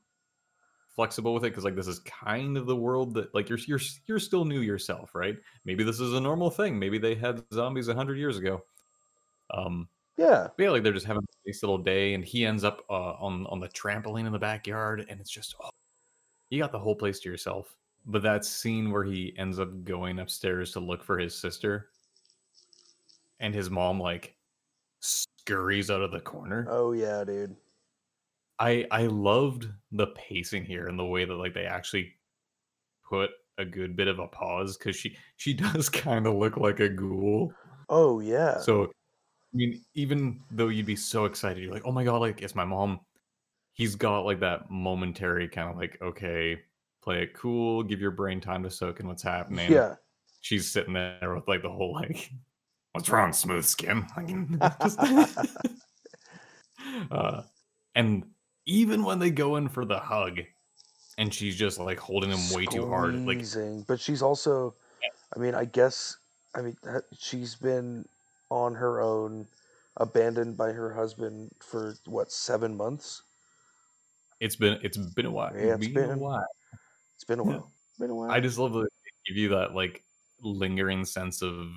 flexible 0.95 1.35
with 1.35 1.45
it 1.45 1.51
because 1.51 1.65
like 1.65 1.75
this 1.75 1.89
is 1.89 1.99
kind 2.01 2.57
of 2.57 2.67
the 2.67 2.77
world 2.77 3.15
that 3.15 3.35
like 3.35 3.49
you're 3.49 3.59
you're 3.67 3.81
you're 4.07 4.21
still 4.21 4.45
new 4.45 4.61
yourself, 4.61 5.13
right? 5.13 5.37
Maybe 5.65 5.83
this 5.83 5.99
is 5.99 6.15
a 6.15 6.21
normal 6.21 6.51
thing. 6.51 6.79
Maybe 6.79 6.99
they 6.99 7.17
had 7.17 7.43
zombies 7.53 7.89
a 7.89 7.95
hundred 7.95 8.17
years 8.17 8.39
ago. 8.39 8.63
Um, 9.51 9.89
yeah, 10.17 10.47
yeah, 10.57 10.71
like 10.71 10.85
they're 10.85 10.93
just 10.93 11.07
having 11.07 11.25
a 11.25 11.49
nice 11.49 11.61
little 11.61 11.79
day, 11.79 12.15
and 12.15 12.25
he 12.25 12.47
ends 12.47 12.63
up 12.63 12.85
uh, 12.89 13.15
on 13.15 13.47
on 13.49 13.59
the 13.59 13.69
trampoline 13.69 14.27
in 14.27 14.33
the 14.33 14.39
backyard, 14.39 15.05
and 15.11 15.21
it's 15.21 15.31
just 15.31 15.57
oh, 15.61 15.71
you 16.51 16.63
got 16.63 16.71
the 16.71 16.79
whole 16.79 16.95
place 16.95 17.19
to 17.21 17.29
yourself. 17.29 17.75
But 18.07 18.23
that 18.23 18.45
scene 18.45 18.93
where 18.93 19.03
he 19.03 19.35
ends 19.37 19.59
up 19.59 19.83
going 19.83 20.21
upstairs 20.21 20.71
to 20.73 20.81
look 20.81 21.03
for 21.03 21.19
his 21.19 21.35
sister, 21.35 21.89
and 23.41 23.53
his 23.53 23.69
mom 23.69 23.99
like 23.99 24.37
scurries 25.05 25.91
out 25.91 26.03
of 26.03 26.11
the 26.11 26.21
corner. 26.21 26.67
oh 26.69 26.93
yeah, 26.93 27.25
dude. 27.25 27.57
I 28.59 28.87
I 28.91 29.07
loved 29.07 29.69
the 29.93 30.09
pacing 30.09 30.65
here 30.65 30.87
and 30.87 30.99
the 30.99 31.05
way 31.05 31.25
that 31.25 31.35
like 31.35 31.55
they 31.55 31.67
actually 31.67 32.13
put 33.09 33.31
a 33.59 33.65
good 33.65 33.97
bit 33.97 34.09
of 34.09 34.19
a 34.19 34.27
pause 34.27 34.77
because 34.77 34.97
she 34.97 35.17
she 35.37 35.55
does 35.73 35.89
kind 35.89 36.27
of 36.27 36.35
look 36.35 36.57
like 36.57 36.81
a 36.81 36.89
ghoul. 36.89 37.53
Oh 37.89 38.21
yeah. 38.21 38.59
So 38.59 38.85
I 38.85 39.57
mean, 39.57 39.81
even 39.95 40.41
though 40.51 40.69
you'd 40.69 40.87
be 40.87 40.97
so 40.97 41.27
excited, 41.27 41.63
you're 41.63 41.73
like, 41.73 41.85
oh 41.85 41.93
my 41.93 42.05
god, 42.05 42.21
like 42.21 42.43
it's 42.43 42.55
my 42.55 42.65
mom. 42.65 43.01
He's 43.73 43.97
got 43.97 44.25
like 44.25 44.41
that 44.41 44.71
momentary 44.71 45.49
kind 45.49 45.69
of 45.69 45.77
like, 45.77 45.99
okay, 46.01 46.61
play 47.03 47.23
it 47.23 47.35
cool, 47.35 47.83
give 47.83 48.01
your 48.01 48.13
brain 48.13 48.41
time 48.41 48.63
to 48.63 48.71
soak 48.71 49.01
in 49.01 49.09
what's 49.09 49.23
happening. 49.23 49.71
Yeah. 49.71 49.97
She's 50.41 50.71
sitting 50.71 50.95
there 50.95 51.35
with 51.35 51.47
like 51.49 51.63
the 51.63 51.71
whole 51.71 51.93
like, 51.93 52.31
what's 52.95 53.11
wrong, 53.11 53.33
smooth 53.33 53.65
skin? 53.65 54.07
Like, 54.17 54.79
just- 54.81 54.99
uh, 57.11 57.43
and 57.95 58.25
even 58.67 59.05
when 59.05 59.19
they 59.19 59.31
go 59.31 59.57
in 59.57 59.69
for 59.69 59.85
the 59.85 59.99
hug, 59.99 60.41
and 61.19 61.33
she's 61.33 61.57
just 61.57 61.79
like 61.79 61.99
holding 61.99 62.31
him 62.31 62.57
way 62.57 62.67
too 62.67 62.89
hard, 62.89 63.15
like 63.27 63.43
but 63.87 64.01
she's 64.01 64.23
also, 64.23 64.75
I 65.37 65.39
mean, 65.39 65.55
I 65.55 65.65
guess, 65.65 66.17
I 66.55 66.63
mean, 66.63 66.77
she's 67.19 67.55
been 67.55 68.07
on 68.51 68.75
her 68.75 69.01
own, 69.01 69.47
abandoned 69.97 70.57
by 70.57 70.73
her 70.73 70.93
husband 70.93 71.51
for 71.61 71.95
what 72.07 72.33
seven 72.33 72.77
months. 72.77 73.23
it's 74.41 74.57
been 74.57 74.79
it's 74.83 74.99
been 74.99 75.27
a 75.27 75.31
while. 75.31 75.53
Yeah, 75.55 75.75
it's 75.75 75.89
been 75.89 76.11
a 76.11 76.19
while. 76.19 76.47
It's 77.15 77.25
been 77.25 77.41
a 77.41 77.45
Yeah. 77.45 77.51
while. 77.51 77.73
Been 77.99 78.11
a 78.11 78.15
while. 78.15 78.31
I 78.31 78.41
just 78.41 78.59
love 78.59 78.73
that 78.73 78.83
they 78.83 79.33
give 79.33 79.37
you 79.37 79.49
that 79.51 79.75
like 79.75 80.03
lingering 80.43 81.05
sense 81.05 81.43
of 81.43 81.69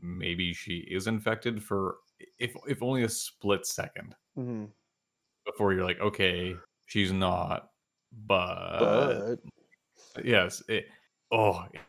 maybe 0.00 0.52
she 0.52 0.78
is 0.90 1.06
infected 1.06 1.62
for 1.62 1.96
if 2.38 2.54
if 2.66 2.82
only 2.82 3.04
a 3.04 3.08
split 3.08 3.66
second 3.66 4.14
hmm 4.34 4.66
before 5.46 5.72
you're 5.72 5.84
like, 5.84 6.00
okay, 6.00 6.54
she's 6.84 7.10
not. 7.10 7.70
But, 8.26 9.38
but 10.14 10.24
yes, 10.24 10.62
it 10.68 10.86
oh 11.32 11.64
it, 11.72 11.80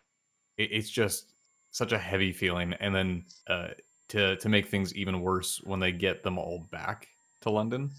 it's 0.58 0.90
just 0.90 1.34
such 1.72 1.92
a 1.92 1.98
heavy 1.98 2.32
feeling. 2.32 2.74
And 2.74 2.96
then 2.96 3.26
uh 3.48 3.70
to 4.10 4.38
to 4.38 4.50
make 4.50 4.68
things 4.68 4.94
even 4.96 5.22
worse 5.22 5.62
when 5.64 5.80
they 5.80 5.92
get 5.92 6.24
them 6.24 6.38
all 6.38 6.66
back 6.72 7.08
to 7.42 7.50
London 7.50 7.92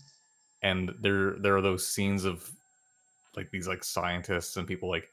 and 0.62 0.92
there 1.00 1.36
there 1.38 1.56
are 1.56 1.62
those 1.62 1.86
scenes 1.86 2.24
of 2.24 2.50
like 3.36 3.50
these 3.50 3.68
like 3.68 3.84
scientists 3.84 4.56
and 4.56 4.66
people 4.66 4.88
like 4.88 5.08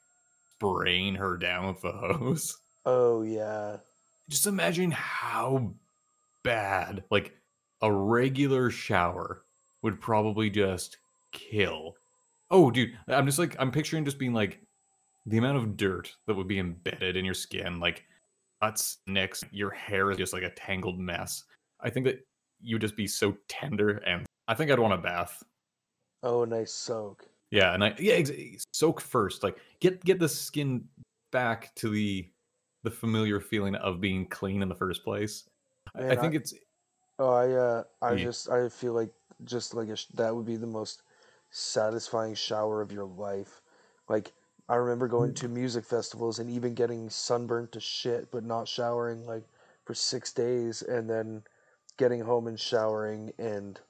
spraying 0.55 1.15
her 1.15 1.37
down 1.37 1.67
with 1.67 1.81
the 1.81 1.91
hose. 1.91 2.57
oh 2.85 3.21
yeah, 3.21 3.77
just 4.29 4.47
imagine 4.47 4.91
how 4.91 5.73
bad 6.43 7.03
like 7.09 7.33
a 7.81 7.91
regular 7.91 8.69
shower 8.69 9.43
would 9.81 9.99
probably 10.01 10.49
just 10.49 10.97
kill. 11.31 11.95
Oh 12.49 12.71
dude 12.71 12.97
i'm 13.09 13.25
just 13.25 13.39
like 13.39 13.55
i'm 13.59 13.71
picturing 13.71 14.05
just 14.05 14.17
being 14.17 14.33
like 14.33 14.61
the 15.25 15.37
amount 15.37 15.57
of 15.57 15.75
dirt 15.75 16.15
that 16.25 16.35
would 16.35 16.47
be 16.47 16.59
embedded 16.59 17.17
in 17.17 17.25
your 17.25 17.33
skin 17.33 17.79
like 17.81 18.05
cuts 18.61 18.99
nicks 19.05 19.43
your 19.51 19.69
hair 19.71 20.09
is 20.11 20.17
just 20.17 20.31
like 20.33 20.43
a 20.43 20.49
tangled 20.51 20.97
mess. 20.97 21.43
I 21.81 21.89
think 21.89 22.05
that 22.05 22.25
you 22.61 22.75
would 22.75 22.81
just 22.81 22.95
be 22.95 23.05
so 23.05 23.35
tender 23.49 23.97
and 24.07 24.25
i 24.47 24.53
think 24.55 24.71
i'd 24.71 24.79
want 24.79 24.93
a 24.93 24.97
bath. 24.97 25.43
Oh 26.23 26.45
nice 26.45 26.71
soak. 26.71 27.25
yeah 27.51 27.73
and 27.73 27.83
i 27.83 27.93
yeah 27.99 28.13
ex- 28.13 28.63
soak 28.71 29.01
first 29.01 29.43
like 29.43 29.57
get 29.81 30.03
get 30.05 30.17
the 30.17 30.29
skin 30.29 30.85
back 31.31 31.75
to 31.75 31.89
the 31.89 32.27
the 32.89 32.95
familiar 32.95 33.39
feeling 33.39 33.75
of 33.75 34.01
being 34.01 34.27
clean 34.27 34.61
in 34.61 34.69
the 34.69 34.75
first 34.75 35.03
place 35.03 35.49
I- 35.95 36.05
Man, 36.05 36.15
I 36.15 36.17
think 36.17 36.33
I- 36.33 36.35
it's 36.35 36.53
Oh, 37.19 37.29
I 37.31 37.51
uh, 37.53 37.85
I 38.01 38.15
Yeah. 38.15 38.17
just 38.17 38.49
I 38.49 38.69
feel 38.69 38.93
like 38.93 39.13
just 39.43 39.73
like 39.73 39.89
a 39.89 39.97
that 40.15 40.35
would 40.35 40.45
be 40.45 40.57
the 40.57 40.67
most 40.67 41.03
satisfying 41.51 42.35
shower 42.35 42.81
of 42.81 42.91
your 42.91 43.05
life. 43.05 43.61
Like 44.09 44.33
I 44.69 44.75
remember 44.75 45.07
going 45.07 45.33
to 45.35 45.47
music 45.49 45.85
festivals 45.85 46.39
and 46.39 46.49
even 46.49 46.75
getting 46.75 47.09
sunburned 47.09 47.71
to 47.73 47.81
shit, 47.81 48.31
but 48.31 48.43
not 48.43 48.67
showering 48.67 49.25
like 49.25 49.47
for 49.85 49.93
six 49.95 50.33
days, 50.33 50.81
and 50.81 51.09
then 51.09 51.45
getting 51.97 52.21
home 52.21 52.47
and 52.47 52.59
showering 52.59 53.33
and 53.39 53.81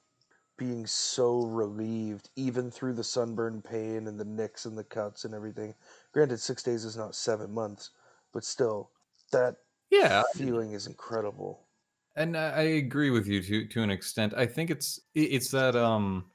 being 0.57 0.85
so 0.85 1.41
relieved, 1.45 2.29
even 2.35 2.69
through 2.71 2.93
the 2.93 3.03
sunburn 3.03 3.61
pain 3.61 4.07
and 4.07 4.19
the 4.19 4.25
nicks 4.25 4.65
and 4.65 4.77
the 4.77 4.83
cuts 4.83 5.25
and 5.25 5.33
everything. 5.33 5.75
Granted, 6.11 6.39
six 6.39 6.61
days 6.63 6.85
is 6.85 6.97
not 6.97 7.15
seven 7.15 7.51
months, 7.53 7.91
but 8.33 8.43
still, 8.43 8.91
that 9.31 9.55
yeah 9.89 10.23
feeling 10.35 10.73
is 10.73 10.87
incredible. 10.87 11.67
and 12.15 12.35
I 12.37 12.61
agree 12.83 13.09
with 13.09 13.27
you 13.27 13.41
to 13.43 13.67
to 13.67 13.83
an 13.83 13.89
extent. 13.91 14.33
I 14.35 14.45
think 14.45 14.69
it's 14.69 14.99
it's 15.15 15.51
that 15.51 15.75
um 15.75 16.25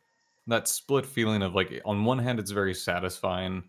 that 0.47 0.69
split 0.69 1.07
feeling 1.07 1.43
of 1.43 1.55
like 1.55 1.81
on 1.85 2.05
one 2.05 2.19
hand 2.19 2.39
it's 2.41 2.51
very 2.51 2.75
satisfying, 2.75 3.63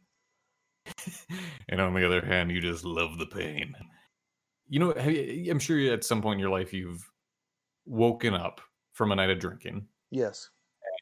and 1.69 1.81
on 1.81 1.93
the 1.93 2.05
other 2.05 2.21
hand 2.25 2.51
you 2.51 2.61
just 2.61 2.83
love 2.85 3.17
the 3.17 3.25
pain. 3.25 3.73
You 4.67 4.79
know, 4.79 4.97
you- 4.97 5.51
I'm 5.51 5.59
sure 5.59 5.79
at 5.93 6.03
some 6.03 6.21
point 6.21 6.35
in 6.35 6.39
your 6.39 6.49
life 6.49 6.73
you've 6.73 7.03
woken 7.85 8.33
up 8.33 8.61
from 8.93 9.11
a 9.11 9.15
night 9.15 9.29
of 9.29 9.39
drinking, 9.39 9.85
Yes. 10.11 10.49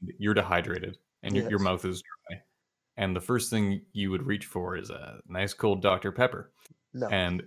and 0.02 0.12
you're 0.18 0.34
dehydrated, 0.34 0.98
and 1.24 1.36
your, 1.36 1.50
your 1.50 1.60
mouth 1.60 1.86
is 1.86 2.02
dry, 2.30 2.42
and 2.98 3.16
the 3.16 3.22
first 3.22 3.50
thing 3.50 3.82
you 3.94 4.10
would 4.12 4.24
reach 4.26 4.46
for 4.46 4.76
is 4.78 4.90
a 4.90 5.20
nice 5.28 5.54
cold 5.54 5.82
Dr 5.82 6.12
Pepper, 6.12 6.52
No. 6.94 7.08
and 7.08 7.44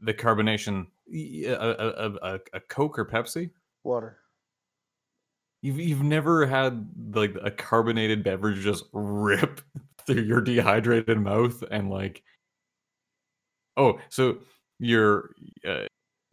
the 0.00 0.14
carbonation, 0.14 0.86
a 1.12 2.16
a 2.22 2.38
a 2.52 2.60
Coke 2.60 2.98
or 2.98 3.04
Pepsi. 3.04 3.50
Water. 3.84 4.18
You've 5.62 5.78
you've 5.78 6.02
never 6.02 6.46
had 6.46 6.88
like 7.12 7.34
a 7.42 7.50
carbonated 7.50 8.22
beverage 8.22 8.60
just 8.60 8.84
rip 8.92 9.60
through 10.06 10.22
your 10.22 10.40
dehydrated 10.40 11.18
mouth 11.18 11.62
and 11.70 11.90
like 11.90 12.22
oh 13.76 13.98
so 14.08 14.38
your 14.78 15.30
uh, 15.66 15.84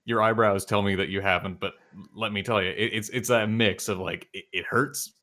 your 0.06 0.22
eyebrows 0.22 0.64
tell 0.64 0.82
me 0.82 0.96
that 0.96 1.10
you 1.10 1.22
haven't 1.22 1.60
but 1.60 1.74
let 2.16 2.32
me 2.32 2.44
tell 2.44 2.62
you 2.62 2.70
it, 2.70 2.92
it's 2.94 3.10
it's 3.10 3.30
that 3.30 3.50
mix 3.50 3.90
of 3.90 4.00
like 4.00 4.28
it, 4.34 4.46
it 4.54 4.66
hurts 4.66 5.14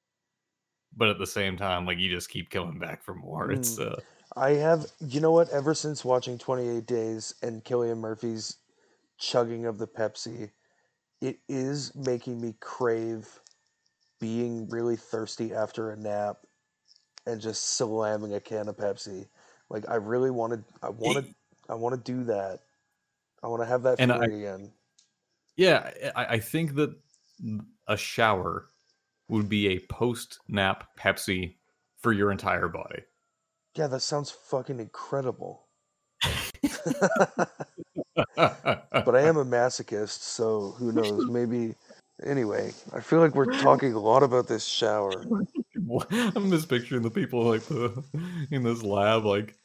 but 0.96 1.08
at 1.08 1.18
the 1.18 1.26
same 1.26 1.56
time 1.56 1.86
like 1.86 1.98
you 1.98 2.10
just 2.10 2.28
keep 2.28 2.50
coming 2.50 2.78
back 2.78 3.02
for 3.02 3.14
more 3.14 3.52
it's 3.52 3.78
uh 3.78 3.98
I 4.36 4.50
have, 4.50 4.86
you 5.00 5.20
know 5.20 5.32
what? 5.32 5.50
Ever 5.50 5.74
since 5.74 6.04
watching 6.04 6.38
28 6.38 6.86
Days 6.86 7.34
and 7.42 7.62
Cillian 7.64 7.98
Murphy's 7.98 8.56
chugging 9.18 9.66
of 9.66 9.78
the 9.78 9.86
Pepsi, 9.86 10.50
it 11.20 11.38
is 11.48 11.94
making 11.94 12.40
me 12.40 12.54
crave 12.60 13.40
being 14.20 14.68
really 14.68 14.96
thirsty 14.96 15.52
after 15.52 15.90
a 15.90 15.96
nap 15.96 16.38
and 17.26 17.40
just 17.40 17.64
slamming 17.76 18.34
a 18.34 18.40
can 18.40 18.68
of 18.68 18.76
Pepsi. 18.76 19.28
Like 19.68 19.88
I 19.88 19.96
really 19.96 20.30
wanted, 20.30 20.64
I 20.82 20.88
wanted, 20.88 21.34
I 21.68 21.74
want 21.74 21.94
to 22.04 22.12
do 22.12 22.24
that. 22.24 22.60
I 23.42 23.48
want 23.48 23.62
to 23.62 23.66
have 23.66 23.82
that 23.82 23.98
And 23.98 24.12
feeling 24.12 24.32
I- 24.32 24.36
again. 24.36 24.72
yeah 25.56 25.90
I, 26.16 26.24
I 26.24 26.38
think 26.38 26.74
that 26.76 26.96
a 27.86 27.96
shower 27.96 28.68
would 29.28 29.48
be 29.48 29.68
a 29.68 29.80
post 29.80 30.38
nap 30.48 30.96
pepsi 30.98 31.56
for 31.98 32.12
your 32.12 32.30
entire 32.32 32.68
body 32.68 33.02
Yeah, 33.74 33.86
that 33.86 34.00
sounds 34.00 34.30
fucking 34.30 34.80
incredible. 34.80 35.66
but 38.36 39.14
I 39.14 39.22
am 39.22 39.36
a 39.36 39.44
masochist, 39.44 40.20
so 40.20 40.74
who 40.78 40.92
knows? 40.92 41.26
Maybe. 41.28 41.74
Anyway, 42.24 42.72
I 42.92 43.00
feel 43.00 43.18
like 43.20 43.34
we're 43.34 43.46
talking 43.60 43.94
a 43.94 43.98
lot 43.98 44.22
about 44.22 44.46
this 44.46 44.64
shower. 44.64 45.24
I'm 46.10 46.50
just 46.50 46.68
picturing 46.68 47.02
the 47.02 47.10
people 47.10 47.42
like 47.42 47.62
the 47.62 48.04
in 48.50 48.62
this 48.62 48.82
lab, 48.82 49.24
like 49.24 49.56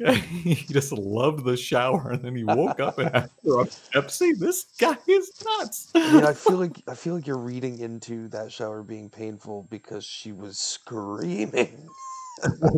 he 0.08 0.54
just 0.54 0.92
loved 0.92 1.44
the 1.44 1.56
shower, 1.56 2.12
and 2.12 2.24
then 2.24 2.34
he 2.34 2.42
woke 2.42 2.80
up 2.80 2.98
and 2.98 3.14
after 3.14 3.60
a 3.60 3.66
Pepsi. 3.94 4.36
This 4.38 4.64
guy 4.80 4.96
is 5.06 5.30
nuts. 5.44 5.90
I 5.94 6.12
mean, 6.12 6.24
I 6.24 6.32
feel 6.32 6.56
like 6.56 6.82
I 6.88 6.94
feel 6.94 7.14
like 7.14 7.26
you're 7.26 7.36
reading 7.36 7.78
into 7.78 8.28
that 8.28 8.50
shower 8.50 8.82
being 8.82 9.10
painful 9.10 9.68
because 9.70 10.04
she 10.04 10.32
was 10.32 10.58
screaming. 10.58 11.88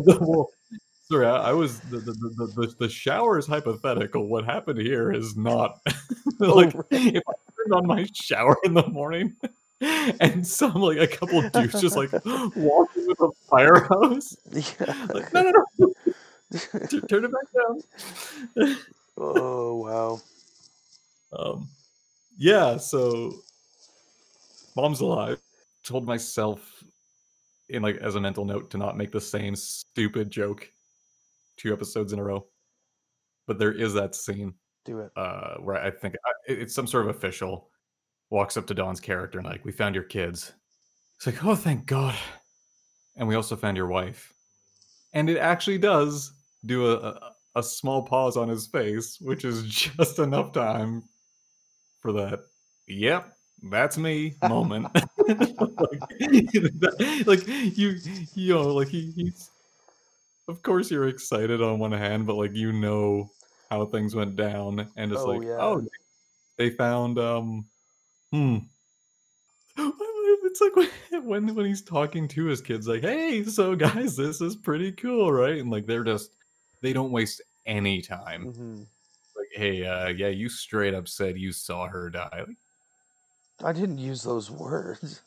Well, 0.05 0.49
Sorry, 1.11 1.25
I, 1.27 1.49
I 1.49 1.53
was 1.53 1.79
the 1.81 1.97
the, 1.97 2.13
the 2.13 2.53
the 2.55 2.75
the 2.79 2.89
shower 2.89 3.37
is 3.37 3.45
hypothetical. 3.45 4.27
What 4.27 4.45
happened 4.45 4.79
here 4.79 5.11
is 5.11 5.35
not 5.35 5.79
like 6.39 6.73
right. 6.73 6.85
if 6.91 7.23
I 7.27 7.33
turned 7.55 7.73
on 7.73 7.85
my 7.85 8.07
shower 8.13 8.55
in 8.63 8.73
the 8.73 8.87
morning 8.87 9.35
and 9.81 10.47
some 10.47 10.75
like 10.75 10.97
a 10.97 11.07
couple 11.07 11.39
of 11.39 11.51
dudes 11.51 11.81
just 11.81 11.97
like 11.97 12.11
walking 12.23 13.05
with 13.05 13.19
a 13.19 13.29
fire 13.49 13.81
hose. 13.81 14.37
Yeah. 14.51 15.07
Like, 15.13 15.33
no, 15.33 15.41
no, 15.41 15.51
no, 15.81 16.99
turn 17.09 17.25
it 17.25 17.31
back 17.31 17.51
down. 17.53 18.77
oh 19.17 19.75
wow. 19.75 20.21
Um, 21.37 21.67
yeah, 22.37 22.77
so 22.77 23.33
mom's 24.75 25.01
alive. 25.01 25.39
Told 25.83 26.05
myself 26.05 26.82
in 27.73 27.81
like 27.81 27.97
as 27.97 28.15
a 28.15 28.21
mental 28.21 28.45
note 28.45 28.69
to 28.71 28.77
not 28.77 28.97
make 28.97 29.11
the 29.11 29.21
same 29.21 29.55
stupid 29.55 30.29
joke 30.29 30.69
two 31.57 31.73
episodes 31.73 32.13
in 32.13 32.19
a 32.19 32.23
row. 32.23 32.45
But 33.47 33.59
there 33.59 33.73
is 33.73 33.93
that 33.93 34.15
scene 34.15 34.53
Do 34.85 34.99
it. 34.99 35.11
uh, 35.15 35.55
where 35.57 35.75
I 35.75 35.91
think 35.91 36.15
I- 36.25 36.31
it's 36.51 36.73
some 36.73 36.87
sort 36.87 37.05
of 37.07 37.15
official 37.15 37.69
walks 38.29 38.57
up 38.57 38.65
to 38.67 38.73
Don's 38.73 38.99
character 38.99 39.37
and 39.39 39.47
like, 39.47 39.63
"We 39.65 39.71
found 39.71 39.95
your 39.95 40.03
kids." 40.05 40.53
It's 41.17 41.25
like, 41.25 41.43
"Oh, 41.45 41.55
thank 41.55 41.85
God!" 41.85 42.15
And 43.15 43.27
we 43.27 43.35
also 43.35 43.55
found 43.55 43.77
your 43.77 43.87
wife. 43.87 44.33
And 45.13 45.29
it 45.29 45.37
actually 45.37 45.77
does 45.77 46.31
do 46.65 46.87
a, 46.91 46.95
a 46.97 47.29
a 47.55 47.61
small 47.61 48.01
pause 48.01 48.35
on 48.35 48.49
his 48.49 48.65
face, 48.65 49.19
which 49.21 49.45
is 49.45 49.63
just 49.97 50.17
enough 50.19 50.53
time 50.53 51.03
for 52.01 52.11
that. 52.13 52.39
Yep, 52.87 53.32
that's 53.63 53.97
me 53.97 54.35
moment. 54.47 54.87
like, 54.93 55.05
like, 57.27 57.47
you, 57.47 57.95
you 58.35 58.53
know, 58.53 58.73
like 58.73 58.87
he, 58.89 59.11
he's. 59.15 59.49
Of 60.47 60.61
course, 60.61 60.91
you're 60.91 61.07
excited 61.07 61.61
on 61.61 61.79
one 61.79 61.91
hand, 61.93 62.27
but 62.27 62.35
like 62.35 62.53
you 62.55 62.73
know 62.73 63.29
how 63.69 63.85
things 63.85 64.13
went 64.15 64.35
down, 64.35 64.91
and 64.97 65.11
it's 65.11 65.21
Oh, 65.21 65.27
like, 65.27 65.43
yeah. 65.43 65.57
oh, 65.59 65.81
they 66.57 66.69
found 66.71 67.17
um, 67.19 67.65
hmm. 68.31 68.57
It's 70.45 70.61
like 70.61 70.91
when, 71.23 71.55
when 71.55 71.65
he's 71.65 71.81
talking 71.81 72.27
to 72.29 72.45
his 72.45 72.61
kids, 72.61 72.87
like, 72.87 73.01
"Hey, 73.01 73.43
so 73.43 73.75
guys, 73.75 74.15
this 74.15 74.41
is 74.41 74.55
pretty 74.55 74.91
cool, 74.91 75.31
right?" 75.31 75.57
And 75.59 75.71
like 75.71 75.85
they're 75.87 76.03
just 76.03 76.31
they 76.81 76.93
don't 76.93 77.11
waste 77.11 77.41
any 77.65 78.01
time. 78.01 78.51
hmm 78.53 78.75
Like, 79.35 79.47
"Hey, 79.53 79.85
uh, 79.85 80.09
yeah, 80.09 80.27
you 80.27 80.49
straight 80.49 80.93
up 80.93 81.07
said 81.07 81.37
you 81.39 81.51
saw 81.51 81.87
her 81.87 82.09
die." 82.09 82.29
Like, 82.47 82.57
I 83.63 83.71
didn't 83.71 83.97
use 83.97 84.23
those 84.23 84.51
words. 84.51 85.21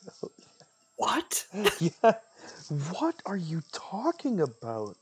what? 0.95 1.45
yeah. 1.79 2.13
What 2.91 3.15
are 3.25 3.37
you 3.37 3.61
talking 3.71 4.41
about? 4.41 4.97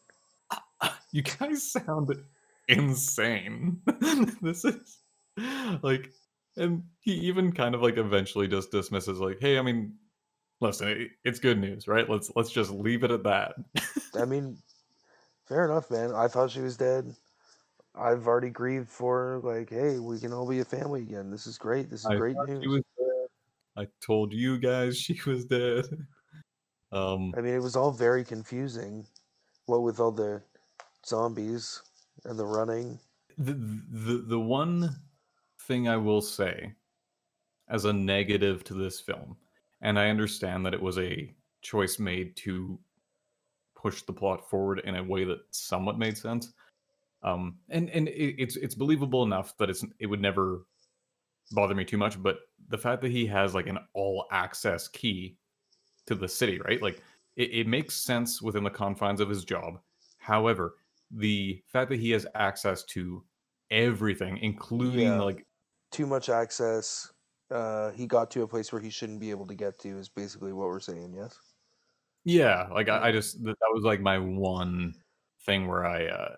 You 1.11 1.21
guys 1.21 1.71
sound 1.71 2.13
insane. 2.67 3.81
this 4.41 4.65
is 4.65 4.97
like, 5.81 6.11
and 6.57 6.83
he 6.99 7.13
even 7.13 7.51
kind 7.51 7.75
of 7.75 7.81
like 7.81 7.97
eventually 7.97 8.47
just 8.47 8.71
dismisses, 8.71 9.19
like, 9.19 9.39
"Hey, 9.39 9.57
I 9.57 9.61
mean, 9.61 9.95
listen, 10.61 10.87
it- 10.89 11.11
it's 11.23 11.39
good 11.39 11.59
news, 11.59 11.87
right? 11.87 12.09
Let's 12.09 12.31
let's 12.35 12.51
just 12.51 12.71
leave 12.71 13.03
it 13.03 13.11
at 13.11 13.23
that." 13.23 13.55
I 14.17 14.25
mean, 14.25 14.57
fair 15.47 15.65
enough, 15.65 15.89
man. 15.89 16.13
I 16.13 16.27
thought 16.27 16.51
she 16.51 16.61
was 16.61 16.77
dead. 16.77 17.15
I've 17.97 18.27
already 18.27 18.49
grieved 18.49 18.89
for 18.89 19.17
her. 19.17 19.39
Like, 19.39 19.69
hey, 19.69 19.99
we 19.99 20.19
can 20.19 20.33
all 20.33 20.47
be 20.47 20.59
a 20.59 20.65
family 20.65 21.01
again. 21.01 21.31
This 21.31 21.47
is 21.47 21.57
great. 21.57 21.89
This 21.89 22.01
is 22.01 22.07
I 22.07 22.15
great 22.17 22.35
news. 22.47 22.83
She 23.75 23.83
was 23.83 23.87
dead. 23.87 24.01
I 24.01 24.05
told 24.05 24.33
you 24.33 24.57
guys 24.57 24.97
she 24.97 25.19
was 25.25 25.45
dead. 25.45 25.85
Um, 26.91 27.33
I 27.37 27.41
mean, 27.41 27.53
it 27.53 27.61
was 27.61 27.75
all 27.75 27.91
very 27.91 28.23
confusing. 28.23 29.05
What 29.65 29.81
with 29.81 29.99
all 29.99 30.11
the 30.11 30.41
zombies 31.05 31.81
and 32.25 32.39
the 32.39 32.45
running. 32.45 32.99
the 33.37 33.53
the 33.89 34.23
the 34.27 34.39
one 34.39 34.95
thing 35.61 35.87
I 35.87 35.97
will 35.97 36.21
say 36.21 36.73
as 37.69 37.85
a 37.85 37.93
negative 37.93 38.63
to 38.65 38.73
this 38.73 38.99
film, 38.99 39.37
and 39.81 39.99
I 39.99 40.09
understand 40.09 40.65
that 40.65 40.73
it 40.73 40.81
was 40.81 40.97
a 40.97 41.33
choice 41.61 41.99
made 41.99 42.35
to 42.37 42.79
push 43.75 44.03
the 44.03 44.13
plot 44.13 44.49
forward 44.49 44.81
in 44.85 44.95
a 44.95 45.03
way 45.03 45.25
that 45.25 45.39
somewhat 45.51 45.99
made 45.99 46.17
sense. 46.17 46.53
Um, 47.23 47.57
and 47.69 47.89
and 47.89 48.07
it, 48.07 48.35
it's 48.41 48.55
it's 48.55 48.75
believable 48.75 49.23
enough 49.23 49.57
that 49.57 49.69
it's 49.69 49.85
it 49.99 50.07
would 50.07 50.21
never 50.21 50.65
bother 51.51 51.75
me 51.75 51.85
too 51.85 51.97
much. 51.97 52.21
But 52.21 52.37
the 52.69 52.77
fact 52.77 53.01
that 53.01 53.11
he 53.11 53.25
has 53.27 53.53
like 53.53 53.67
an 53.67 53.79
all 53.93 54.25
access 54.31 54.87
key 54.87 55.37
to 56.07 56.15
the 56.15 56.27
city, 56.27 56.59
right? 56.59 56.81
Like 56.81 57.01
it, 57.35 57.49
it 57.51 57.67
makes 57.67 57.95
sense 57.95 58.41
within 58.41 58.63
the 58.63 58.69
confines 58.69 59.19
of 59.21 59.29
his 59.29 59.45
job. 59.45 59.79
However, 60.17 60.75
the 61.11 61.61
fact 61.67 61.89
that 61.91 61.99
he 61.99 62.11
has 62.11 62.25
access 62.35 62.83
to 62.85 63.23
everything, 63.71 64.37
including 64.39 65.07
Yeah. 65.07 65.21
like 65.21 65.45
Too 65.91 66.05
much 66.07 66.29
access. 66.29 67.11
Uh, 67.51 67.91
he 67.91 68.07
got 68.07 68.31
to 68.31 68.41
a 68.41 68.47
place 68.47 68.71
where 68.71 68.81
he 68.81 68.89
shouldn't 68.89 69.19
be 69.19 69.29
able 69.29 69.45
to 69.47 69.53
get 69.55 69.77
to. 69.79 69.97
Is 69.99 70.09
basically 70.09 70.51
what 70.53 70.67
we're 70.67 70.79
saying. 70.79 71.13
Yes. 71.15 71.37
yeah, 72.23 72.67
like 72.71 72.89
I, 72.89 73.09
I 73.09 73.11
just 73.11 73.43
that, 73.43 73.55
that 73.59 73.71
was 73.73 73.83
like 73.83 74.01
my 74.01 74.17
one 74.17 74.95
thing 75.45 75.67
where 75.67 75.85
I 75.85 76.07
uh 76.07 76.35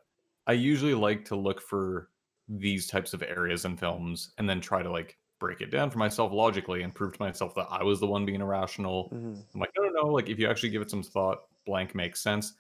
I 0.48 0.54
usually 0.54 0.94
like 0.94 1.24
to 1.26 1.36
look 1.38 1.62
for 1.62 2.10
these 2.50 2.88
types 2.88 3.14
of 3.14 3.24
areas 3.24 3.64
in 3.66 3.78
films 3.78 4.34
and 4.38 4.50
then 4.50 4.60
try 4.62 4.84
to 4.84 4.92
like 4.92 5.18
break 5.40 5.62
it 5.62 5.72
down 5.72 5.90
for 5.92 6.00
myself 6.00 6.32
logically 6.32 6.84
and 6.84 6.94
prove 6.96 7.14
to 7.14 7.22
myself 7.22 7.54
that 7.56 7.68
I 7.70 7.84
was 7.84 8.00
the 8.00 8.08
one 8.08 8.26
being 8.26 8.42
irrational 8.42 9.12
hmm 9.12 9.42
I'm 9.54 9.62
like, 9.62 9.72
no, 9.78 9.84
no, 9.88 10.02
no. 10.04 10.08
Like, 10.14 10.30
if 10.30 10.38
you 10.40 10.48
actually 10.50 10.70
give 10.70 10.82
it 10.84 10.92
some 10.92 11.02
thought, 11.04 11.40
blank 11.66 11.96
makes 11.96 12.22
sense. 12.22 12.54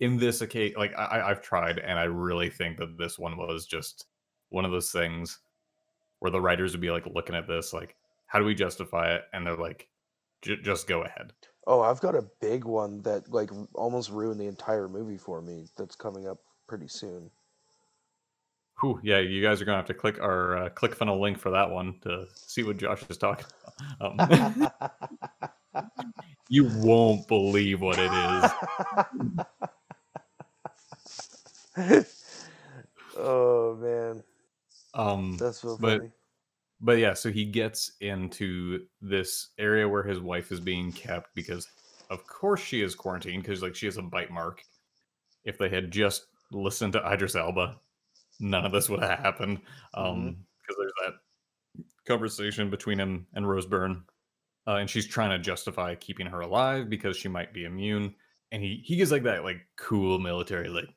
In 0.00 0.18
this 0.18 0.40
occasion, 0.42 0.78
like 0.78 0.92
I, 0.94 1.04
I- 1.04 1.30
I've 1.30 1.42
tried, 1.42 1.78
and 1.78 1.98
I 1.98 2.04
really 2.04 2.50
think 2.50 2.78
that 2.78 2.98
this 2.98 3.18
one 3.18 3.36
was 3.36 3.66
just 3.66 4.06
one 4.50 4.64
of 4.64 4.72
those 4.72 4.92
things 4.92 5.40
where 6.20 6.30
the 6.30 6.40
writers 6.40 6.72
would 6.72 6.80
be 6.80 6.90
like 6.90 7.06
looking 7.06 7.36
at 7.36 7.46
this, 7.48 7.72
like, 7.72 7.96
how 8.26 8.38
do 8.38 8.44
we 8.44 8.54
justify 8.54 9.14
it? 9.14 9.24
And 9.32 9.46
they're 9.46 9.56
like, 9.56 9.90
"J- 10.42 10.60
just 10.62 10.86
go 10.88 11.02
ahead. 11.04 11.34
Oh, 11.66 11.82
I've 11.82 12.00
got 12.00 12.14
a 12.14 12.22
big 12.40 12.64
one 12.64 13.02
that 13.02 13.28
like 13.28 13.50
almost 13.74 14.08
ruined 14.08 14.40
the 14.40 14.46
entire 14.46 14.88
movie 14.88 15.18
for 15.18 15.42
me. 15.42 15.68
That's 15.76 15.94
coming 15.94 16.26
up 16.26 16.38
pretty 16.66 16.88
soon. 16.88 17.32
Whew, 18.80 19.00
yeah, 19.02 19.20
you 19.20 19.40
guys 19.42 19.60
are 19.62 19.64
gonna 19.64 19.76
have 19.78 19.86
to 19.86 19.94
click 19.94 20.20
our 20.20 20.56
uh, 20.56 20.68
click 20.70 20.94
funnel 20.94 21.20
link 21.20 21.38
for 21.38 21.50
that 21.50 21.70
one 21.70 21.98
to 22.02 22.26
see 22.34 22.62
what 22.64 22.76
Josh 22.76 23.02
is 23.08 23.16
talking 23.18 23.46
about. 24.00 24.68
Um, 25.74 25.90
you 26.48 26.64
won't 26.76 27.26
believe 27.28 27.80
what 27.80 27.98
it 27.98 28.10
is. 31.76 32.06
oh 33.16 33.76
man, 33.76 34.22
Um, 34.94 35.36
that's 35.38 35.58
so 35.60 35.76
but- 35.80 35.98
funny. 36.00 36.10
but 36.80 36.98
yeah, 36.98 37.14
so 37.14 37.30
he 37.30 37.44
gets 37.44 37.92
into 38.00 38.86
this 39.00 39.48
area 39.58 39.88
where 39.88 40.02
his 40.02 40.20
wife 40.20 40.52
is 40.52 40.60
being 40.60 40.92
kept 40.92 41.34
because, 41.34 41.68
of 42.10 42.26
course, 42.26 42.60
she 42.60 42.82
is 42.82 42.94
quarantined 42.94 43.42
because 43.42 43.62
like 43.62 43.74
she 43.74 43.86
has 43.86 43.96
a 43.96 44.02
bite 44.02 44.30
mark. 44.30 44.62
If 45.44 45.58
they 45.58 45.68
had 45.68 45.90
just 45.90 46.26
listened 46.50 46.92
to 46.94 47.12
Idris 47.12 47.34
Elba, 47.36 47.76
none 48.40 48.64
of 48.64 48.72
this 48.72 48.88
would 48.88 49.02
have 49.02 49.18
happened. 49.18 49.60
Um, 49.94 50.36
because 50.60 50.76
there's 50.78 50.92
that 51.06 51.14
conversation 52.06 52.70
between 52.70 52.98
him 52.98 53.26
and 53.34 53.48
Rose 53.48 53.66
Byrne, 53.66 54.04
uh, 54.66 54.76
and 54.76 54.88
she's 54.88 55.06
trying 55.06 55.30
to 55.30 55.38
justify 55.38 55.94
keeping 55.94 56.26
her 56.26 56.40
alive 56.40 56.88
because 56.88 57.16
she 57.16 57.28
might 57.28 57.52
be 57.52 57.64
immune. 57.64 58.14
And 58.52 58.62
he 58.62 58.82
he 58.84 58.96
gives 58.96 59.10
like 59.10 59.24
that 59.24 59.44
like 59.44 59.60
cool 59.76 60.18
military 60.18 60.68
like, 60.68 60.88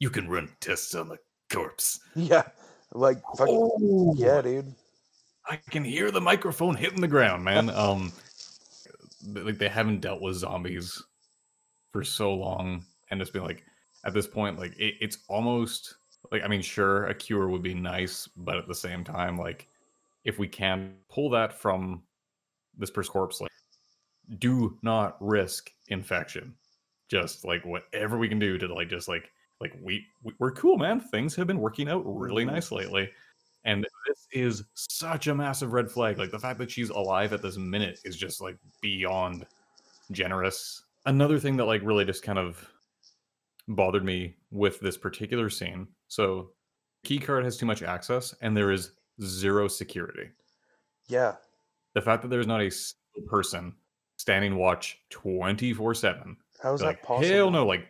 you 0.00 0.10
can 0.10 0.28
run 0.28 0.48
tests 0.60 0.94
on 0.94 1.08
the 1.08 1.18
corpse. 1.52 2.00
Yeah, 2.14 2.42
like 2.92 3.18
fuck, 3.36 3.48
Oh, 3.50 4.14
yeah, 4.16 4.40
dude. 4.42 4.74
I 5.46 5.56
can 5.70 5.84
hear 5.84 6.10
the 6.10 6.20
microphone 6.20 6.74
hitting 6.74 7.00
the 7.00 7.08
ground, 7.08 7.44
man. 7.44 7.68
Um, 7.70 8.12
like 9.26 9.58
they 9.58 9.68
haven't 9.68 10.00
dealt 10.00 10.22
with 10.22 10.36
zombies 10.36 11.02
for 11.92 12.02
so 12.02 12.34
long, 12.34 12.84
and 13.10 13.20
it's 13.20 13.30
been 13.30 13.44
like 13.44 13.64
at 14.04 14.14
this 14.14 14.26
point, 14.26 14.58
like 14.58 14.76
it, 14.78 14.94
it's 15.00 15.18
almost 15.28 15.96
like 16.32 16.42
I 16.42 16.48
mean, 16.48 16.62
sure, 16.62 17.06
a 17.06 17.14
cure 17.14 17.48
would 17.48 17.62
be 17.62 17.74
nice, 17.74 18.28
but 18.36 18.56
at 18.56 18.68
the 18.68 18.74
same 18.74 19.04
time, 19.04 19.38
like 19.38 19.68
if 20.24 20.38
we 20.38 20.48
can 20.48 20.94
pull 21.08 21.30
that 21.30 21.52
from 21.52 22.02
this 22.76 22.90
person's 22.90 23.12
corpse, 23.12 23.40
like 23.40 23.50
do 24.38 24.78
not 24.82 25.16
risk 25.20 25.70
infection. 25.88 26.54
Just 27.08 27.44
like 27.44 27.64
whatever 27.64 28.18
we 28.18 28.28
can 28.28 28.38
do 28.38 28.58
to 28.58 28.72
like 28.72 28.88
just 28.88 29.08
like 29.08 29.30
like 29.60 29.76
we, 29.82 30.06
we 30.22 30.32
we're 30.38 30.52
cool, 30.52 30.78
man. 30.78 31.00
Things 31.00 31.34
have 31.36 31.46
been 31.46 31.60
working 31.60 31.88
out 31.88 32.02
really 32.04 32.44
nice 32.44 32.72
lately. 32.72 33.10
And 33.64 33.86
this 34.06 34.26
is 34.32 34.64
such 34.74 35.26
a 35.26 35.34
massive 35.34 35.72
red 35.72 35.90
flag. 35.90 36.18
Like 36.18 36.30
the 36.30 36.38
fact 36.38 36.58
that 36.58 36.70
she's 36.70 36.90
alive 36.90 37.32
at 37.32 37.42
this 37.42 37.56
minute 37.56 38.00
is 38.04 38.16
just 38.16 38.40
like 38.40 38.56
beyond 38.80 39.46
generous. 40.12 40.82
Another 41.06 41.38
thing 41.38 41.56
that 41.56 41.64
like 41.64 41.82
really 41.82 42.04
just 42.04 42.22
kind 42.22 42.38
of 42.38 42.68
bothered 43.68 44.04
me 44.04 44.36
with 44.50 44.80
this 44.80 44.96
particular 44.96 45.48
scene. 45.50 45.88
So 46.08 46.52
keycard 47.06 47.44
has 47.44 47.56
too 47.56 47.66
much 47.66 47.82
access 47.82 48.34
and 48.42 48.56
there 48.56 48.70
is 48.70 48.92
zero 49.22 49.68
security. 49.68 50.30
Yeah, 51.08 51.36
The 51.94 52.02
fact 52.02 52.22
that 52.22 52.28
there's 52.28 52.46
not 52.46 52.60
a 52.62 52.70
person 53.26 53.76
standing 54.16 54.56
watch 54.56 54.98
24/7 55.10 56.36
how 56.60 56.74
is 56.74 56.80
that 56.80 56.86
like, 56.86 57.02
possible? 57.02 57.28
Hell 57.36 57.50
no, 57.50 57.66
like 57.66 57.86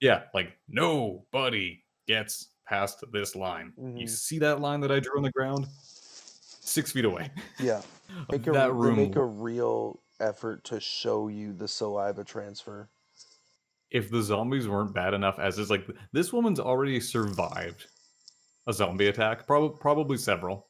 yeah, 0.00 0.24
like 0.34 0.56
nobody 0.68 1.82
gets 2.06 2.48
past 2.66 3.02
this 3.12 3.34
line. 3.34 3.72
You 3.76 4.04
Mhm. 4.06 4.08
see 4.08 4.38
that 4.38 4.60
line 4.60 4.80
that 4.80 4.92
I 4.92 5.00
drew 5.00 5.16
on 5.16 5.22
the 5.22 5.30
ground? 5.32 5.66
Six 5.72 6.92
feet 6.92 7.04
away. 7.04 7.30
Yeah, 7.58 7.82
make 8.30 8.46
a, 8.46 8.52
that 8.52 8.72
room. 8.74 8.96
make 8.96 9.16
a 9.16 9.24
real 9.24 10.02
effort 10.20 10.64
to 10.64 10.80
show 10.80 11.28
you 11.28 11.52
the 11.52 11.66
saliva 11.68 12.24
transfer. 12.24 12.88
If 13.90 14.10
the 14.10 14.22
zombies 14.22 14.68
weren't 14.68 14.94
bad 14.94 15.14
enough, 15.14 15.38
as 15.38 15.58
is 15.58 15.70
like 15.70 15.86
this 16.12 16.32
woman's 16.32 16.60
already 16.60 17.00
survived 17.00 17.86
a 18.66 18.72
zombie 18.72 19.08
attack, 19.08 19.46
probably 19.46 19.76
probably 19.80 20.16
several, 20.16 20.68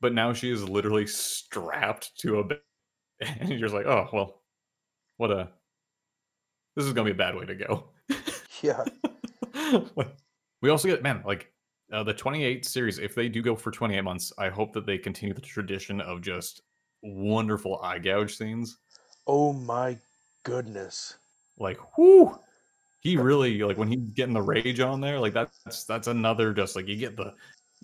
but 0.00 0.14
now 0.14 0.32
she 0.32 0.50
is 0.50 0.68
literally 0.68 1.06
strapped 1.06 2.16
to 2.18 2.38
a 2.38 2.44
bed, 2.44 2.60
and 3.20 3.48
you're 3.48 3.58
just 3.58 3.74
like, 3.74 3.86
oh 3.86 4.08
well, 4.12 4.42
what 5.16 5.30
a 5.30 5.48
this 6.76 6.86
is 6.86 6.92
gonna 6.92 7.06
be 7.06 7.12
a 7.12 7.14
bad 7.14 7.34
way 7.34 7.46
to 7.46 7.54
go. 7.54 7.88
Yeah, 8.62 8.82
we 10.62 10.70
also 10.70 10.88
get 10.88 11.02
man 11.02 11.22
like 11.26 11.52
uh, 11.92 12.02
the 12.02 12.14
28 12.14 12.64
series 12.64 12.98
if 12.98 13.14
they 13.14 13.28
do 13.28 13.42
go 13.42 13.54
for 13.54 13.70
28 13.70 14.00
months 14.00 14.32
i 14.38 14.48
hope 14.48 14.72
that 14.72 14.86
they 14.86 14.96
continue 14.96 15.34
the 15.34 15.40
tradition 15.42 16.00
of 16.00 16.22
just 16.22 16.62
wonderful 17.02 17.78
eye 17.82 17.98
gouge 17.98 18.34
scenes 18.34 18.78
oh 19.26 19.52
my 19.52 19.98
goodness. 20.44 21.16
Like 21.58 21.78
whoo 21.98 22.36
he 23.00 23.16
really 23.16 23.58
like 23.62 23.78
when 23.78 23.88
he's 23.88 24.00
getting 24.14 24.34
the 24.34 24.42
rage 24.42 24.80
on 24.80 25.00
there 25.00 25.20
like 25.20 25.34
that's 25.34 25.84
that's 25.84 26.08
another 26.08 26.52
just 26.52 26.74
like 26.76 26.88
you 26.88 26.96
get 26.96 27.16
the 27.16 27.32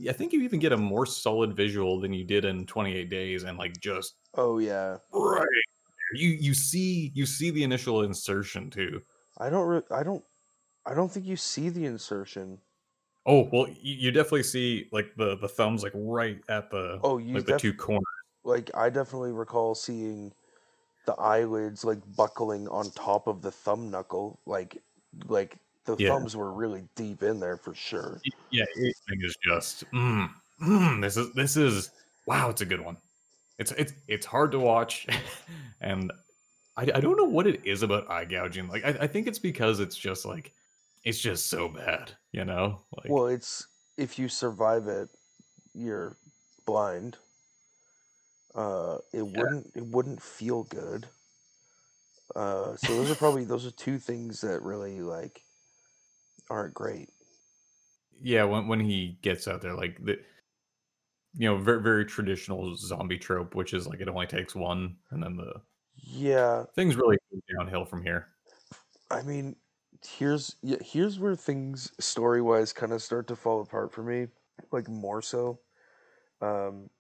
i 0.09 0.13
think 0.13 0.33
you 0.33 0.41
even 0.43 0.59
get 0.59 0.73
a 0.73 0.77
more 0.77 1.05
solid 1.07 1.55
visual 1.55 2.01
than 2.01 2.13
you 2.13 2.25
did 2.25 2.45
in 2.45 2.67
28 2.67 3.11
days 3.11 3.45
and 3.45 3.59
like 3.59 3.79
just 3.81 4.15
Oh 4.37 4.59
yeah. 4.59 4.97
Right. 5.13 5.47
You 6.15 6.29
you 6.29 6.55
see 6.55 7.11
you 7.15 7.27
see 7.27 7.51
the 7.51 7.65
initial 7.65 8.03
insertion 8.03 8.71
too. 8.71 9.03
I 9.39 9.51
don't. 9.51 9.67
Re- 9.67 9.83
I 9.91 10.03
don't. 10.05 10.25
I 10.87 10.95
don't 10.95 11.11
think 11.11 11.27
you 11.27 11.37
see 11.37 11.69
the 11.69 11.85
insertion. 11.85 12.59
Oh 13.27 13.49
well, 13.53 13.67
you, 13.69 13.95
you 13.97 14.11
definitely 14.13 14.45
see 14.45 14.89
like 14.93 15.13
the 15.17 15.37
the 15.37 15.49
thumbs 15.49 15.83
like 15.83 15.93
right 15.95 16.39
at 16.49 16.71
the 16.71 17.01
Oh, 17.03 17.19
you 17.19 17.35
like 17.35 17.47
the 17.47 17.59
two 17.59 17.75
corners. 17.75 18.05
like 18.45 18.71
I 18.75 18.89
definitely 18.89 19.33
recall 19.33 19.75
seeing 19.75 20.33
the 21.07 21.15
eyelids 21.15 21.85
like 21.85 22.01
buckling 22.17 22.69
on 22.69 22.91
top 22.93 23.27
of 23.27 23.43
the 23.43 23.51
thumb 23.51 23.91
knuckle. 23.91 24.41
Like, 24.47 24.83
like 25.29 25.59
the 25.85 25.97
Yeah. 25.97 26.11
thumbs 26.11 26.37
were 26.37 26.53
really 26.53 26.85
deep 26.95 27.23
in 27.23 27.41
there 27.41 27.57
for 27.57 27.75
sure. 27.75 28.21
Yeah, 28.51 28.65
it 28.77 28.95
is 29.09 29.37
just 29.45 29.91
mm, 29.93 30.29
mm, 30.63 31.03
this 31.03 31.17
is 31.17 31.33
this 31.35 31.57
is 31.57 31.91
wow, 32.27 32.51
it's 32.51 32.61
a 32.61 32.67
good 32.67 32.81
one. 32.81 32.97
It's 33.59 33.73
it's 33.73 33.93
it's 34.09 34.27
hard 34.27 34.53
to 34.53 34.59
watch, 34.59 35.07
and 35.81 36.13
I, 36.77 36.83
I 36.95 37.01
don't 37.01 37.17
know 37.17 37.25
what 37.25 37.47
it 37.47 37.65
is 37.65 37.83
about 37.83 38.11
eye 38.11 38.25
gouging. 38.25 38.69
Like 38.69 38.85
I, 38.85 38.91
I 39.03 39.07
think 39.07 39.27
it's 39.27 39.39
because 39.39 39.81
it's 39.81 39.97
just 39.97 40.25
like 40.25 40.53
it's 41.05 41.21
just 41.21 41.49
so 41.49 41.69
bad, 41.69 42.13
you 42.33 42.45
know. 42.45 42.81
Like 42.97 43.09
Well, 43.11 43.27
it's 43.27 43.67
if 43.97 44.19
you 44.19 44.29
survive 44.29 44.89
it, 44.89 45.09
you're 45.75 46.17
blind. 46.67 47.17
Uh, 48.55 48.99
it 49.13 49.27
wouldn't. 49.27 49.73
It 49.75 49.87
wouldn't 49.87 50.23
feel 50.23 50.65
good. 50.65 51.11
Uh, 52.35 52.77
so 52.77 52.95
those 52.97 53.11
are 53.11 53.15
probably 53.17 53.45
those 53.45 53.67
are 53.67 53.71
two 53.71 53.99
things 53.99 54.41
that 54.41 54.63
really 54.63 55.01
like 55.01 55.47
aren't 56.51 56.75
great. 56.75 57.11
yeah, 58.21 58.45
when 58.45 58.69
when 58.69 58.81
he 58.81 59.19
gets 59.23 59.49
out 59.49 59.63
there, 59.63 59.75
like 59.75 60.03
the 60.05 60.23
you 61.35 61.49
know 61.49 61.57
very 61.57 61.83
very 61.83 62.05
traditional 62.05 62.75
zombie 62.77 63.19
trope, 63.19 63.55
which 63.55 63.73
is 63.75 63.87
like 63.87 64.01
it 64.01 64.09
only 64.09 64.27
takes 64.27 64.55
one, 64.55 64.99
and 65.11 65.23
then 65.23 65.37
the 65.37 65.63
Yeah, 66.03 66.67
things 66.75 66.97
really 66.97 67.17
go 67.33 67.41
downhill 67.59 67.85
from 67.85 68.03
here. 68.03 68.35
I 69.11 69.23
mean, 69.23 69.57
here's 70.05 70.57
yeah, 70.63 70.79
here's 70.81 71.19
where 71.19 71.35
things 71.37 71.93
story 72.05 72.41
wise 72.43 72.73
kind 72.73 72.93
of 72.93 73.03
start 73.03 73.27
to 73.29 73.37
fall 73.37 73.61
apart 73.61 73.93
for 73.93 74.03
me, 74.03 74.29
like 74.73 74.89
more 74.89 75.23
so. 75.23 75.61
Um, 76.41 76.91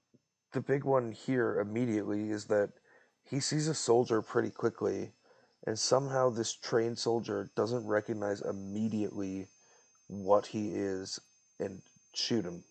the 0.53 0.61
big 0.61 0.84
one 0.84 1.12
here 1.12 1.61
immediately 1.61 2.30
is 2.30 2.46
that 2.46 2.70
he 3.24 3.40
sees 3.40 3.68
a 3.68 3.74
soldier 3.74 4.20
pretty 4.22 4.51
quickly, 4.51 5.12
and 5.66 5.78
somehow 5.78 6.30
this 6.30 6.53
trained 6.53 6.98
soldier 6.98 7.51
doesn't 7.55 7.86
recognize 7.86 8.40
immediately 8.40 9.46
what 10.09 10.46
he 10.46 10.70
is 10.70 11.20
and 11.61 11.82
shoot 12.14 12.44
him. 12.44 12.64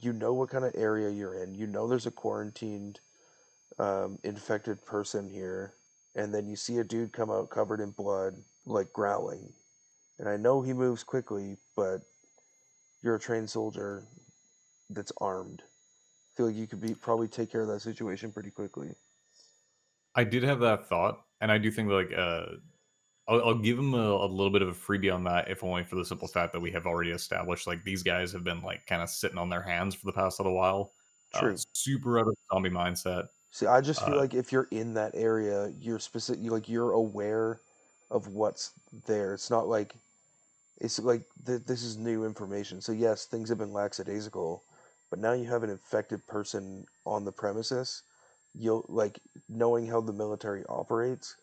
You 0.00 0.12
know 0.12 0.34
what 0.34 0.50
kind 0.50 0.64
of 0.64 0.74
area 0.76 1.10
you're 1.10 1.42
in. 1.42 1.54
You 1.54 1.66
know 1.66 1.88
there's 1.88 2.06
a 2.06 2.10
quarantined, 2.10 3.00
um, 3.78 4.18
infected 4.22 4.84
person 4.84 5.28
here, 5.28 5.74
and 6.14 6.32
then 6.32 6.46
you 6.46 6.54
see 6.54 6.78
a 6.78 6.84
dude 6.84 7.12
come 7.12 7.30
out 7.30 7.50
covered 7.50 7.80
in 7.80 7.90
blood, 7.90 8.34
like 8.64 8.92
growling. 8.92 9.52
And 10.18 10.28
I 10.28 10.36
know 10.36 10.62
he 10.62 10.72
moves 10.72 11.02
quickly, 11.02 11.56
but 11.74 12.02
you're 13.02 13.16
a 13.16 13.20
trained 13.20 13.50
soldier 13.50 14.04
that's 14.88 15.12
armed. 15.20 15.62
I 16.36 16.38
feel 16.38 16.46
like 16.48 16.56
you 16.56 16.66
could 16.66 16.82
be 16.82 16.94
probably 16.94 17.28
take 17.28 17.50
care 17.50 17.62
of 17.62 17.68
that 17.68 17.80
situation 17.80 18.30
pretty 18.30 18.50
quickly. 18.50 18.94
I 20.14 20.24
did 20.24 20.42
have 20.44 20.60
that 20.60 20.88
thought, 20.88 21.26
and 21.40 21.52
I 21.52 21.58
do 21.58 21.70
think 21.70 21.90
like 21.90 22.12
uh, 22.12 22.46
I'll, 23.28 23.42
I'll 23.44 23.58
give 23.58 23.78
him 23.78 23.94
a, 23.94 23.98
a 23.98 24.26
little 24.26 24.52
bit 24.52 24.62
of 24.62 24.68
a 24.68 24.72
freebie 24.72 25.14
on 25.14 25.24
that, 25.24 25.50
if 25.50 25.64
only 25.64 25.84
for 25.84 25.96
the 25.96 26.04
simple 26.04 26.28
fact 26.28 26.52
that 26.54 26.60
we 26.60 26.72
have 26.72 26.86
already 26.86 27.10
established 27.12 27.66
like 27.66 27.84
these 27.84 28.02
guys 28.02 28.32
have 28.32 28.44
been 28.44 28.62
like 28.62 28.86
kind 28.86 29.02
of 29.02 29.10
sitting 29.10 29.38
on 29.38 29.50
their 29.50 29.62
hands 29.62 29.94
for 29.94 30.06
the 30.06 30.12
past 30.12 30.40
little 30.40 30.54
while. 30.54 30.94
Uh, 31.34 31.40
True. 31.40 31.56
super 31.74 32.20
out 32.20 32.28
of 32.28 32.36
zombie 32.52 32.70
mindset. 32.70 33.28
See, 33.50 33.66
I 33.66 33.80
just 33.80 34.04
feel 34.04 34.14
Uh, 34.14 34.20
like 34.20 34.34
if 34.34 34.52
you're 34.52 34.68
in 34.70 34.94
that 34.94 35.14
area, 35.14 35.68
you're 35.80 35.98
specific. 35.98 36.42
You 36.42 36.50
like 36.50 36.68
you're 36.68 36.92
aware 36.92 37.60
of 38.10 38.28
what's 38.28 38.72
there. 39.06 39.34
It's 39.34 39.50
not 39.50 39.66
like 39.68 39.96
it's 40.78 40.98
like 40.98 41.26
th- 41.46 41.64
this 41.64 41.82
is 41.82 41.96
new 41.98 42.24
information. 42.24 42.80
So 42.80 42.92
yes, 42.92 43.26
things 43.26 43.48
have 43.50 43.58
been 43.58 43.72
lackadaisical, 43.72 44.64
but 45.10 45.18
now 45.18 45.32
you 45.32 45.44
have 45.44 45.62
an 45.62 45.70
infected 45.70 46.26
person 46.26 46.86
on 47.04 47.24
the 47.24 47.32
premises. 47.32 48.02
You'll 48.54 48.84
like 48.88 49.20
knowing 49.48 49.86
how 49.86 50.00
the 50.00 50.12
military 50.12 50.64
operates. 50.68 51.36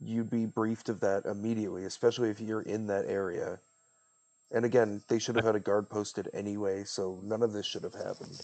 You'd 0.00 0.30
be 0.30 0.46
briefed 0.46 0.88
of 0.88 1.00
that 1.00 1.24
immediately, 1.26 1.84
especially 1.84 2.30
if 2.30 2.40
you're 2.40 2.62
in 2.62 2.86
that 2.88 3.04
area. 3.06 3.60
And 4.50 4.64
again, 4.64 5.02
they 5.08 5.18
should 5.18 5.36
have 5.36 5.44
had 5.44 5.56
a 5.56 5.60
guard 5.60 5.88
posted 5.88 6.28
anyway, 6.32 6.84
so 6.84 7.20
none 7.22 7.42
of 7.42 7.52
this 7.52 7.66
should 7.66 7.84
have 7.84 7.94
happened. 7.94 8.40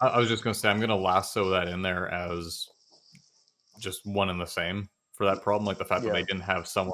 I, 0.00 0.08
I 0.08 0.18
was 0.18 0.28
just 0.28 0.42
gonna 0.42 0.54
say 0.54 0.68
I'm 0.68 0.80
gonna 0.80 0.96
lasso 0.96 1.50
that 1.50 1.68
in 1.68 1.82
there 1.82 2.08
as 2.08 2.68
just 3.80 4.04
one 4.04 4.30
and 4.30 4.40
the 4.40 4.46
same 4.46 4.88
for 5.12 5.24
that 5.26 5.42
problem, 5.42 5.66
like 5.66 5.78
the 5.78 5.84
fact 5.84 6.04
that 6.04 6.12
they 6.12 6.24
didn't 6.24 6.42
have 6.42 6.66
someone 6.66 6.92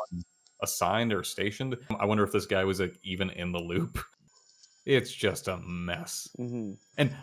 assigned 0.62 1.12
or 1.12 1.22
stationed. 1.22 1.76
I 1.98 2.04
wonder 2.04 2.24
if 2.24 2.32
this 2.32 2.46
guy 2.46 2.64
was 2.64 2.80
like 2.80 2.98
even 3.02 3.30
in 3.30 3.52
the 3.52 3.60
loop. 3.60 3.98
It's 4.88 5.12
just 5.12 5.48
a 5.48 5.58
mess. 5.58 6.28
hmm 6.36 6.72
And 6.96 7.14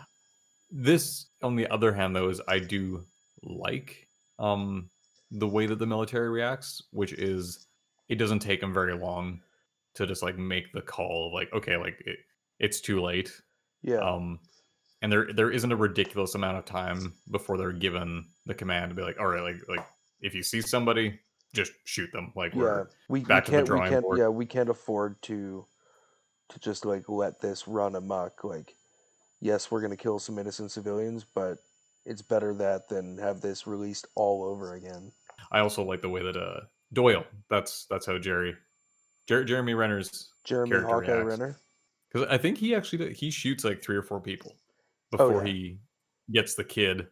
this, 0.70 1.26
on 1.42 1.56
the 1.56 1.66
other 1.66 1.92
hand, 1.92 2.14
though, 2.14 2.28
is 2.28 2.40
I 2.46 2.60
do 2.60 3.04
like 3.42 4.08
um 4.38 4.88
the 5.32 5.48
way 5.48 5.66
that 5.66 5.78
the 5.80 5.86
military 5.86 6.28
reacts, 6.30 6.80
which 6.92 7.12
is 7.12 7.66
it 8.08 8.16
doesn't 8.16 8.38
take 8.38 8.60
them 8.60 8.72
very 8.72 8.94
long 8.94 9.40
to 9.94 10.06
just 10.06 10.22
like 10.22 10.38
make 10.38 10.72
the 10.72 10.80
call 10.80 11.26
of 11.26 11.32
like, 11.32 11.52
okay, 11.52 11.76
like 11.76 12.00
it, 12.06 12.18
it's 12.60 12.80
too 12.80 13.02
late. 13.02 13.32
Yeah. 13.82 13.96
Um 13.98 14.38
and 15.02 15.10
there 15.10 15.32
there 15.32 15.50
isn't 15.50 15.72
a 15.72 15.76
ridiculous 15.76 16.36
amount 16.36 16.58
of 16.58 16.66
time 16.66 17.14
before 17.32 17.58
they're 17.58 17.72
given 17.72 18.26
the 18.46 18.54
command 18.54 18.90
to 18.90 18.94
be 18.94 19.02
like, 19.02 19.18
all 19.18 19.26
right, 19.26 19.42
like 19.42 19.68
like 19.68 19.84
if 20.20 20.34
you 20.36 20.44
see 20.44 20.60
somebody, 20.60 21.18
just 21.52 21.72
shoot 21.84 22.10
them. 22.12 22.32
Like 22.36 22.54
yeah 22.54 22.60
we're 22.60 22.88
we, 23.08 23.20
we 23.20 23.24
back 23.24 23.44
to 23.46 23.50
the 23.50 23.56
can't 23.56 23.68
we 23.68 23.74
drawing 23.76 23.90
can't 23.90 24.02
board. 24.04 24.18
yeah 24.18 24.28
we 24.28 24.46
can't 24.46 24.68
afford 24.68 25.20
to 25.22 25.66
to 26.48 26.58
just 26.60 26.84
like 26.84 27.08
let 27.08 27.40
this 27.40 27.66
run 27.68 27.94
amok 27.96 28.44
like 28.44 28.74
yes 29.40 29.70
we're 29.70 29.80
going 29.80 29.90
to 29.90 29.96
kill 29.96 30.18
some 30.18 30.38
innocent 30.38 30.70
civilians 30.70 31.24
but 31.34 31.58
it's 32.04 32.22
better 32.22 32.54
that 32.54 32.88
than 32.88 33.18
have 33.18 33.40
this 33.40 33.66
released 33.66 34.06
all 34.14 34.44
over 34.44 34.74
again 34.74 35.10
I 35.52 35.60
also 35.60 35.82
like 35.84 36.00
the 36.02 36.08
way 36.08 36.22
that 36.22 36.36
uh 36.36 36.60
Doyle, 36.92 37.24
that's 37.50 37.86
that's 37.90 38.06
how 38.06 38.16
Jerry 38.18 38.54
Jer- 39.28 39.44
Jeremy 39.44 39.74
Renner's 39.74 40.30
jeremy 40.44 40.76
hawkeye 40.78 41.12
reacts. 41.12 41.40
renner 41.40 41.56
Because 42.12 42.28
I 42.30 42.38
think 42.38 42.58
he 42.58 42.74
actually 42.74 43.12
he 43.12 43.30
shoots 43.30 43.64
like 43.64 43.82
three 43.82 43.96
or 43.96 44.02
four 44.02 44.20
people 44.20 44.52
Oh, 45.12 45.16
before 45.18 45.46
yeah. 45.46 45.52
he 45.52 45.78
gets 46.32 46.54
the 46.54 46.64
kid 46.64 47.06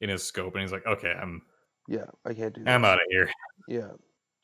in 0.00 0.08
his 0.08 0.22
scope, 0.22 0.54
and 0.54 0.62
he's 0.62 0.72
like, 0.72 0.86
"Okay, 0.86 1.12
I'm 1.12 1.42
yeah 1.88 2.04
i 2.24 2.34
can't 2.34 2.54
do 2.54 2.62
I'm 2.66 2.84
out 2.84 2.94
of 2.98 3.06
here." 3.10 3.30
yeah 3.68 3.90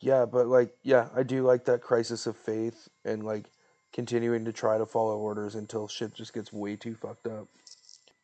yeah 0.01 0.25
but 0.27 0.47
like 0.49 0.73
yeah 0.83 1.09
i 1.15 1.23
do 1.23 1.43
like 1.45 1.65
that 1.65 1.83
crisis 1.83 2.27
of 2.27 2.37
faith 2.37 2.89
and 3.05 3.25
like 3.25 3.47
continuing 3.93 4.45
to 4.45 4.53
try 4.53 4.79
to 4.79 4.87
follow 4.87 5.19
orders 5.19 5.55
until 5.55 5.87
shit 5.89 6.15
just 6.15 6.33
gets 6.33 6.53
way 6.53 6.77
too 6.77 6.95
fucked 6.95 7.27
up 7.27 7.47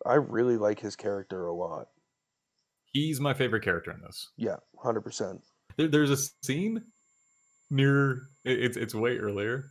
i 0.07 0.15
really 0.15 0.57
like 0.57 0.81
his 0.81 0.97
character 0.97 1.47
a 1.47 1.53
lot 1.55 1.89
He's 2.93 3.21
my 3.21 3.35
favorite 3.35 3.63
character 3.63 3.91
in 3.93 4.01
this. 4.01 4.31
yeah 4.39 4.57
100% 4.83 5.41
There, 5.77 5.89
there's 5.89 6.11
a 6.11 6.17
scene 6.43 6.83
near 7.71 8.13
it- 8.45 8.61
it's 8.65 8.77
it's 8.79 8.95
way 8.95 9.19
earlier, 9.19 9.71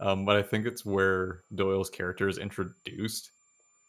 um, 0.00 0.24
but 0.26 0.36
I 0.36 0.42
think 0.42 0.66
it's 0.66 0.84
where 0.84 1.42
Doyle's 1.54 1.88
character 1.90 2.28
is 2.28 2.36
introduced, 2.38 3.30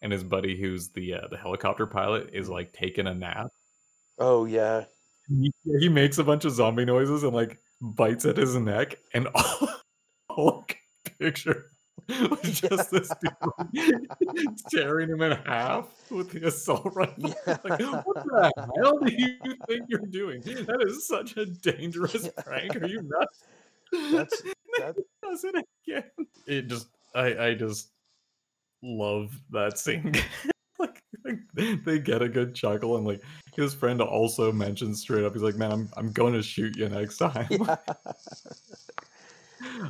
and 0.01 0.11
his 0.13 0.23
buddy, 0.23 0.57
who's 0.59 0.89
the 0.91 1.15
uh, 1.15 1.27
the 1.29 1.37
helicopter 1.37 1.85
pilot, 1.85 2.29
is 2.33 2.47
like 2.49 2.71
taking 2.71 3.05
a 3.05 3.13
nap. 3.13 3.47
oh 4.17 4.45
yeah 4.45 4.85
He, 5.27 5.51
he 5.81 5.89
makes 5.89 6.17
a 6.17 6.23
bunch 6.23 6.45
of 6.45 6.53
zombie 6.53 6.85
noises 6.85 7.23
and 7.23 7.33
like 7.33 7.59
bites 7.81 8.23
at 8.25 8.37
his 8.37 8.55
neck, 8.55 8.95
and 9.13 9.27
all, 9.35 9.69
all 10.29 10.65
picture 11.19 11.71
was 12.07 12.39
just 12.61 12.91
this 12.91 13.11
dude 13.73 14.07
tearing 14.71 15.09
him 15.09 15.21
in 15.21 15.31
half 15.45 15.87
with 16.09 16.31
the 16.31 16.47
assault 16.47 16.93
rifle. 16.95 17.33
Yeah. 17.47 17.57
Like, 17.69 18.05
what 18.05 18.15
the 18.25 18.51
hell 18.81 18.99
do 18.99 19.13
you 19.13 19.37
think 19.67 19.85
you're 19.87 19.99
doing? 19.99 20.41
That 20.41 20.83
is 20.87 21.07
such 21.07 21.37
a 21.37 21.45
dangerous 21.45 22.29
prank. 22.43 22.75
Are 22.75 22.87
you 22.87 23.01
nuts? 23.01 23.43
That's 24.11 24.41
that. 24.79 24.95
does 25.23 25.43
it 25.43 25.55
again. 25.55 26.03
It 26.45 26.67
just 26.67 26.87
I 27.15 27.37
I 27.37 27.53
just 27.53 27.89
love 28.81 29.37
that 29.51 29.77
scene. 29.77 30.13
like, 30.79 31.03
like, 31.25 31.39
they 31.83 31.99
get 31.99 32.21
a 32.21 32.29
good 32.29 32.55
chuckle 32.55 32.97
and 32.97 33.05
like 33.05 33.21
his 33.55 33.73
friend 33.73 34.01
also 34.01 34.51
mentions 34.51 35.01
straight 35.01 35.25
up, 35.25 35.33
he's 35.33 35.41
like, 35.41 35.55
Man, 35.55 35.71
I'm 35.71 35.89
I'm 35.97 36.11
going 36.11 36.33
to 36.33 36.43
shoot 36.43 36.77
you 36.77 36.87
next 36.89 37.17
time. 37.17 37.47
Yeah. 37.49 37.75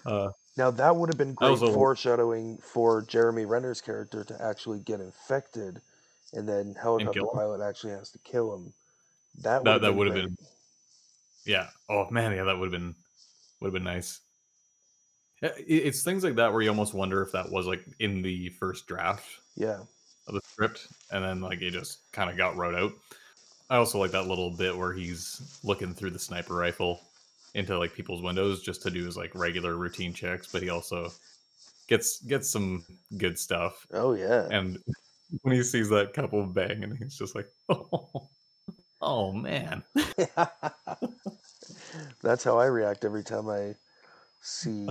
Uh 0.05 0.29
Now 0.59 0.69
that 0.71 0.93
would 0.93 1.07
have 1.09 1.17
been 1.17 1.35
great 1.35 1.53
a- 1.53 1.73
foreshadowing 1.73 2.57
for 2.57 3.01
Jeremy 3.01 3.45
Renner's 3.45 3.79
character 3.79 4.25
to 4.25 4.43
actually 4.43 4.79
get 4.81 4.99
infected, 4.99 5.81
and 6.33 6.47
then 6.47 6.75
helicopter 6.75 7.21
him? 7.21 7.27
pilot 7.33 7.65
actually 7.65 7.93
has 7.93 8.11
to 8.11 8.19
kill 8.19 8.53
him. 8.53 8.73
That 9.41 9.63
That- 9.63 9.75
would 9.75 9.81
that 9.83 9.93
would 9.95 10.07
have 10.07 10.15
been- 10.17 10.37
yeah. 11.45 11.69
Oh 11.87 12.09
man, 12.11 12.33
yeah, 12.33 12.43
that 12.43 12.57
would 12.59 12.65
have 12.73 12.79
been 12.81 12.93
would 13.61 13.67
have 13.67 13.73
been 13.73 13.85
nice. 13.85 14.19
Eh, 15.41 15.49
it's 15.65 16.03
things 16.03 16.25
like 16.25 16.35
that 16.35 16.51
where 16.51 16.61
you 16.61 16.67
almost 16.69 16.93
wonder 16.93 17.21
if 17.21 17.31
that 17.31 17.49
was 17.49 17.65
like 17.65 17.85
in 17.99 18.21
the 18.21 18.49
first 18.49 18.85
draft 18.85 19.25
yeah 19.55 19.79
of 20.27 20.33
the 20.33 20.41
script, 20.43 20.87
and 21.11 21.23
then 21.23 21.39
like 21.39 21.61
it 21.61 21.71
just 21.71 22.11
kind 22.11 22.29
of 22.29 22.35
got 22.35 22.57
wrote 22.57 22.75
out. 22.75 22.91
I 23.69 23.77
also 23.77 23.97
like 23.97 24.11
that 24.11 24.27
little 24.27 24.51
bit 24.51 24.75
where 24.77 24.91
he's 24.91 25.57
looking 25.63 25.93
through 25.93 26.09
the 26.11 26.19
sniper 26.19 26.55
rifle 26.55 26.99
into 27.53 27.77
like 27.77 27.93
people's 27.93 28.21
windows 28.21 28.61
just 28.61 28.81
to 28.83 28.91
do 28.91 29.05
his 29.05 29.17
like 29.17 29.33
regular 29.35 29.75
routine 29.75 30.13
checks, 30.13 30.47
but 30.51 30.61
he 30.61 30.69
also 30.69 31.11
gets 31.87 32.21
gets 32.21 32.49
some 32.49 32.83
good 33.17 33.37
stuff. 33.37 33.85
Oh 33.93 34.13
yeah. 34.13 34.47
And 34.51 34.77
when 35.41 35.55
he 35.55 35.63
sees 35.63 35.89
that 35.89 36.13
couple 36.13 36.43
banging, 36.45 36.95
he's 36.95 37.17
just 37.17 37.35
like, 37.35 37.49
oh, 37.69 38.29
oh 39.01 39.31
man. 39.31 39.83
That's 42.21 42.43
how 42.43 42.57
I 42.57 42.65
react 42.65 43.05
every 43.05 43.23
time 43.23 43.49
I 43.49 43.75
see 44.41 44.87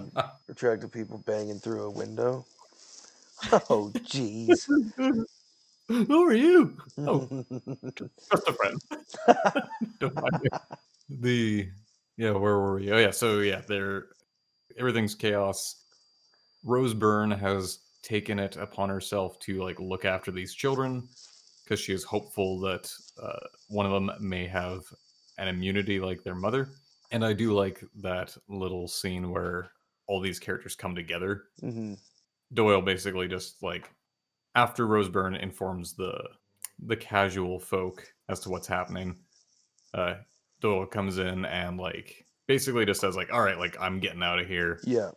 attractive 0.48 0.92
people 0.92 1.18
banging 1.18 1.58
through 1.58 1.84
a 1.84 1.90
window. 1.90 2.44
Oh 3.52 3.90
jeez. 3.94 4.68
Who 5.88 6.28
are 6.28 6.34
you? 6.34 6.76
Oh, 6.98 7.26
just 7.94 8.46
a 8.46 8.52
friend. 8.52 8.78
Don't 10.00 10.14
mind 10.14 10.40
me. 10.42 10.50
The 11.08 11.68
yeah, 12.18 12.32
where 12.32 12.58
were 12.58 12.74
we? 12.74 12.92
Oh 12.92 12.98
yeah, 12.98 13.12
so 13.12 13.38
yeah, 13.38 13.62
there 13.66 14.06
everything's 14.76 15.14
chaos. 15.14 15.84
Rose 16.64 16.92
Byrne 16.92 17.30
has 17.30 17.78
taken 18.02 18.38
it 18.38 18.56
upon 18.56 18.88
herself 18.88 19.38
to 19.40 19.62
like 19.62 19.78
look 19.78 20.04
after 20.04 20.30
these 20.32 20.54
children 20.54 21.08
because 21.62 21.78
she 21.80 21.92
is 21.92 22.02
hopeful 22.02 22.58
that 22.60 22.92
uh, 23.22 23.46
one 23.68 23.86
of 23.86 23.92
them 23.92 24.10
may 24.20 24.46
have 24.46 24.82
an 25.38 25.48
immunity 25.48 26.00
like 26.00 26.24
their 26.24 26.34
mother. 26.34 26.70
And 27.12 27.24
I 27.24 27.32
do 27.32 27.54
like 27.54 27.82
that 28.02 28.36
little 28.48 28.88
scene 28.88 29.30
where 29.30 29.70
all 30.08 30.20
these 30.20 30.40
characters 30.40 30.74
come 30.74 30.94
together. 30.94 31.44
hmm 31.60 31.94
Doyle 32.54 32.80
basically 32.80 33.28
just 33.28 33.62
like 33.62 33.90
after 34.54 34.86
Rose 34.86 35.08
Byrne 35.08 35.36
informs 35.36 35.94
the 35.94 36.18
the 36.80 36.96
casual 36.96 37.60
folk 37.60 38.04
as 38.28 38.40
to 38.40 38.50
what's 38.50 38.66
happening, 38.66 39.16
uh, 39.94 40.14
Doyle 40.60 40.86
comes 40.86 41.18
in 41.18 41.44
and 41.44 41.78
like 41.78 42.26
basically 42.46 42.84
just 42.84 43.00
says 43.00 43.16
like, 43.16 43.32
"All 43.32 43.42
right, 43.42 43.58
like 43.58 43.76
I'm 43.80 44.00
getting 44.00 44.22
out 44.22 44.38
of 44.38 44.46
here. 44.46 44.80
Yeah. 44.84 45.10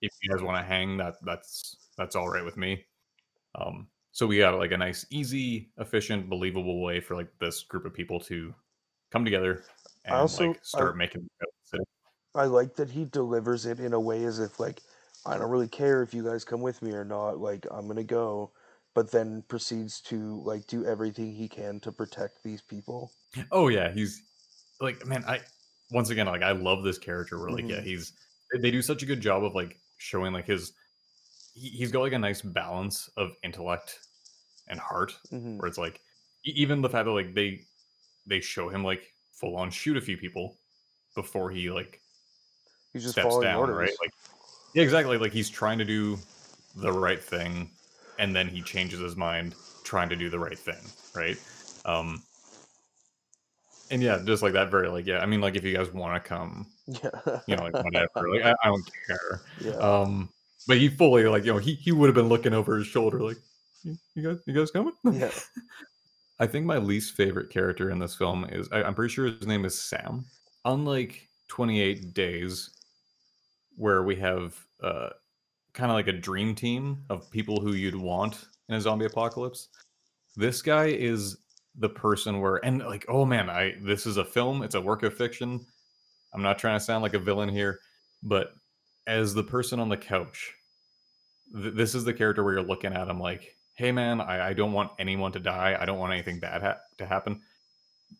If 0.00 0.12
you 0.22 0.30
guys 0.30 0.42
want 0.42 0.56
to 0.58 0.62
hang, 0.62 0.96
that 0.98 1.14
that's 1.22 1.76
that's 1.96 2.16
all 2.16 2.28
right 2.28 2.44
with 2.44 2.56
me." 2.56 2.84
Um, 3.54 3.88
so 4.12 4.26
we 4.26 4.38
got 4.38 4.58
like 4.58 4.72
a 4.72 4.76
nice, 4.76 5.04
easy, 5.10 5.70
efficient, 5.78 6.28
believable 6.28 6.82
way 6.82 7.00
for 7.00 7.14
like 7.16 7.28
this 7.40 7.62
group 7.62 7.84
of 7.84 7.94
people 7.94 8.20
to 8.20 8.54
come 9.12 9.24
together 9.24 9.64
and 10.04 10.14
also- 10.14 10.48
like 10.48 10.64
start 10.64 10.94
I- 10.94 10.98
making. 10.98 11.28
I 12.34 12.44
like 12.44 12.76
that 12.76 12.90
he 12.90 13.06
delivers 13.06 13.64
it 13.64 13.80
in 13.80 13.94
a 13.94 14.00
way 14.00 14.24
as 14.24 14.40
if 14.40 14.60
like 14.60 14.82
I 15.24 15.38
don't 15.38 15.50
really 15.50 15.68
care 15.68 16.02
if 16.02 16.12
you 16.12 16.22
guys 16.22 16.44
come 16.44 16.60
with 16.60 16.82
me 16.82 16.92
or 16.92 17.02
not. 17.04 17.38
Like 17.38 17.66
I'm 17.70 17.86
gonna 17.88 18.04
go, 18.04 18.52
but 18.94 19.10
then 19.10 19.42
proceeds 19.48 20.02
to 20.02 20.42
like 20.44 20.66
do 20.66 20.84
everything 20.84 21.32
he 21.32 21.48
can 21.48 21.80
to 21.80 21.90
protect 21.92 22.42
these 22.44 22.60
people. 22.60 23.10
Oh 23.50 23.68
yeah, 23.68 23.90
he's 23.90 24.22
like 24.80 25.04
man. 25.06 25.24
I 25.26 25.40
once 25.90 26.10
again 26.10 26.26
like 26.26 26.42
I 26.42 26.52
love 26.52 26.82
this 26.84 26.98
character. 26.98 27.38
Where 27.38 27.50
like 27.50 27.68
yeah, 27.68 27.76
Mhm. 27.76 27.84
he's 27.84 28.12
they- 28.60 28.70
do 28.70 28.82
such 28.82 29.02
a 29.02 29.06
good 29.06 29.20
job 29.20 29.44
of 29.44 29.54
like 29.54 29.78
showing 29.98 30.32
like 30.32 30.46
his 30.46 30.72
he- 31.54 31.70
he's 31.70 31.90
got 31.90 32.00
like 32.00 32.12
a 32.12 32.18
nice 32.18 32.42
balance 32.42 33.08
of 33.16 33.32
intellect 33.42 33.98
and 34.68 34.78
heart. 34.80 35.16
hmm 35.30 35.58
Where 35.58 35.68
it's 35.68 35.78
like 35.78 36.00
even 36.44 36.80
the 36.82 36.88
fact 36.88 37.06
that 37.06 37.10
like 37.12 37.34
they 37.34 37.62
they 38.26 38.40
show 38.40 38.68
him 38.68 38.82
like 38.84 39.12
full 39.32 39.56
on 39.56 39.70
shoot 39.70 39.96
a 39.96 40.00
few 40.00 40.16
people 40.16 40.58
before 41.14 41.50
he 41.50 41.70
like 41.70 42.00
He's 42.92 43.02
just 43.02 43.12
steps 43.14 43.26
following 43.28 43.44
down, 43.48 43.58
orders. 43.58 43.76
right? 43.76 43.96
Like 44.00 44.12
yeah, 44.74 44.82
exactly. 44.82 45.18
Like 45.18 45.32
he's 45.32 45.48
trying 45.50 45.78
to 45.78 45.84
do 45.84 46.18
the 46.76 46.92
right 46.92 47.22
thing, 47.22 47.70
and 48.18 48.34
then 48.36 48.48
he 48.48 48.60
changes 48.62 49.00
his 49.00 49.16
mind 49.16 49.54
trying 49.84 50.08
to 50.10 50.16
do 50.16 50.28
the 50.28 50.38
right 50.38 50.58
thing, 50.58 50.82
right? 51.14 51.38
Um, 51.84 52.22
and 53.90 54.02
yeah, 54.02 54.20
just 54.24 54.42
like 54.42 54.52
that, 54.54 54.70
very 54.70 54.88
like 54.88 55.06
yeah. 55.06 55.18
I 55.18 55.26
mean, 55.26 55.40
like 55.40 55.56
if 55.56 55.64
you 55.64 55.74
guys 55.74 55.92
want 55.92 56.22
to 56.22 56.28
come, 56.28 56.66
yeah. 56.86 57.10
you 57.46 57.56
know, 57.56 57.64
like 57.64 57.74
whatever, 57.84 58.30
like 58.30 58.44
I, 58.44 58.54
I 58.62 58.68
don't 58.68 58.90
care. 59.06 59.42
yeah. 59.60 59.72
Um, 59.72 60.30
but 60.66 60.78
he 60.78 60.88
fully 60.88 61.24
like 61.24 61.44
you 61.44 61.52
know 61.52 61.58
he 61.58 61.74
he 61.74 61.92
would 61.92 62.06
have 62.06 62.14
been 62.14 62.28
looking 62.28 62.52
over 62.52 62.76
his 62.76 62.86
shoulder 62.86 63.22
like, 63.22 63.36
you 63.82 63.96
you 64.14 64.22
guys 64.22 64.38
you 64.46 64.52
guys 64.52 64.70
coming? 64.70 64.92
yeah. 65.12 65.30
I 66.38 66.46
think 66.46 66.66
my 66.66 66.76
least 66.76 67.14
favorite 67.14 67.48
character 67.48 67.90
in 67.90 67.98
this 67.98 68.14
film 68.14 68.44
is 68.50 68.68
I, 68.70 68.82
I'm 68.82 68.94
pretty 68.94 69.14
sure 69.14 69.26
his 69.26 69.46
name 69.46 69.64
is 69.64 69.78
Sam. 69.78 70.26
Unlike 70.66 71.28
28 71.48 72.12
Days, 72.12 72.70
where 73.76 74.02
we 74.02 74.16
have 74.16 74.54
uh, 74.82 75.10
kind 75.72 75.90
of 75.90 75.94
like 75.94 76.08
a 76.08 76.12
dream 76.12 76.54
team 76.54 77.04
of 77.08 77.30
people 77.30 77.60
who 77.60 77.72
you'd 77.72 77.94
want 77.94 78.44
in 78.68 78.74
a 78.74 78.80
zombie 78.80 79.06
apocalypse, 79.06 79.68
this 80.36 80.60
guy 80.60 80.86
is 80.86 81.38
the 81.78 81.88
person 81.88 82.40
where 82.40 82.56
and 82.64 82.78
like 82.80 83.04
oh 83.08 83.24
man, 83.24 83.50
I 83.50 83.74
this 83.82 84.06
is 84.06 84.16
a 84.16 84.24
film, 84.24 84.62
it's 84.62 84.74
a 84.74 84.80
work 84.80 85.02
of 85.02 85.14
fiction. 85.14 85.66
I'm 86.32 86.42
not 86.42 86.58
trying 86.58 86.78
to 86.78 86.84
sound 86.84 87.02
like 87.02 87.14
a 87.14 87.18
villain 87.18 87.48
here, 87.48 87.80
but 88.22 88.52
as 89.06 89.34
the 89.34 89.42
person 89.42 89.78
on 89.80 89.88
the 89.88 89.96
couch, 89.96 90.52
th- 91.54 91.74
this 91.74 91.94
is 91.94 92.04
the 92.04 92.12
character 92.12 92.42
where 92.44 92.54
you're 92.54 92.62
looking 92.62 92.92
at 92.92 93.08
him 93.08 93.20
like, 93.20 93.56
hey 93.74 93.92
man, 93.92 94.20
I, 94.20 94.48
I 94.48 94.52
don't 94.52 94.72
want 94.72 94.92
anyone 94.98 95.32
to 95.32 95.40
die. 95.40 95.76
I 95.78 95.84
don't 95.84 95.98
want 95.98 96.12
anything 96.12 96.40
bad 96.40 96.62
ha- 96.62 96.80
to 96.98 97.06
happen. 97.06 97.40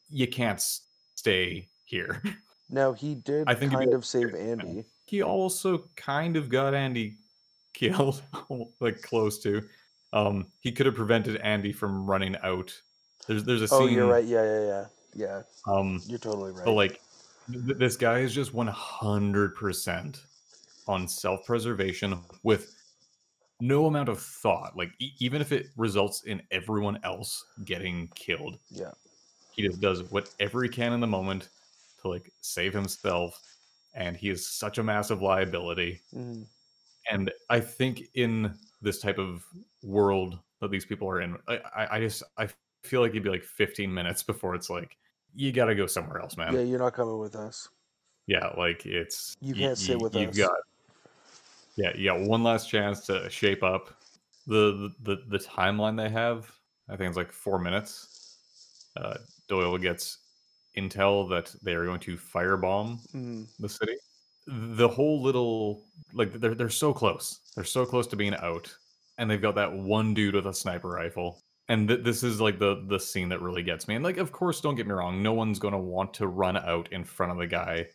You 0.09 0.27
can't 0.29 0.57
s- 0.59 0.83
stay 1.15 1.69
here. 1.85 2.23
Now 2.69 2.93
he 2.93 3.15
did 3.15 3.49
I 3.49 3.55
think 3.55 3.73
kind 3.73 3.95
of 3.95 4.05
save 4.05 4.35
Andy. 4.35 4.85
he 5.05 5.23
also 5.23 5.85
kind 5.95 6.37
of 6.37 6.49
got 6.49 6.75
Andy 6.75 7.17
killed, 7.75 8.23
like 8.81 9.03
close 9.03 9.39
to. 9.41 9.63
Um, 10.13 10.47
he 10.61 10.73
could 10.73 10.87
have 10.87 10.95
prevented 10.95 11.37
Andy 11.37 11.73
from 11.73 12.07
running 12.07 12.37
out. 12.43 12.73
There's 13.27 13.45
there's 13.45 13.63
a 13.63 13.69
scene. 13.69 13.79
Oh, 13.79 13.87
you're 13.87 14.07
right. 14.07 14.25
Yeah, 14.25 14.45
yeah, 14.45 14.67
yeah. 14.67 14.87
Yeah, 15.15 15.43
Um, 15.67 16.03
you're 16.07 16.19
totally 16.19 16.53
right. 16.53 16.65
but 16.65 16.73
like 16.73 17.01
th- 17.51 17.79
this 17.79 17.97
guy 17.97 18.19
is 18.19 18.35
just 18.35 18.53
100% 18.53 20.21
on 20.89 21.09
self-preservation 21.09 22.21
with 22.43 22.75
no 23.61 23.87
amount 23.87 24.09
of 24.11 24.21
thought 24.21 24.77
like 24.77 24.91
e- 24.99 25.13
even 25.19 25.41
if 25.41 25.53
it 25.53 25.69
results 25.77 26.25
in 26.25 26.43
everyone 26.51 26.99
else 27.03 27.45
getting 27.65 28.09
killed 28.15 28.59
yeah. 28.71 28.91
he 29.53 29.67
just 29.67 29.81
does 29.81 30.03
whatever 30.13 30.63
he 30.63 30.69
can 30.69 30.93
in 30.93 31.01
the 31.01 31.07
moment 31.07 31.49
to 32.03 32.09
like 32.09 32.31
save 32.43 32.75
himself 32.75 33.41
and 33.95 34.17
he 34.17 34.29
is 34.29 34.47
such 34.47 34.77
a 34.79 34.83
massive 34.83 35.23
liability 35.23 36.01
hmm 36.13 36.43
and 37.11 37.31
i 37.49 37.59
think 37.59 38.03
in 38.15 38.53
this 38.83 39.01
type 39.01 39.19
of 39.19 39.45
world 39.83 40.39
that 40.61 40.71
these 40.71 40.85
people 40.85 41.09
are 41.09 41.23
in 41.23 41.37
i 41.49 41.57
i, 41.75 41.97
I 41.97 42.01
just 42.01 42.23
i 42.37 42.47
feel 42.87 43.01
like 43.01 43.11
it'd 43.11 43.23
be 43.23 43.31
like 43.31 43.45
15 43.45 43.93
minutes 43.93 44.23
before 44.23 44.55
it's 44.55 44.71
like 44.71 44.97
you 45.35 45.53
gotta 45.53 45.75
go 45.75 45.87
somewhere 45.87 46.21
else 46.21 46.37
man 46.37 46.55
Yeah, 46.55 46.61
you're 46.61 46.79
not 46.79 46.95
coming 46.95 47.19
with 47.19 47.37
us. 47.37 47.69
yeah, 48.27 48.49
like 48.57 48.87
it's 48.87 49.35
You 49.41 49.55
can't 49.55 49.77
sit 49.79 50.01
with 50.01 50.15
you've 50.15 50.31
us. 50.31 50.39
got 50.39 50.57
yeah, 51.77 51.95
you 51.95 52.07
got 52.09 52.21
one 52.21 52.43
last 52.43 52.71
chance 52.71 53.05
to 53.07 53.29
shape 53.29 53.63
up. 53.63 53.91
The 54.47 54.91
the 55.03 55.23
the 55.29 55.39
timeline 55.39 55.97
they 55.97 56.09
have, 56.09 56.51
I 56.89 56.97
think 56.97 57.09
it's 57.09 57.17
like 57.17 57.33
four 57.33 57.59
minutes. 57.59 58.39
Uh, 58.97 59.19
Doyle 59.49 59.77
gets 59.77 60.19
intel 60.79 61.29
that 61.31 61.55
they 61.63 61.75
are 61.75 61.85
going 61.85 62.01
to 62.01 62.17
firebomb 62.17 62.99
hmm 63.11 63.45
the 63.59 63.69
city. 63.69 63.97
The 64.47 64.89
whole 64.89 65.21
little 65.23 65.83
like 66.15 66.33
they're 66.41 66.55
they're 66.55 66.71
so 66.71 66.93
close. 66.95 67.41
They're 67.55 67.65
so 67.65 67.85
close 67.85 68.07
to 68.09 68.17
being 68.17 68.35
out, 68.37 68.75
and 69.19 69.31
they've 69.31 69.43
got 69.43 69.57
that 69.57 69.73
one 69.73 70.15
dude 70.15 70.35
with 70.35 70.47
a 70.47 70.55
sniper 70.55 70.89
rifle. 70.89 71.43
And 71.69 71.89
th- 71.89 72.05
this 72.05 72.23
is 72.23 72.41
like 72.41 72.59
the 72.59 72.85
the 72.87 72.99
scene 72.99 73.29
that 73.31 73.43
really 73.43 73.63
gets 73.63 73.89
me. 73.89 73.97
And 73.97 74.05
like, 74.05 74.19
of 74.19 74.31
course, 74.33 74.61
don't 74.61 74.77
get 74.77 74.87
me 74.87 74.93
wrong. 74.93 75.23
No 75.23 75.33
one's 75.33 75.59
going 75.59 75.73
to 75.73 75.79
want 75.79 76.15
to 76.15 76.29
run 76.29 76.57
out 76.57 76.93
in 76.93 77.05
front 77.05 77.33
of 77.33 77.39
the 77.39 77.47
guy 77.47 77.87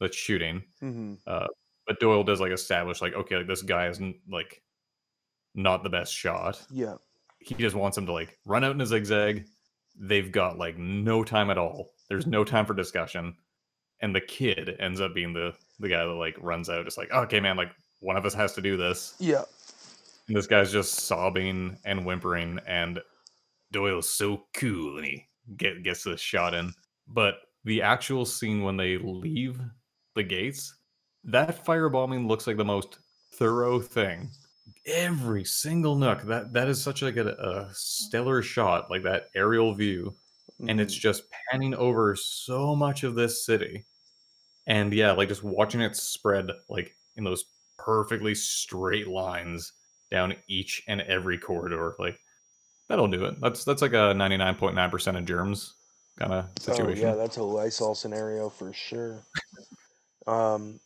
that's 0.00 0.16
shooting. 0.16 0.62
hmm 0.80 1.14
But 1.24 2.00
Doyle 2.00 2.24
does 2.24 2.40
like 2.40 2.52
establish 2.52 3.00
like, 3.00 3.14
okay, 3.14 3.36
like 3.36 3.46
this 3.46 3.62
guy 3.62 3.88
isn't 3.88 4.16
like 4.28 4.60
not 5.54 5.82
the 5.82 5.88
best 5.88 6.12
shot. 6.12 6.60
Yeah. 6.70 6.96
He 7.38 7.54
just 7.54 7.76
wants 7.76 7.96
him 7.96 8.06
to 8.06 8.12
like 8.12 8.38
run 8.44 8.64
out 8.64 8.72
in 8.74 8.80
a 8.80 8.86
zigzag. 8.86 9.46
They've 9.98 10.30
got 10.30 10.58
like 10.58 10.76
no 10.76 11.24
time 11.24 11.48
at 11.48 11.58
all. 11.58 11.92
There's 12.08 12.26
no 12.26 12.44
time 12.44 12.66
for 12.66 12.74
discussion. 12.74 13.36
And 14.02 14.14
the 14.14 14.20
kid 14.20 14.76
ends 14.80 15.00
up 15.00 15.14
being 15.14 15.32
the 15.32 15.54
the 15.78 15.88
guy 15.88 16.04
that 16.04 16.12
like 16.12 16.36
runs 16.40 16.68
out, 16.68 16.84
just 16.84 16.98
like, 16.98 17.10
okay, 17.12 17.40
man, 17.40 17.56
like 17.56 17.70
one 18.00 18.16
of 18.16 18.26
us 18.26 18.34
has 18.34 18.52
to 18.54 18.60
do 18.60 18.76
this. 18.76 19.14
Yeah. 19.18 19.44
And 20.28 20.36
this 20.36 20.46
guy's 20.46 20.72
just 20.72 20.94
sobbing 20.94 21.78
and 21.84 22.04
whimpering, 22.04 22.58
and 22.66 23.00
Doyle's 23.72 24.08
so 24.08 24.44
cool, 24.54 24.96
and 24.96 25.06
he 25.06 25.24
get, 25.56 25.82
gets 25.84 26.02
this 26.02 26.20
shot 26.20 26.54
in. 26.54 26.72
But 27.06 27.36
the 27.64 27.82
actual 27.82 28.24
scene 28.24 28.62
when 28.62 28.76
they 28.76 28.98
leave 28.98 29.60
the 30.14 30.22
gates, 30.22 30.74
that 31.24 31.64
firebombing 31.64 32.26
looks 32.26 32.46
like 32.46 32.56
the 32.56 32.64
most 32.64 32.98
thorough 33.34 33.80
thing. 33.80 34.30
Every 34.86 35.44
single 35.44 35.96
nook 35.96 36.22
that 36.22 36.52
that 36.52 36.68
is 36.68 36.82
such 36.82 37.02
like 37.02 37.16
a, 37.16 37.28
a 37.28 37.68
stellar 37.72 38.42
shot, 38.42 38.90
like 38.90 39.02
that 39.02 39.30
aerial 39.34 39.74
view, 39.74 40.14
and 40.68 40.80
it's 40.80 40.94
mhm. 40.96 41.00
just 41.00 41.24
panning 41.50 41.74
over 41.74 42.16
so 42.16 42.74
much 42.74 43.02
of 43.02 43.14
this 43.14 43.44
city. 43.44 43.84
And 44.66 44.92
yeah, 44.92 45.12
like 45.12 45.28
just 45.28 45.44
watching 45.44 45.80
it 45.80 45.96
spread 45.96 46.50
like 46.68 46.96
in 47.16 47.24
those 47.24 47.44
perfectly 47.78 48.34
straight 48.34 49.06
lines 49.06 49.72
down 50.10 50.34
each 50.48 50.82
and 50.88 51.00
every 51.02 51.38
corridor, 51.38 51.94
like 51.98 52.18
that'll 52.88 53.08
do 53.08 53.24
it. 53.26 53.40
That's 53.40 53.64
that's 53.64 53.82
like 53.82 53.94
a 53.94 54.14
ninety 54.14 54.36
nine 54.36 54.56
point 54.56 54.74
nine 54.76 54.90
percent 54.90 55.16
of 55.16 55.24
germs 55.24 55.74
kind 56.18 56.32
of 56.32 56.50
situation. 56.60 57.06
Oh 57.06 57.10
yeah, 57.10 57.16
that's 57.16 57.36
a 57.36 57.42
Lysol 57.42 57.94
scenario 57.94 58.48
for 58.48 58.72
sure. 58.72 59.24
Um, 60.26 60.80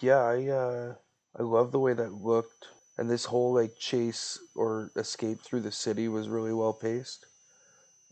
yeah, 0.00 0.20
I 0.20 0.46
uh, 0.48 0.94
I 1.38 1.42
love 1.42 1.70
the 1.70 1.78
way 1.78 1.92
that 1.92 2.12
looked, 2.14 2.68
and 2.96 3.10
this 3.10 3.26
whole 3.26 3.52
like 3.52 3.76
chase 3.76 4.38
or 4.54 4.90
escape 4.96 5.42
through 5.42 5.60
the 5.60 5.72
city 5.72 6.08
was 6.08 6.28
really 6.28 6.52
well 6.54 6.72
paced. 6.72 7.26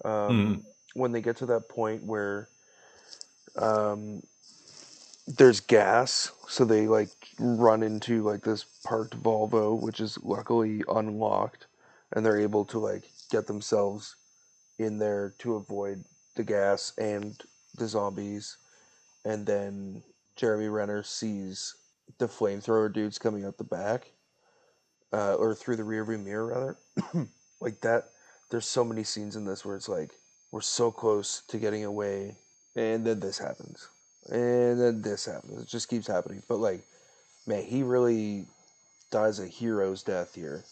Um, 0.04 0.58
Mhm. 0.58 0.64
When 0.94 1.12
they 1.12 1.22
get 1.22 1.36
to 1.38 1.46
that 1.46 1.68
point 1.68 2.04
where 2.04 2.48
um, 3.56 4.22
there's 5.27 5.61
gas, 5.61 6.33
so 6.49 6.64
they 6.64 6.87
like 6.87 7.11
run 7.39 7.83
into 7.83 8.22
like 8.22 8.43
this 8.43 8.64
parked 8.85 9.22
Volvo, 9.22 9.81
which 9.81 10.01
is 10.01 10.18
luckily 10.22 10.83
unlocked, 10.89 11.66
and 12.12 12.25
they're 12.25 12.41
able 12.41 12.64
to 12.66 12.79
like 12.79 13.05
get 13.31 13.47
themselves 13.47 14.16
in 14.79 14.99
there 14.99 15.35
to 15.39 15.55
avoid 15.55 16.05
the 16.37 16.45
gas 16.45 16.93
and 16.99 17.43
the 17.77 17.89
zombies. 17.89 18.59
And 19.25 19.47
then 19.47 20.03
Jeremy 20.37 20.68
Renner 20.68 21.03
sees 21.03 21.77
the 22.18 22.27
flamethrower 22.29 22.93
dudes 22.93 23.18
coming 23.18 23.45
out 23.45 23.57
the 23.57 23.64
back, 23.64 24.11
uh, 25.12 25.35
or 25.35 25.55
through 25.55 25.77
the 25.77 25.83
rearview 25.83 26.22
mirror 26.22 26.47
rather. 26.47 26.77
like 27.61 27.81
that, 27.81 28.11
there's 28.51 28.66
so 28.66 28.85
many 28.85 29.05
scenes 29.05 29.37
in 29.37 29.47
this 29.47 29.64
where 29.64 29.77
it's 29.77 29.89
like 29.89 30.12
we're 30.51 30.61
so 30.61 30.91
close 30.91 31.43
to 31.49 31.59
getting 31.59 31.85
away, 31.85 32.37
and 32.77 33.07
then 33.07 33.20
this 33.20 33.39
happens, 33.39 33.89
and 34.31 34.81
then 34.81 35.03
this 35.03 35.27
happens. 35.27 35.62
It 35.62 35.68
just 35.68 35.89
keeps 35.89 36.07
happening. 36.07 36.43
But 36.49 36.59
like, 36.59 36.83
man, 37.47 37.64
he 37.64 37.83
really 37.83 38.47
dies 39.11 39.39
a 39.39 39.47
hero's 39.47 40.03
death 40.03 40.35
here. 40.35 40.64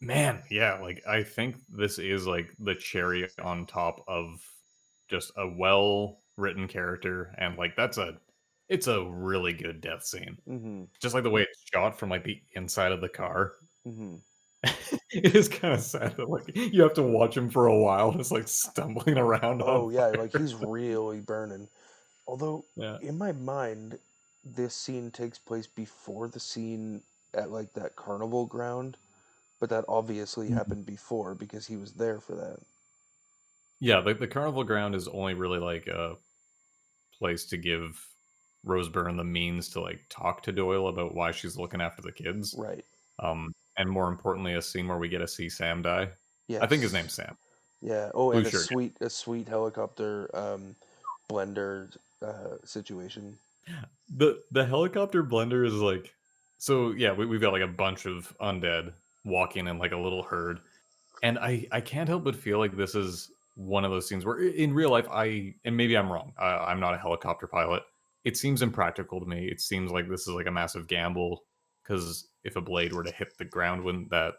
Man, 0.00 0.42
yeah, 0.50 0.78
like 0.80 1.02
I 1.06 1.22
think 1.22 1.56
this 1.68 1.98
is 1.98 2.26
like 2.26 2.48
the 2.58 2.74
cherry 2.74 3.28
on 3.42 3.66
top 3.66 4.04
of 4.08 4.40
just 5.08 5.32
a 5.36 5.48
well 5.48 6.18
written 6.36 6.66
character 6.66 7.34
and 7.38 7.58
like 7.58 7.76
that's 7.76 7.98
a 7.98 8.16
it's 8.68 8.86
a 8.86 9.04
really 9.04 9.52
good 9.52 9.80
death 9.80 10.02
scene. 10.04 10.38
Mm-hmm. 10.48 10.84
Just 11.00 11.14
like 11.14 11.24
the 11.24 11.30
way 11.30 11.42
it's 11.42 11.62
shot 11.72 11.98
from 11.98 12.08
like 12.08 12.24
the 12.24 12.40
inside 12.52 12.92
of 12.92 13.00
the 13.00 13.08
car. 13.08 13.52
Mm-hmm. 13.86 14.14
it 15.10 15.34
is 15.34 15.48
kind 15.48 15.74
of 15.74 15.80
sad 15.80 16.16
that 16.16 16.30
like 16.30 16.56
you 16.56 16.82
have 16.82 16.94
to 16.94 17.02
watch 17.02 17.36
him 17.36 17.50
for 17.50 17.66
a 17.66 17.76
while 17.76 18.12
just 18.12 18.32
like 18.32 18.48
stumbling 18.48 19.18
around. 19.18 19.62
Oh 19.62 19.90
yeah, 19.90 20.10
fire. 20.10 20.22
like 20.22 20.36
he's 20.36 20.54
really 20.54 21.20
burning. 21.20 21.68
Although 22.26 22.64
yeah. 22.76 22.98
in 23.00 23.18
my 23.18 23.32
mind, 23.32 23.98
this 24.44 24.74
scene 24.74 25.10
takes 25.10 25.38
place 25.38 25.66
before 25.66 26.28
the 26.28 26.40
scene 26.40 27.02
at 27.34 27.50
like 27.50 27.72
that 27.74 27.96
carnival 27.96 28.46
ground, 28.46 28.96
but 29.60 29.70
that 29.70 29.84
obviously 29.88 30.48
Mhm. 30.48 30.54
happened 30.54 30.86
before 30.86 31.34
because 31.34 31.66
he 31.66 31.76
was 31.76 31.92
there 31.94 32.20
for 32.20 32.34
that. 32.34 32.60
Yeah, 33.80 34.00
the, 34.00 34.14
the 34.14 34.28
carnival 34.28 34.64
ground 34.64 34.94
is 34.94 35.08
only 35.08 35.34
really 35.34 35.58
like 35.58 35.86
a 35.88 36.16
place 37.18 37.44
to 37.46 37.56
give 37.56 38.04
Rose 38.64 38.88
Byrne 38.88 39.16
the 39.16 39.24
means 39.24 39.68
to 39.70 39.80
like 39.80 40.00
talk 40.08 40.42
to 40.44 40.52
Doyle 40.52 40.88
about 40.88 41.14
why 41.14 41.32
she's 41.32 41.56
looking 41.56 41.80
after 41.80 42.02
the 42.02 42.12
kids. 42.12 42.54
Right. 42.56 42.84
Um, 43.18 43.52
and 43.76 43.88
more 43.88 44.08
importantly, 44.08 44.54
a 44.54 44.62
scene 44.62 44.86
where 44.86 44.98
we 44.98 45.08
get 45.08 45.18
to 45.18 45.28
see 45.28 45.48
Sam 45.48 45.82
die. 45.82 46.10
Yeah. 46.46 46.62
I 46.62 46.66
think 46.66 46.82
his 46.82 46.92
name's 46.92 47.14
Sam. 47.14 47.36
Yeah. 47.80 48.10
Oh, 48.14 48.30
and 48.32 48.46
a 48.46 48.50
sweet, 48.50 48.96
a 49.00 49.10
sweet 49.10 49.48
helicopter 49.48 50.30
um, 50.36 50.76
blender 51.28 51.96
uh, 52.22 52.56
situation. 52.64 53.38
the 54.08 54.40
The 54.50 54.64
helicopter 54.64 55.22
blender 55.22 55.66
is 55.66 55.74
like, 55.74 56.14
so 56.58 56.92
yeah, 56.92 57.12
we, 57.12 57.26
we've 57.26 57.40
got 57.40 57.52
like 57.52 57.62
a 57.62 57.66
bunch 57.66 58.06
of 58.06 58.34
undead 58.40 58.92
walking 59.24 59.66
in 59.66 59.78
like 59.78 59.92
a 59.92 59.96
little 59.96 60.22
herd, 60.22 60.60
and 61.22 61.38
I 61.38 61.66
I 61.72 61.80
can't 61.80 62.08
help 62.08 62.24
but 62.24 62.36
feel 62.36 62.58
like 62.58 62.76
this 62.76 62.94
is 62.94 63.30
one 63.54 63.84
of 63.84 63.90
those 63.90 64.08
scenes 64.08 64.24
where 64.24 64.40
in 64.40 64.72
real 64.72 64.90
life 64.90 65.06
I 65.10 65.54
and 65.64 65.76
maybe 65.76 65.96
I'm 65.96 66.10
wrong. 66.10 66.32
I, 66.38 66.48
I'm 66.56 66.80
not 66.80 66.94
a 66.94 66.98
helicopter 66.98 67.46
pilot. 67.46 67.82
It 68.24 68.36
seems 68.36 68.62
impractical 68.62 69.20
to 69.20 69.26
me. 69.26 69.46
It 69.46 69.60
seems 69.60 69.90
like 69.90 70.08
this 70.08 70.22
is 70.22 70.28
like 70.28 70.46
a 70.46 70.52
massive 70.52 70.86
gamble 70.86 71.42
because 71.82 72.28
if 72.44 72.56
a 72.56 72.60
blade 72.60 72.92
were 72.92 73.02
to 73.02 73.12
hit 73.12 73.36
the 73.38 73.44
ground, 73.44 73.82
wouldn't 73.82 74.10
that? 74.10 74.34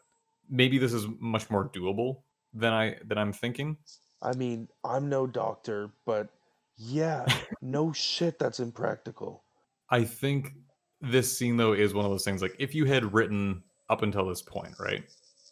Maybe 0.50 0.78
this 0.78 0.94
is 0.94 1.06
much 1.20 1.50
more 1.50 1.70
doable 1.70 2.22
than 2.54 2.74
I 2.74 2.96
than 3.06 3.18
I'm 3.18 3.34
thinking. 3.34 3.78
I 4.22 4.34
mean, 4.34 4.70
I'm 4.84 5.10
no 5.10 5.28
doctor, 5.28 5.92
but 6.06 6.30
yeah, 6.78 7.26
no 7.62 7.92
shit, 7.92 8.40
that's 8.40 8.60
impractical. 8.60 9.44
I 9.90 10.04
think 10.04 10.54
this 11.02 11.38
scene 11.38 11.58
though 11.58 11.74
is 11.74 11.94
one 11.94 12.06
of 12.06 12.12
those 12.12 12.24
things 12.24 12.42
like 12.42 12.56
if 12.60 12.74
you 12.74 12.86
had 12.86 13.14
written 13.14 13.62
up 13.90 14.02
until 14.04 14.28
this 14.28 14.42
point, 14.42 14.74
right? 14.80 15.04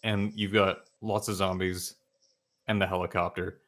And 0.04 0.32
you've 0.36 0.54
got 0.54 0.80
lots 1.02 1.28
of 1.28 1.36
zombies 1.36 1.96
and 2.68 2.82
the 2.82 2.88
helicopter. 2.88 3.60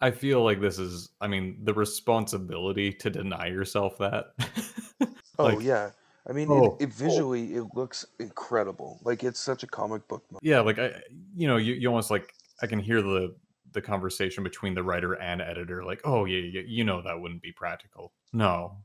I 0.00 0.12
feel 0.12 0.42
like 0.44 0.60
this 0.60 0.78
is 0.78 1.10
I 1.20 1.26
mean, 1.26 1.58
the 1.64 1.74
responsibility 1.74 2.92
to 2.92 3.10
deny 3.10 3.46
yourself 3.46 3.98
that. 3.98 4.26
Oh 5.38 5.60
yeah. 5.60 5.90
I 6.28 6.32
mean, 6.32 6.48
oh, 6.50 6.76
it, 6.80 6.84
it 6.84 6.92
visually 6.92 7.54
it 7.54 7.64
looks 7.74 8.04
incredible. 8.18 8.98
Like 9.04 9.22
it's 9.22 9.38
such 9.38 9.62
a 9.62 9.66
comic 9.66 10.06
book. 10.08 10.24
Mo- 10.30 10.40
yeah, 10.42 10.60
like 10.60 10.78
I 10.78 11.00
you 11.34 11.46
know, 11.46 11.56
you, 11.56 11.74
you 11.74 11.88
almost 11.88 12.10
like 12.10 12.34
I 12.60 12.66
can 12.66 12.80
hear 12.80 13.00
the 13.00 13.34
the 13.78 13.86
conversation 13.86 14.42
between 14.42 14.74
the 14.74 14.82
writer 14.82 15.14
and 15.14 15.40
editor 15.40 15.84
like, 15.84 16.00
"Oh, 16.04 16.24
yeah, 16.24 16.40
yeah, 16.40 16.62
you 16.66 16.82
know 16.84 17.00
that 17.02 17.20
wouldn't 17.20 17.42
be 17.42 17.52
practical." 17.52 18.12
No. 18.32 18.76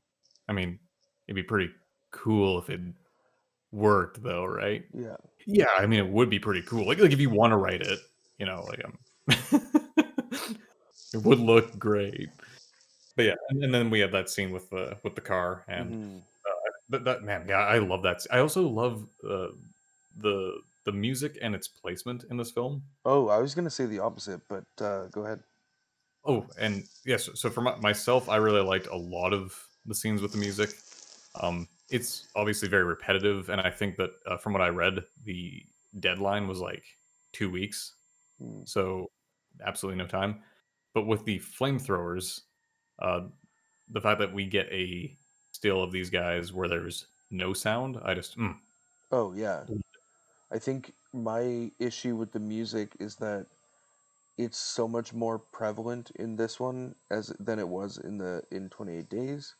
I 0.47 0.53
mean, 0.53 0.79
it'd 1.27 1.35
be 1.35 1.43
pretty 1.43 1.71
cool 2.11 2.59
if 2.59 2.69
it 2.69 2.79
worked 3.71 4.21
though, 4.21 4.45
right? 4.45 4.85
yeah. 4.93 5.15
Yeah, 5.45 5.67
I 5.77 5.87
mean, 5.87 5.99
it 5.99 6.07
would 6.07 6.29
be 6.29 6.39
pretty 6.39 6.61
cool. 6.61 6.85
Like, 6.87 6.99
like 6.99 7.11
if 7.11 7.19
you 7.19 7.29
want 7.29 7.51
to 7.51 7.57
write 7.57 7.81
it, 7.81 7.99
you 8.39 8.45
know, 8.45 8.63
like 8.63 8.81
um, 8.85 8.97
it 11.13 11.21
would 11.21 11.39
look 11.39 11.77
great. 11.77 12.29
But 13.17 13.25
yeah, 13.25 13.35
and, 13.49 13.63
and 13.63 13.73
then 13.73 13.89
we 13.89 13.99
have 13.99 14.11
that 14.13 14.29
scene 14.29 14.51
with 14.51 14.69
the 14.69 14.97
with 15.03 15.15
the 15.15 15.21
car, 15.21 15.65
and 15.67 15.91
Mhm. 15.91 16.21
that, 16.89 17.03
that 17.03 17.23
man, 17.23 17.45
yeah, 17.47 17.59
I 17.59 17.79
love 17.79 18.03
that. 18.03 18.25
i 18.31 18.39
also 18.39 18.61
love 18.67 19.05
uh, 19.27 19.49
the 20.17 20.61
the 20.85 20.91
music 20.91 21.37
and 21.41 21.55
its 21.55 21.67
placement 21.67 22.25
in 22.29 22.37
this 22.37 22.51
film. 22.51 22.83
Oh, 23.05 23.29
I 23.29 23.37
was 23.39 23.55
gonna 23.55 23.69
say 23.69 23.85
the 23.85 23.99
opposite, 23.99 24.41
but 24.49 24.65
uh, 24.79 25.07
go 25.07 25.25
ahead. 25.25 25.41
Oh, 26.25 26.45
and 26.59 26.83
yes, 27.05 27.29
so 27.35 27.49
for 27.49 27.61
my, 27.61 27.75
myself, 27.77 28.29
I 28.29 28.37
really 28.37 28.61
liked 28.61 28.87
a 28.87 28.95
lot 28.95 29.33
of 29.33 29.57
the 29.85 29.95
scenes 29.95 30.21
with 30.21 30.31
the 30.31 30.37
music. 30.37 30.69
Um, 31.41 31.67
it's 31.89 32.27
obviously 32.35 32.69
very 32.69 32.83
repetitive, 32.85 33.49
and 33.49 33.59
I 33.59 33.69
think 33.69 33.97
that 33.97 34.11
uh, 34.25 34.37
from 34.37 34.53
what 34.53 34.61
I 34.61 34.69
read, 34.69 35.03
the 35.25 35.61
deadline 35.99 36.47
was 36.47 36.59
like 36.59 36.83
two 37.31 37.49
weeks, 37.49 37.93
Mm. 38.41 38.67
so 38.67 39.11
absolutely 39.63 40.01
no 40.01 40.07
time. 40.07 40.41
But 40.93 41.05
with 41.05 41.23
the 41.23 41.39
flamethrowers, 41.39 42.41
uh, 42.99 43.21
the 43.89 44.01
fact 44.01 44.19
that 44.19 44.33
we 44.33 44.45
get 44.45 44.67
a 44.71 45.15
still 45.51 45.83
of 45.83 45.91
these 45.91 46.09
guys 46.09 46.51
where 46.51 46.67
there's 46.67 47.05
no 47.29 47.53
sound, 47.53 47.99
I 48.03 48.15
just 48.15 48.37
mm, 48.37 48.55
Oh 49.11 49.33
yeah. 49.33 49.63
I 50.53 50.59
think 50.59 50.93
my 51.13 51.71
issue 51.79 52.15
with 52.15 52.31
the 52.31 52.39
music 52.39 52.95
is 52.99 53.15
that 53.17 53.47
it's 54.37 54.57
so 54.57 54.87
much 54.87 55.13
more 55.13 55.39
prevalent 55.39 56.11
in 56.15 56.35
this 56.35 56.59
one 56.59 56.95
as 57.11 57.33
than 57.39 57.59
it 57.59 57.67
was 57.67 57.97
in 57.97 58.19
the 58.19 58.43
in 58.51 58.69
28 58.69 59.09
days. 59.09 59.55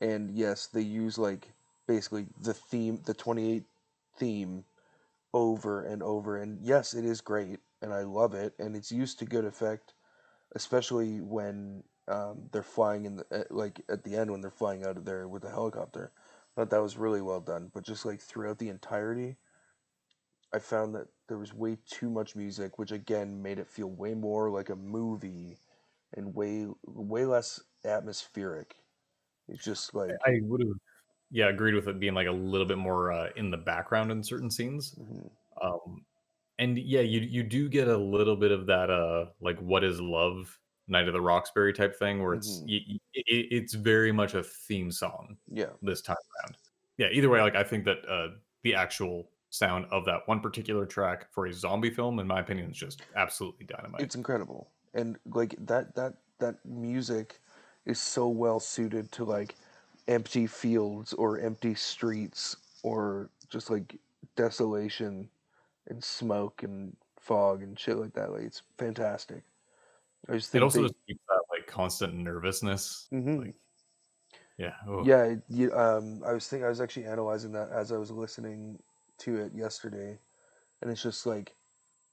And 0.00 0.30
yes, 0.30 0.66
they 0.66 0.82
use 0.82 1.18
like 1.18 1.48
basically 1.86 2.26
the 2.42 2.54
theme, 2.54 3.00
the 3.06 3.14
28 3.14 3.64
theme 4.18 4.64
over 5.34 5.82
and 5.84 6.02
over 6.02 6.38
and 6.38 6.60
yes, 6.62 6.94
it 6.94 7.04
is 7.04 7.20
great 7.20 7.60
and 7.82 7.92
I 7.92 8.02
love 8.02 8.34
it 8.34 8.54
and 8.58 8.76
it's 8.76 8.92
used 8.92 9.18
to 9.20 9.24
good 9.26 9.44
effect 9.44 9.94
especially 10.54 11.20
when 11.20 11.82
um, 12.08 12.48
they're 12.52 12.62
flying 12.62 13.04
in 13.04 13.16
the 13.16 13.26
uh, 13.30 13.44
like 13.50 13.80
at 13.88 14.04
the 14.04 14.16
end 14.16 14.30
when 14.30 14.40
they're 14.40 14.50
flying 14.50 14.84
out 14.84 14.96
of 14.96 15.04
there 15.04 15.28
with 15.28 15.42
the 15.42 15.50
helicopter. 15.50 16.12
I 16.16 16.60
Thought 16.60 16.70
that 16.70 16.82
was 16.82 16.96
really 16.96 17.22
well 17.22 17.40
done, 17.40 17.70
but 17.74 17.84
just 17.84 18.06
like 18.06 18.20
throughout 18.20 18.58
the 18.58 18.70
entirety, 18.70 19.36
I 20.52 20.58
found 20.60 20.94
that 20.94 21.08
there 21.28 21.38
was 21.38 21.54
way 21.54 21.76
too 21.86 22.10
much 22.10 22.36
music, 22.36 22.78
which 22.78 22.92
again 22.92 23.42
made 23.42 23.58
it 23.58 23.68
feel 23.68 23.88
way 23.90 24.14
more 24.14 24.50
like 24.50 24.68
a 24.70 24.76
movie 24.76 25.58
and 26.12 26.34
way 26.34 26.68
way 26.86 27.26
less 27.26 27.62
atmospheric. 27.84 28.76
It's 29.48 29.64
just 29.64 29.94
like 29.94 30.18
I 30.26 30.40
would 30.42 30.60
have, 30.60 30.76
yeah, 31.30 31.48
agreed 31.48 31.74
with 31.74 31.88
it 31.88 32.00
being 32.00 32.14
like 32.14 32.26
a 32.28 32.32
little 32.32 32.66
bit 32.66 32.78
more 32.78 33.12
uh, 33.12 33.30
in 33.36 33.50
the 33.50 33.58
background 33.58 34.12
in 34.12 34.22
certain 34.24 34.50
scenes. 34.50 34.96
mhm, 34.96 35.28
Um, 35.62 36.06
and 36.58 36.78
yeah, 36.78 37.02
you 37.02 37.20
you 37.22 37.42
do 37.44 37.68
get 37.68 37.88
a 37.88 37.98
little 37.98 38.36
bit 38.36 38.52
of 38.52 38.66
that 38.66 38.90
uh 38.90 39.32
like 39.40 39.58
what 39.60 39.84
is 39.84 40.00
love 40.00 40.60
Night 40.88 41.08
of 41.08 41.14
the 41.14 41.22
Roxbury 41.22 41.72
type 41.74 41.96
thing 41.98 42.22
where 42.22 42.34
it's 42.34 42.62
Mhm. 42.62 42.68
it, 42.68 43.00
it's 43.14 43.74
very 43.74 44.12
much 44.12 44.34
a 44.34 44.42
theme 44.44 44.92
song 44.92 45.38
yeah, 45.48 45.72
this 45.82 46.02
time 46.02 46.16
around. 46.44 46.58
Yeah, 46.98 47.08
either 47.12 47.30
way, 47.30 47.40
like 47.42 47.56
I 47.56 47.64
think 47.64 47.84
that 47.86 48.08
uh 48.08 48.30
the 48.64 48.74
actual 48.76 49.32
sound 49.50 49.86
of 49.90 50.04
that 50.04 50.26
one 50.26 50.40
particular 50.40 50.86
track 50.86 51.32
for 51.32 51.46
a 51.46 51.52
zombie 51.52 51.90
film, 51.90 52.18
in 52.18 52.26
my 52.26 52.40
opinion, 52.40 52.70
is 52.70 52.76
just 52.76 53.02
absolutely 53.16 53.66
dynamite. 53.66 54.02
it's 54.02 54.14
incredible 54.14 54.70
and 54.94 55.16
like 55.32 55.54
that 55.58 55.94
that 55.94 56.14
that 56.38 56.56
music 56.64 57.40
is 57.86 57.98
so 57.98 58.28
well 58.28 58.60
suited 58.60 59.10
to 59.12 59.24
like 59.24 59.54
empty 60.06 60.46
fields 60.46 61.12
or 61.14 61.38
empty 61.40 61.74
streets 61.74 62.56
or 62.82 63.30
just 63.50 63.70
like 63.70 63.96
desolation 64.36 65.28
and 65.88 66.02
smoke 66.02 66.62
and 66.62 66.96
fog 67.18 67.62
and 67.62 67.78
shit 67.78 67.96
like 67.96 68.12
that 68.14 68.32
like 68.32 68.42
it's 68.42 68.62
fantastic 68.78 69.42
i 70.28 70.32
just 70.32 70.54
it 70.54 70.62
also 70.62 70.78
they, 70.78 70.84
just 70.84 70.94
keeps 71.06 71.20
that 71.28 71.40
like 71.50 71.66
constant 71.66 72.14
nervousness. 72.14 73.06
hmm 73.10 73.38
Like, 73.38 73.54
yeah. 74.58 74.72
oh, 74.88 75.04
Yeah, 75.04 75.34
you, 75.48 75.72
um, 75.72 76.22
I 76.26 76.32
was 76.32 76.48
thinking. 76.48 76.66
I 76.66 76.68
was 76.68 76.80
actually 76.80 77.06
analyzing 77.06 77.52
that 77.52 77.70
as 77.70 77.92
I 77.92 77.96
was 77.96 78.10
listening 78.10 78.78
to 79.18 79.36
it 79.38 79.52
yesterday, 79.54 80.18
and 80.80 80.90
it's 80.90 81.02
just 81.02 81.26
like 81.26 81.54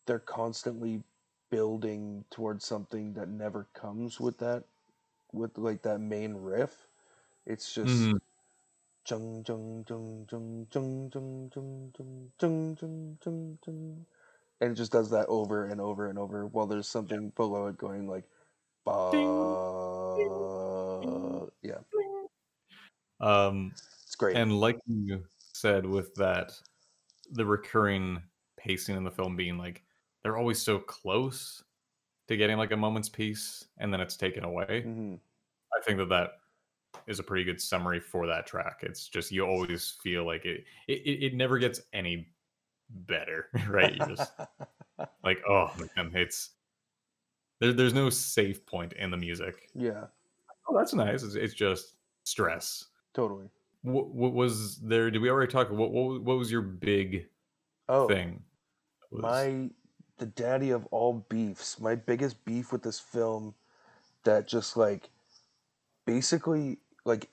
they're 0.06 0.20
constantly 0.20 1.04
building 1.50 2.26
towards 2.32 2.66
something 2.66 3.14
that 3.14 3.30
never 3.30 3.68
comes 3.74 4.20
with 4.20 4.38
that, 4.40 4.64
with 5.34 5.58
like 5.58 5.82
that 5.84 6.00
main 6.00 6.34
riff. 6.36 6.88
It's 7.46 7.74
just 7.74 8.12
mhm. 8.12 8.20
jung 9.10 9.46
jung 9.48 9.86
jung 9.90 10.28
jung 10.32 10.68
jung 10.74 11.12
jung 11.14 11.52
jung 11.56 11.92
jung 11.96 12.32
jung 12.42 12.78
jung 12.82 13.18
jung 13.26 13.58
jung, 13.66 14.06
and 14.62 14.72
it 14.72 14.76
just 14.76 14.92
does 14.92 15.10
that 15.12 15.28
over 15.28 15.66
and 15.66 15.82
over 15.82 16.10
and 16.10 16.20
over 16.20 16.48
while 16.48 16.68
there's 16.68 16.88
something 16.88 17.30
below 17.36 17.68
it 17.68 17.78
going 17.78 18.08
like, 18.08 18.26
ba, 18.86 19.12
yeah, 21.62 21.80
Um, 23.20 23.72
it's 24.06 24.16
great. 24.16 24.36
and 24.36 24.60
like 24.60 24.80
you 24.88 25.24
said 25.54 25.86
with 25.86 26.14
that, 26.16 26.52
the 27.32 27.46
recurring 27.46 28.22
pacing 28.58 28.96
in 28.96 29.04
the 29.04 29.12
film 29.12 29.36
being 29.36 29.58
like 29.58 29.84
they're 30.24 30.38
always 30.38 30.62
so 30.62 30.80
close 30.80 31.64
to 32.28 32.38
getting 32.38 32.58
like 32.58 32.72
a 32.72 32.78
moment's 32.78 33.10
peace, 33.10 33.66
and 33.78 33.94
then 33.94 34.02
it's 34.02 34.18
taken 34.18 34.44
away. 34.44 34.82
hmm 34.84 35.16
I 35.78 35.82
think 35.84 35.98
that 35.98 36.10
that 36.10 36.32
is 37.08 37.20
a 37.20 37.24
pretty 37.24 37.44
good 37.44 37.62
summary 37.62 38.00
for 38.00 38.26
that 38.28 38.48
track. 38.48 38.80
It's 38.82 39.08
just 39.08 39.32
you 39.32 39.46
always 39.46 39.96
feel 40.02 40.26
like 40.26 40.46
it 40.46 40.64
it, 40.88 40.94
it, 41.24 41.34
never 41.34 41.58
gets 41.60 41.82
any 41.94 42.28
better, 42.90 43.50
right? 43.70 43.96
You're 43.96 44.08
just 44.08 44.32
like, 45.24 45.40
oh 45.48 45.70
man, 45.96 46.12
it's 46.14 46.52
there, 47.60 47.74
there's 47.74 47.94
no 47.94 48.10
safe 48.10 48.66
point 48.66 48.94
in 48.94 49.12
the 49.12 49.18
music. 49.18 49.70
yeah, 49.76 50.06
Oh, 50.68 50.76
that's 50.78 50.94
nice. 50.94 51.24
It's, 51.24 51.36
it's 51.36 51.54
just 51.54 51.96
stress. 52.24 52.86
totally. 53.14 53.50
What, 53.86 54.08
what 54.08 54.34
was 54.34 54.78
there? 54.80 55.12
Did 55.12 55.22
we 55.22 55.30
already 55.30 55.52
talk? 55.52 55.70
What 55.70 55.92
what, 55.92 56.22
what 56.22 56.38
was 56.38 56.52
your 56.52 56.62
big 56.62 57.28
Oh, 57.88 58.08
thing? 58.08 58.44
Was- 59.12 59.22
my 59.22 59.70
the 60.18 60.26
daddy 60.26 60.72
of 60.72 60.86
all 60.88 61.26
beefs. 61.30 61.80
My 61.80 61.96
biggest 61.96 62.44
beef 62.46 62.72
with 62.72 62.84
this 62.84 63.00
film 63.00 63.54
that 64.24 64.48
just 64.48 64.76
like 64.76 65.10
basically 66.06 66.80
like 67.06 67.30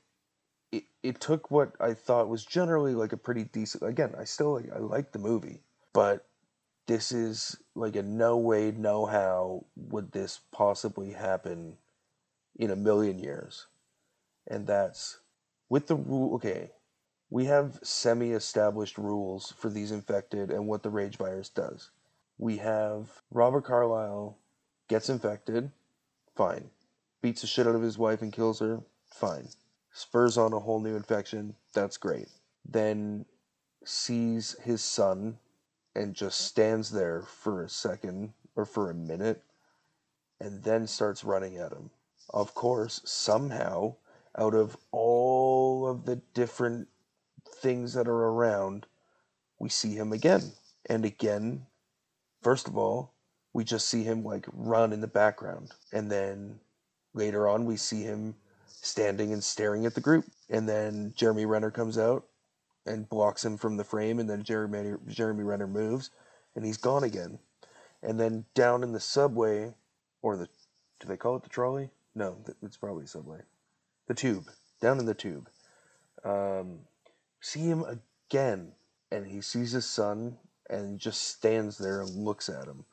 it, 0.73 0.85
it 1.03 1.21
took 1.21 1.51
what 1.51 1.73
I 1.81 1.95
thought 1.95 2.29
was 2.29 2.45
generally 2.45 2.95
like 2.95 3.13
a 3.13 3.17
pretty 3.17 3.45
decent 3.45 3.83
again, 3.85 4.15
I 4.19 4.25
still 4.25 4.55
like 4.55 4.71
I 4.75 4.79
like 4.79 5.13
the 5.13 5.19
movie, 5.19 5.63
but 5.93 6.27
this 6.87 7.13
is 7.13 7.57
like 7.75 7.97
a 7.97 8.03
no 8.03 8.37
way, 8.37 8.73
no 8.73 9.07
how 9.07 9.67
would 9.77 10.13
this 10.13 10.41
possibly 10.53 11.13
happen 11.13 11.79
in 12.57 12.71
a 12.71 12.77
million 12.77 13.19
years. 13.19 13.69
And 14.47 14.67
that's 14.67 15.19
with 15.73 15.87
the 15.87 15.97
rule 15.97 16.35
okay, 16.35 16.71
we 17.31 17.47
have 17.47 17.81
semi 17.83 18.33
established 18.33 18.99
rules 18.99 19.55
for 19.57 19.71
these 19.71 19.91
infected 19.91 20.51
and 20.51 20.67
what 20.67 20.83
the 20.83 20.91
rage 20.91 21.17
virus 21.17 21.49
does. 21.49 21.91
We 22.37 22.59
have 22.59 23.23
Robert 23.31 23.65
Carlyle 23.65 24.37
gets 24.87 25.09
infected, 25.09 25.73
fine. 26.37 26.69
Beats 27.23 27.41
the 27.41 27.47
shit 27.47 27.67
out 27.67 27.75
of 27.75 27.81
his 27.81 27.97
wife 27.97 28.21
and 28.21 28.35
kills 28.35 28.61
her, 28.61 28.83
fine. 29.07 29.49
Spurs 29.95 30.37
on 30.37 30.53
a 30.53 30.59
whole 30.59 30.79
new 30.79 30.95
infection, 30.95 31.55
that's 31.73 31.97
great. 31.97 32.29
Then 32.69 33.25
sees 33.83 34.55
his 34.63 34.85
son 34.85 35.39
and 35.95 36.13
just 36.13 36.43
stands 36.43 36.91
there 36.91 37.23
for 37.23 37.63
a 37.63 37.71
second 37.71 38.35
or 38.57 38.67
for 38.67 38.91
a 38.91 38.95
minute 38.95 39.43
and 40.39 40.63
then 40.65 40.87
starts 40.87 41.25
running 41.25 41.57
at 41.57 41.73
him. 41.73 41.89
Of 42.29 42.55
course, 42.55 43.01
somehow, 43.07 43.97
out 44.39 44.55
of 44.55 44.77
all 44.91 45.87
of 45.87 46.05
the 46.05 46.17
different 46.35 46.89
things 47.47 47.95
that 47.95 48.09
are 48.09 48.29
around, 48.29 48.87
we 49.59 49.69
see 49.69 49.95
him 49.95 50.13
again. 50.13 50.53
And 50.87 51.05
again, 51.05 51.67
first 52.43 52.67
of 52.67 52.77
all, 52.77 53.13
we 53.53 53.65
just 53.65 53.89
see 53.89 54.03
him 54.03 54.25
like 54.25 54.47
run 54.53 54.93
in 54.93 55.01
the 55.01 55.07
background. 55.07 55.73
And 55.93 56.11
then 56.11 56.59
later 57.15 57.49
on, 57.49 57.67
we 57.67 57.77
see 57.77 58.03
him 58.03 58.35
standing 58.67 59.33
and 59.33 59.45
staring 59.45 59.87
at 59.87 59.95
the 59.95 60.01
group. 60.01 60.25
And 60.49 60.69
then 60.69 61.13
Jeremy 61.17 61.47
Renner 61.47 61.71
comes 61.71 61.99
out 61.99 62.27
and 62.87 63.09
blocks 63.09 63.45
him 63.45 63.57
from 63.57 63.77
the 63.77 63.85
frame. 63.85 64.19
And 64.19 64.29
then 64.29 64.43
Jeremy, 64.43 64.97
Jeremy 65.09 65.45
Renner 65.45 65.67
moves 65.67 66.11
and 66.57 66.65
he's 66.65 66.79
gone 66.79 67.05
again. 67.05 67.39
And 68.03 68.19
then 68.19 68.47
down 68.55 68.83
in 68.83 68.93
the 68.93 69.01
subway, 69.01 69.75
or 70.23 70.37
the, 70.37 70.49
do 70.99 71.07
they 71.07 71.17
call 71.17 71.37
it 71.37 71.43
the 71.43 71.49
trolley? 71.49 71.91
No, 72.15 72.37
it's 72.63 72.77
probably 72.77 73.07
subway. 73.07 73.39
The 74.09 74.15
tube, 74.15 74.51
down 74.81 74.99
in 74.99 75.07
the 75.07 75.15
tube. 75.15 75.49
Um, 76.25 76.81
see 77.41 77.61
him 77.61 77.85
again, 77.85 78.73
and 79.11 79.27
he 79.27 79.41
sees 79.41 79.73
his 79.73 79.87
son 79.87 80.39
and 80.69 80.99
just 80.99 81.23
stands 81.23 81.79
there 81.79 82.01
and 82.01 82.11
looks 82.11 82.49
at 82.49 82.67
him, 82.67 82.85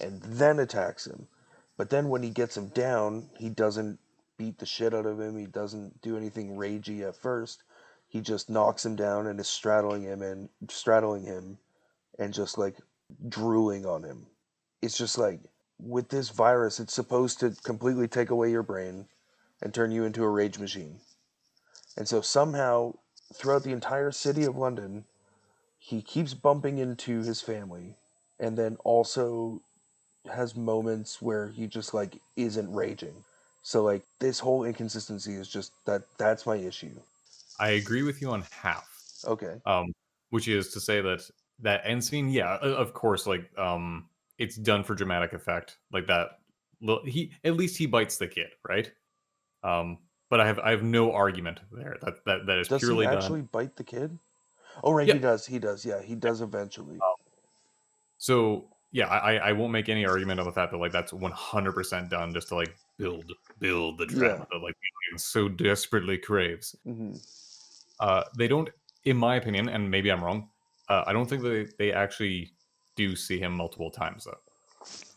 and 0.00 0.22
then 0.22 0.58
attacks 0.58 1.06
him. 1.06 1.28
But 1.76 1.90
then 1.90 2.08
when 2.08 2.22
he 2.22 2.30
gets 2.30 2.56
him 2.56 2.68
down, 2.68 3.30
he 3.38 3.48
doesn't 3.48 3.98
beat 4.36 4.58
the 4.58 4.66
shit 4.66 4.94
out 4.94 5.06
of 5.06 5.20
him. 5.20 5.36
He 5.36 5.46
doesn't 5.46 6.00
do 6.02 6.16
anything 6.16 6.56
ragey 6.56 7.06
at 7.06 7.16
first. 7.16 7.62
He 8.08 8.20
just 8.20 8.48
knocks 8.48 8.84
him 8.84 8.96
down 8.96 9.26
and 9.26 9.38
is 9.38 9.48
straddling 9.48 10.02
him 10.02 10.22
and 10.22 10.48
straddling 10.68 11.24
him, 11.24 11.58
and 12.18 12.32
just 12.32 12.58
like 12.58 12.76
drooling 13.28 13.86
on 13.86 14.02
him. 14.02 14.26
It's 14.82 14.96
just 14.96 15.18
like 15.18 15.40
with 15.78 16.08
this 16.08 16.30
virus, 16.30 16.80
it's 16.80 16.94
supposed 16.94 17.40
to 17.40 17.54
completely 17.62 18.08
take 18.08 18.30
away 18.30 18.50
your 18.50 18.62
brain 18.62 19.06
and 19.60 19.74
turn 19.74 19.90
you 19.90 20.04
into 20.04 20.22
a 20.22 20.28
rage 20.28 20.58
machine. 20.58 21.00
And 21.96 22.08
so 22.08 22.20
somehow, 22.20 22.94
throughout 23.34 23.64
the 23.64 23.72
entire 23.72 24.12
city 24.12 24.44
of 24.44 24.56
London, 24.56 25.04
he 25.78 26.02
keeps 26.02 26.34
bumping 26.34 26.78
into 26.78 27.22
his 27.22 27.40
family 27.40 27.96
and 28.38 28.56
then 28.56 28.76
also 28.84 29.62
has 30.32 30.54
moments 30.56 31.22
where 31.22 31.48
he 31.48 31.66
just 31.66 31.94
like 31.94 32.20
isn't 32.36 32.72
raging. 32.72 33.24
So 33.62 33.82
like 33.82 34.02
this 34.20 34.38
whole 34.38 34.64
inconsistency 34.64 35.34
is 35.34 35.48
just 35.48 35.72
that 35.86 36.02
that's 36.18 36.46
my 36.46 36.56
issue. 36.56 37.00
I 37.58 37.70
agree 37.70 38.02
with 38.02 38.22
you 38.22 38.30
on 38.30 38.44
half. 38.62 38.88
Okay. 39.26 39.60
um, 39.66 39.92
which 40.30 40.46
is 40.46 40.72
to 40.72 40.80
say 40.80 41.00
that 41.00 41.28
that 41.60 41.82
end 41.84 42.04
scene, 42.04 42.28
yeah, 42.28 42.56
of 42.56 42.94
course, 42.94 43.26
like 43.26 43.50
um, 43.58 44.08
it's 44.38 44.56
done 44.56 44.84
for 44.84 44.94
dramatic 44.94 45.32
effect, 45.32 45.78
like 45.92 46.06
that. 46.06 46.38
He 47.04 47.32
at 47.42 47.56
least 47.56 47.76
he 47.76 47.86
bites 47.86 48.18
the 48.18 48.28
kid, 48.28 48.50
right? 48.68 48.92
Um, 49.62 49.98
but 50.30 50.40
I 50.40 50.46
have 50.46 50.58
I 50.58 50.70
have 50.70 50.82
no 50.82 51.12
argument 51.12 51.60
there. 51.72 51.96
That 52.02 52.24
that 52.24 52.46
that 52.46 52.58
is 52.58 52.68
Does 52.68 52.80
purely 52.80 53.06
he 53.06 53.10
done. 53.10 53.18
actually 53.18 53.42
bite 53.42 53.76
the 53.76 53.84
kid? 53.84 54.18
Oh 54.84 54.92
right, 54.92 55.06
Yeah. 55.08 55.14
he 55.14 55.20
does. 55.20 55.46
He 55.46 55.58
does. 55.58 55.84
Yeah, 55.84 56.02
he 56.02 56.14
does 56.14 56.40
eventually. 56.40 56.98
So 58.18 58.68
yeah, 58.90 59.06
I 59.08 59.36
I- 59.36 59.52
won't 59.52 59.72
make 59.72 59.88
any 59.88 60.04
argument 60.06 60.40
on 60.40 60.46
the 60.46 60.52
fact 60.52 60.72
that 60.72 60.78
like 60.78 60.92
that's 60.92 61.12
one 61.12 61.32
hundred 61.32 61.72
percent 61.72 62.10
done 62.10 62.32
just 62.32 62.48
to 62.48 62.54
like 62.56 62.74
build 62.96 63.32
build 63.58 63.98
the 63.98 64.06
drama 64.06 64.46
that 64.50 64.58
like 64.58 64.76
so 65.16 65.48
desperately 65.48 66.18
craves. 66.18 66.76
hmm 66.84 67.12
Uh, 68.00 68.22
they 68.36 68.46
don't, 68.46 68.68
in 69.04 69.16
my 69.16 69.36
opinion, 69.36 69.68
and 69.68 69.90
maybe 69.90 70.10
I'm 70.10 70.22
wrong. 70.22 70.48
Uh, 70.88 71.02
I 71.06 71.12
don't 71.12 71.28
think 71.28 71.42
they 71.42 71.66
they 71.78 71.92
actually 71.92 72.52
do 72.96 73.16
see 73.16 73.38
him 73.38 73.52
multiple 73.52 73.90
times 73.90 74.24
though. 74.24 74.38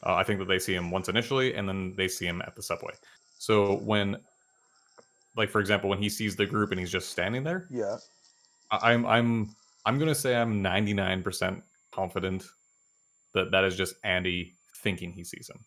Uh, 0.03 0.15
I 0.15 0.23
think 0.23 0.39
that 0.39 0.45
they 0.47 0.59
see 0.59 0.73
him 0.73 0.89
once 0.91 1.09
initially, 1.09 1.53
and 1.55 1.67
then 1.67 1.95
they 1.95 2.07
see 2.07 2.25
him 2.25 2.41
at 2.41 2.55
the 2.55 2.63
subway. 2.63 2.93
So 3.37 3.77
when, 3.77 4.17
like 5.35 5.49
for 5.49 5.59
example, 5.61 5.89
when 5.89 5.99
he 6.01 6.09
sees 6.09 6.35
the 6.35 6.45
group 6.45 6.71
and 6.71 6.79
he's 6.79 6.91
just 6.91 7.09
standing 7.09 7.43
there, 7.43 7.67
Yeah. 7.71 7.97
I- 8.71 8.93
I'm 8.93 9.05
I'm 9.05 9.55
I'm 9.85 9.97
gonna 9.99 10.15
say 10.15 10.35
I'm 10.35 10.61
99% 10.63 11.61
confident 11.91 12.45
that 13.33 13.51
that 13.51 13.63
is 13.63 13.75
just 13.75 13.95
Andy 14.03 14.55
thinking 14.83 15.11
he 15.11 15.23
sees 15.23 15.49
him. 15.49 15.63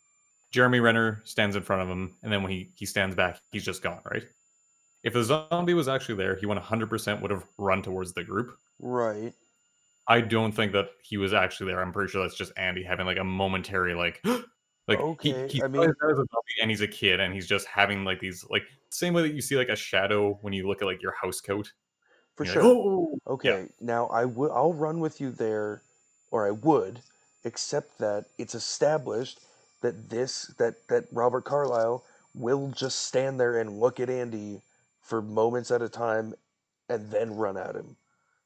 Jeremy 0.53 0.81
Renner 0.81 1.21
stands 1.25 1.57
in 1.57 1.62
front 1.62 1.83
of 1.83 1.89
him, 1.89 2.17
and 2.23 2.33
then 2.33 2.43
when 2.43 2.53
he 2.53 2.71
he 2.77 2.87
stands 2.87 3.17
back, 3.17 3.41
he's 3.51 3.65
just 3.65 3.83
gone. 3.83 4.01
Right? 4.11 4.25
If 5.03 5.12
the 5.12 5.23
zombie 5.25 5.75
was 5.75 5.89
actually 5.89 6.15
there, 6.17 6.35
he 6.37 6.47
100% 6.47 7.21
would 7.21 7.31
have 7.31 7.45
run 7.59 7.83
towards 7.83 8.15
the 8.15 8.25
group. 8.25 8.57
Right. 8.81 9.35
I 10.09 10.21
don't 10.23 10.53
think 10.53 10.73
that 10.73 10.91
he 11.03 11.17
was 11.19 11.35
actually 11.35 11.73
there. 11.73 11.81
I'm 11.83 11.93
pretty 11.93 12.11
sure 12.11 12.23
that's 12.23 12.37
just 12.37 12.53
Andy 12.57 12.83
having 12.83 13.05
like 13.07 13.19
a 13.19 13.25
momentary 13.25 13.95
like 13.95 14.23
like 14.87 15.01
Okay, 15.01 15.47
he, 15.49 15.59
he 15.59 15.62
I 15.62 15.68
mean- 15.68 15.82
as 15.82 15.89
a 15.91 16.14
zombie 16.14 16.61
and 16.61 16.70
he's 16.70 16.80
a 16.80 16.89
kid 16.89 17.20
and 17.20 17.32
he's 17.32 17.47
just 17.47 17.66
having 17.66 18.05
like 18.05 18.20
these 18.20 18.45
like 18.51 18.64
same 18.91 19.14
way 19.14 19.22
that 19.22 19.35
you 19.35 19.41
see 19.41 19.57
like 19.57 19.68
a 19.68 19.76
shadow 19.76 20.39
when 20.43 20.53
you 20.53 20.68
look 20.68 20.82
at 20.82 20.87
like 20.87 21.03
your 21.03 21.14
house 21.20 21.41
coat. 21.41 21.72
For 22.37 22.45
sure. 22.45 22.62
like, 22.62 22.72
oh, 22.72 23.18
Okay, 23.28 23.66
now 23.80 24.07
I 24.07 24.24
would 24.24 24.51
I'll 24.51 24.72
run 24.72 25.01
with 25.01 25.20
you 25.20 25.30
there, 25.30 25.82
or 26.30 26.47
I 26.47 26.51
would, 26.51 27.01
except 27.45 27.99
that 27.99 28.26
it's 28.39 28.55
established 28.55 29.41
that 29.82 30.11
this 30.11 30.53
that 30.59 30.87
that 30.89 31.05
Robert 31.12 31.45
Carlyle 31.45 32.05
will 32.35 32.72
just 32.76 33.07
stand 33.07 33.39
there 33.39 33.61
and 33.61 33.78
look 33.78 34.01
at 34.01 34.11
Andy 34.11 34.62
for 35.01 35.22
moments 35.22 35.70
at 35.70 35.82
a 35.82 35.89
time, 35.89 36.35
and 36.89 37.11
then 37.11 37.37
run 37.37 37.57
at 37.57 37.76
him. 37.76 37.97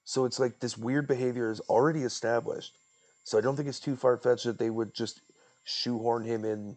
So 0.05 0.25
it's 0.25 0.39
like 0.39 0.61
this 0.61 0.77
weird 0.77 1.07
behavior 1.09 1.51
is 1.51 1.61
already 1.61 2.03
established. 2.03 2.75
So 3.25 3.39
I 3.39 3.41
don't 3.41 3.57
think 3.57 3.69
it's 3.69 3.81
too 3.81 3.97
far 3.97 4.17
fetched 4.17 4.45
that 4.45 4.59
they 4.59 4.71
would 4.71 4.95
just 4.95 5.21
shoehorn 5.69 6.25
him 6.25 6.45
in 6.45 6.77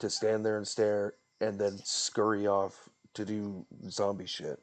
to 0.00 0.10
stand 0.10 0.44
there 0.44 0.56
and 0.56 0.66
stare 0.66 1.14
and 1.40 1.58
then 1.58 1.78
scurry 1.84 2.46
off 2.46 2.88
to 3.14 3.24
do 3.24 3.64
zombie 3.88 4.26
shit. 4.26 4.58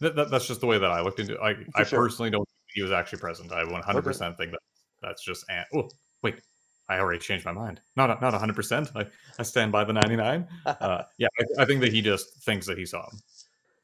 That, 0.00 0.16
that, 0.16 0.30
that's 0.30 0.46
just 0.46 0.60
the 0.60 0.66
way 0.66 0.78
that 0.78 0.90
I 0.90 1.00
looked 1.02 1.20
into. 1.20 1.34
it. 1.34 1.40
I 1.42 1.56
I 1.74 1.84
sure. 1.84 2.00
personally 2.00 2.30
don't 2.30 2.48
think 2.48 2.72
he 2.74 2.82
was 2.82 2.92
actually 2.92 3.18
present. 3.18 3.52
I 3.52 3.64
100 3.64 4.02
percent 4.02 4.36
think 4.38 4.52
that 4.52 4.60
that's 5.02 5.22
just. 5.22 5.44
An- 5.50 5.64
oh 5.74 5.88
wait, 6.22 6.40
I 6.88 6.98
already 6.98 7.18
changed 7.18 7.44
my 7.44 7.52
mind. 7.52 7.80
Not 7.96 8.08
not 8.20 8.32
100. 8.32 8.56
percent 8.56 8.90
I 8.94 9.06
I 9.38 9.42
stand 9.42 9.72
by 9.72 9.84
the 9.84 9.92
99. 9.92 10.46
Uh, 10.66 11.02
yeah, 11.18 11.28
I, 11.38 11.62
I 11.62 11.64
think 11.66 11.80
that 11.82 11.92
he 11.92 12.00
just 12.00 12.42
thinks 12.44 12.66
that 12.66 12.78
he 12.78 12.86
saw 12.86 13.02
him 13.10 13.20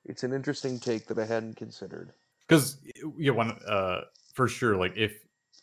It's 0.07 0.23
an 0.23 0.33
interesting 0.33 0.79
take 0.79 1.07
that 1.09 1.19
I 1.19 1.27
hadn't 1.27 1.57
considered. 1.57 2.13
because 2.47 2.79
yeah, 3.19 3.33
one 3.33 3.51
uh 3.69 4.03
for 4.35 4.49
sure. 4.49 4.77
Like 4.77 4.95
if 4.97 5.13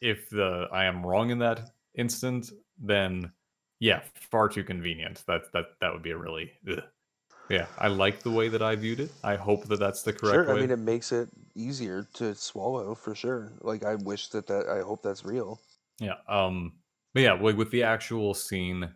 if 0.01 0.29
the 0.29 0.67
I 0.71 0.85
am 0.85 1.05
wrong 1.05 1.29
in 1.31 1.39
that 1.39 1.69
instant, 1.95 2.51
then 2.77 3.31
yeah, 3.79 4.01
far 4.15 4.49
too 4.49 4.63
convenient. 4.63 5.23
That 5.27 5.51
that 5.53 5.65
that 5.81 5.93
would 5.93 6.03
be 6.03 6.11
a 6.11 6.17
really. 6.17 6.51
Ugh. 6.69 6.83
Yeah, 7.49 7.65
I 7.77 7.89
like 7.89 8.23
the 8.23 8.31
way 8.31 8.47
that 8.47 8.61
I 8.61 8.75
viewed 8.75 9.01
it. 9.01 9.11
I 9.23 9.35
hope 9.35 9.65
that 9.65 9.79
that's 9.79 10.01
the 10.03 10.13
correct 10.13 10.35
Sure, 10.35 10.47
way. 10.47 10.59
I 10.59 10.61
mean 10.61 10.71
it 10.71 10.79
makes 10.79 11.11
it 11.11 11.29
easier 11.55 12.07
to 12.13 12.33
swallow 12.33 12.95
for 12.95 13.13
sure. 13.13 13.51
Like 13.61 13.83
I 13.83 13.95
wish 13.95 14.29
that 14.29 14.47
that 14.47 14.69
I 14.69 14.81
hope 14.81 15.03
that's 15.03 15.25
real. 15.25 15.59
Yeah. 15.99 16.15
Um. 16.27 16.73
But 17.13 17.23
yeah, 17.23 17.33
like 17.33 17.57
with 17.57 17.69
the 17.69 17.83
actual 17.83 18.33
scene 18.33 18.89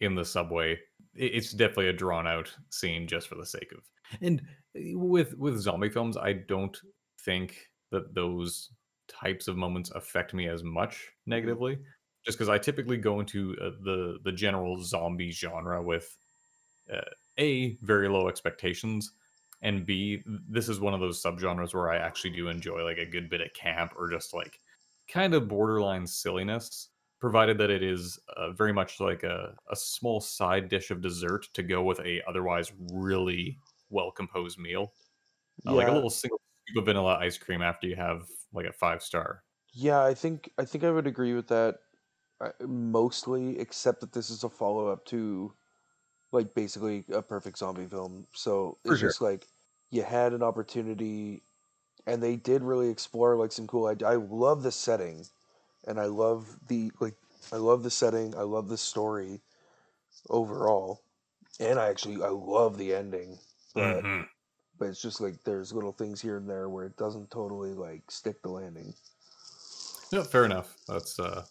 in 0.00 0.14
the 0.14 0.24
subway, 0.24 0.78
it's 1.14 1.52
definitely 1.52 1.88
a 1.88 1.92
drawn 1.92 2.26
out 2.26 2.52
scene 2.70 3.06
just 3.06 3.28
for 3.28 3.34
the 3.34 3.46
sake 3.46 3.72
of. 3.72 3.88
And 4.22 4.40
uh, 4.76 4.98
with 4.98 5.36
with 5.36 5.58
zombie 5.58 5.90
films, 5.90 6.16
I 6.16 6.32
don't 6.32 6.76
think 7.20 7.68
that 7.90 8.14
those 8.14 8.70
types 9.08 9.46
of 9.46 9.56
moments 9.56 9.90
affect 9.90 10.34
me 10.34 10.48
as 10.48 10.62
much 10.64 11.10
negatively, 11.26 11.78
just 12.24 12.38
because 12.38 12.48
I 12.48 12.58
typically 12.58 12.96
go 12.96 13.20
into 13.20 13.56
uh, 13.60 13.70
the 13.82 14.18
the 14.24 14.32
general 14.32 14.82
zombie 14.82 15.30
genre 15.30 15.82
with 15.82 16.16
uh, 16.92 17.00
a 17.38 17.76
very 17.82 18.08
low 18.08 18.28
expectations. 18.28 19.12
And 19.62 19.84
B, 19.84 20.22
this 20.48 20.68
is 20.68 20.80
one 20.80 20.94
of 20.94 21.00
those 21.00 21.22
subgenres 21.22 21.74
where 21.74 21.90
I 21.90 21.98
actually 21.98 22.30
do 22.30 22.48
enjoy 22.48 22.82
like 22.82 22.98
a 22.98 23.04
good 23.04 23.28
bit 23.28 23.42
of 23.42 23.52
camp 23.52 23.92
or 23.96 24.10
just 24.10 24.32
like 24.32 24.58
kind 25.08 25.34
of 25.34 25.48
borderline 25.48 26.06
silliness, 26.06 26.88
provided 27.20 27.58
that 27.58 27.70
it 27.70 27.82
is 27.82 28.18
uh, 28.36 28.52
very 28.52 28.72
much 28.72 29.00
like 29.00 29.22
a, 29.22 29.54
a 29.70 29.76
small 29.76 30.20
side 30.20 30.68
dish 30.68 30.90
of 30.90 31.02
dessert 31.02 31.46
to 31.52 31.62
go 31.62 31.82
with 31.82 32.00
a 32.00 32.22
otherwise 32.26 32.72
really 32.92 33.58
well 33.90 34.10
composed 34.10 34.58
meal, 34.58 34.94
Uh, 35.66 35.74
like 35.74 35.88
a 35.88 35.92
little 35.92 36.10
single 36.10 36.40
scoop 36.66 36.80
of 36.80 36.86
vanilla 36.86 37.18
ice 37.18 37.36
cream 37.36 37.62
after 37.62 37.86
you 37.86 37.96
have 37.96 38.26
like 38.52 38.66
a 38.66 38.72
five 38.72 39.02
star. 39.02 39.44
Yeah, 39.72 40.02
I 40.02 40.14
think 40.14 40.50
I 40.58 40.64
think 40.64 40.84
I 40.84 40.90
would 40.90 41.06
agree 41.06 41.34
with 41.34 41.48
that 41.48 41.80
mostly, 42.60 43.58
except 43.58 44.00
that 44.00 44.12
this 44.12 44.30
is 44.30 44.44
a 44.44 44.50
follow 44.50 44.88
up 44.88 45.04
to 45.06 45.54
like 46.32 46.54
basically 46.54 47.04
a 47.12 47.22
perfect 47.22 47.58
zombie 47.58 47.86
film. 47.86 48.26
So 48.34 48.78
For 48.86 48.96
it's 48.96 48.98
sure. 48.98 49.12
just 49.12 49.20
like 49.20 49.48
you 49.90 50.02
had 50.02 50.32
an 50.32 50.42
opportunity, 50.42 51.44
and 52.06 52.22
they 52.22 52.36
did 52.36 52.62
really 52.62 52.90
explore 52.90 53.36
like 53.36 53.52
some 53.52 53.66
cool. 53.68 53.86
I 53.86 53.96
I 54.06 54.16
love 54.16 54.62
the 54.64 54.72
setting, 54.72 55.26
and 55.86 56.00
I 56.00 56.06
love 56.06 56.58
the 56.68 56.92
like 57.00 57.16
I 57.52 57.56
love 57.58 57.82
the 57.84 57.90
setting. 57.90 58.36
I 58.36 58.42
love 58.42 58.68
the 58.68 58.78
story 58.78 59.42
overall, 60.30 61.04
and 61.60 61.78
I 61.80 61.88
actually 61.90 62.22
I 62.22 62.28
love 62.30 62.78
the 62.78 62.94
ending. 62.94 63.40
But 63.74 64.06
Mhm. 64.06 64.28
but 64.78 64.88
it's 64.88 65.02
just 65.02 65.20
like 65.20 65.44
there's 65.44 65.72
little 65.72 65.92
things 65.92 66.20
here 66.22 66.36
and 66.38 66.48
there 66.50 66.68
where 66.70 66.86
it 66.86 66.96
doesn't 66.96 67.30
totally 67.30 67.74
like 67.74 68.10
stick 68.10 68.42
the 68.42 68.50
landing. 68.50 68.94
Yeah, 70.12 70.22
fair 70.24 70.44
enough. 70.44 70.76
That's 70.88 71.18
uh, 71.18 71.46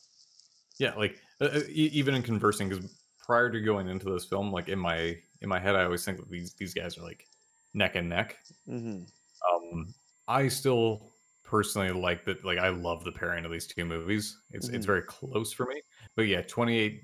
yeah, 0.80 0.96
like 0.96 1.22
uh, 1.42 1.46
uh, 1.46 1.62
even 1.70 2.16
in 2.16 2.24
conversing, 2.24 2.70
because 2.70 2.86
prior 3.20 3.52
to 3.52 3.62
going 3.62 3.90
into 3.90 4.12
this 4.12 4.26
film, 4.26 4.52
like 4.52 4.70
in 4.70 4.80
my 4.80 5.22
in 5.42 5.50
my 5.50 5.60
head, 5.60 5.76
I 5.76 5.86
always 5.86 6.06
think 6.06 6.18
that 6.20 6.30
these 6.30 6.56
these 6.56 6.74
guys 6.74 6.98
are 6.98 7.04
like 7.04 7.28
neck 7.76 7.96
and 7.96 8.10
neck. 8.10 8.40
hmm 8.66 9.12
Um, 9.52 9.94
I 10.28 10.48
still 10.48 11.14
personally 11.44 11.92
like 11.92 12.26
that. 12.26 12.44
Like, 12.46 12.60
I 12.60 12.70
love 12.70 13.04
the 13.04 13.12
pairing 13.12 13.46
of 13.46 13.52
these 13.52 13.68
two 13.68 13.86
movies. 13.86 14.38
It's 14.52 14.70
it's 14.70 14.86
Mhm. 14.86 14.86
very 14.86 15.04
close 15.04 15.52
for 15.54 15.66
me. 15.66 15.82
But 16.16 16.24
yeah, 16.24 16.42
Twenty 16.42 16.78
Eight 16.78 17.04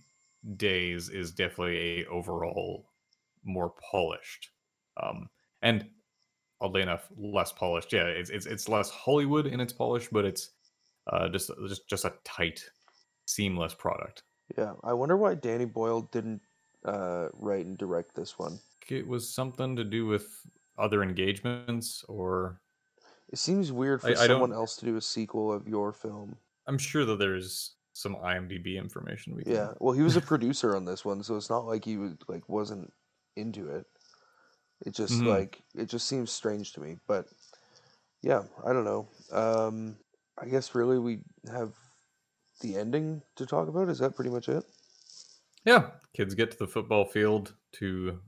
Days 0.58 1.10
is 1.10 1.32
definitely 1.32 2.02
a 2.02 2.06
overall 2.08 2.92
more 3.44 3.72
polished, 3.92 4.52
um, 4.98 5.30
and 5.62 5.90
oddly 6.62 6.82
enough, 6.82 7.10
less 7.18 7.52
polished. 7.54 7.94
Yeah, 7.94 8.06
it's 8.08 8.30
it's 8.30 8.46
it's 8.48 8.70
less 8.70 8.90
Hollywood 8.92 9.48
in 9.48 9.60
its 9.62 9.74
polish, 9.74 10.10
but 10.10 10.26
it's 10.26 10.52
uh, 11.08 11.30
just 11.30 11.52
just 11.68 11.90
just 11.90 12.06
a 12.06 12.16
tight, 12.26 12.64
seamless 13.26 13.74
product. 13.74 14.24
Yeah, 14.58 14.74
I 14.84 14.94
wonder 14.94 15.18
why 15.18 15.36
Danny 15.36 15.66
Boyle 15.66 16.04
didn't 16.12 16.42
uh, 16.86 17.30
write 17.34 17.66
and 17.66 17.78
direct 17.78 18.16
this 18.16 18.38
one. 18.38 18.60
It 18.90 19.08
was 19.08 19.28
something 19.34 19.76
to 19.76 19.84
do 19.84 20.06
with 20.06 20.28
other 20.78 21.02
engagements, 21.02 22.04
or 22.08 22.62
It 23.30 23.40
seems 23.40 23.72
weird 23.72 24.02
for 24.02 24.10
I- 24.10 24.12
I 24.12 24.28
someone 24.28 24.52
don't- 24.52 24.60
else 24.60 24.76
to 24.78 24.86
do 24.86 24.96
a 24.98 25.02
sequel 25.02 25.52
of 25.52 25.68
your 25.68 25.92
film. 25.92 26.38
I'm 26.68 26.78
sure 26.78 27.06
that 27.06 27.18
there's 27.18 27.76
some 27.94 28.16
IMDb 28.18 28.78
information 28.78 29.36
we 29.36 29.44
can. 29.44 29.54
Yeah, 29.54 29.74
well, 29.80 29.94
he 29.94 30.02
was 30.04 30.16
a 30.16 30.22
producer 30.32 30.76
on 30.76 30.86
this 30.86 31.04
one, 31.04 31.24
so 31.24 31.36
it's 31.36 31.50
not 31.50 31.66
like 31.66 31.84
he 31.86 31.98
was 31.98 32.14
like 32.28 32.48
wasn't 32.48 32.94
into 33.36 33.68
it. 33.70 33.88
It 34.86 34.94
just 34.94 35.14
Mhm. 35.14 35.28
like 35.28 35.64
it 35.74 35.86
just 35.88 36.06
seems 36.08 36.32
strange 36.32 36.74
to 36.74 36.82
me, 36.82 36.98
but 37.08 37.28
yeah, 38.22 38.44
I 38.64 38.74
don't 38.74 38.84
know. 38.86 39.08
Um, 39.32 39.98
I 40.38 40.46
guess 40.48 40.76
really 40.76 41.00
we 41.00 41.22
have 41.50 41.74
the 42.62 42.76
ending 42.78 43.22
to 43.36 43.46
talk 43.46 43.68
about. 43.68 43.90
Is 43.90 44.00
that 44.00 44.16
pretty 44.16 44.30
much 44.32 44.50
it? 44.50 44.64
Yeah, 45.66 45.88
kids 46.16 46.36
get 46.36 46.52
to 46.52 46.58
the 46.58 46.68
football 46.68 47.06
field 47.06 47.54
to 47.74 48.20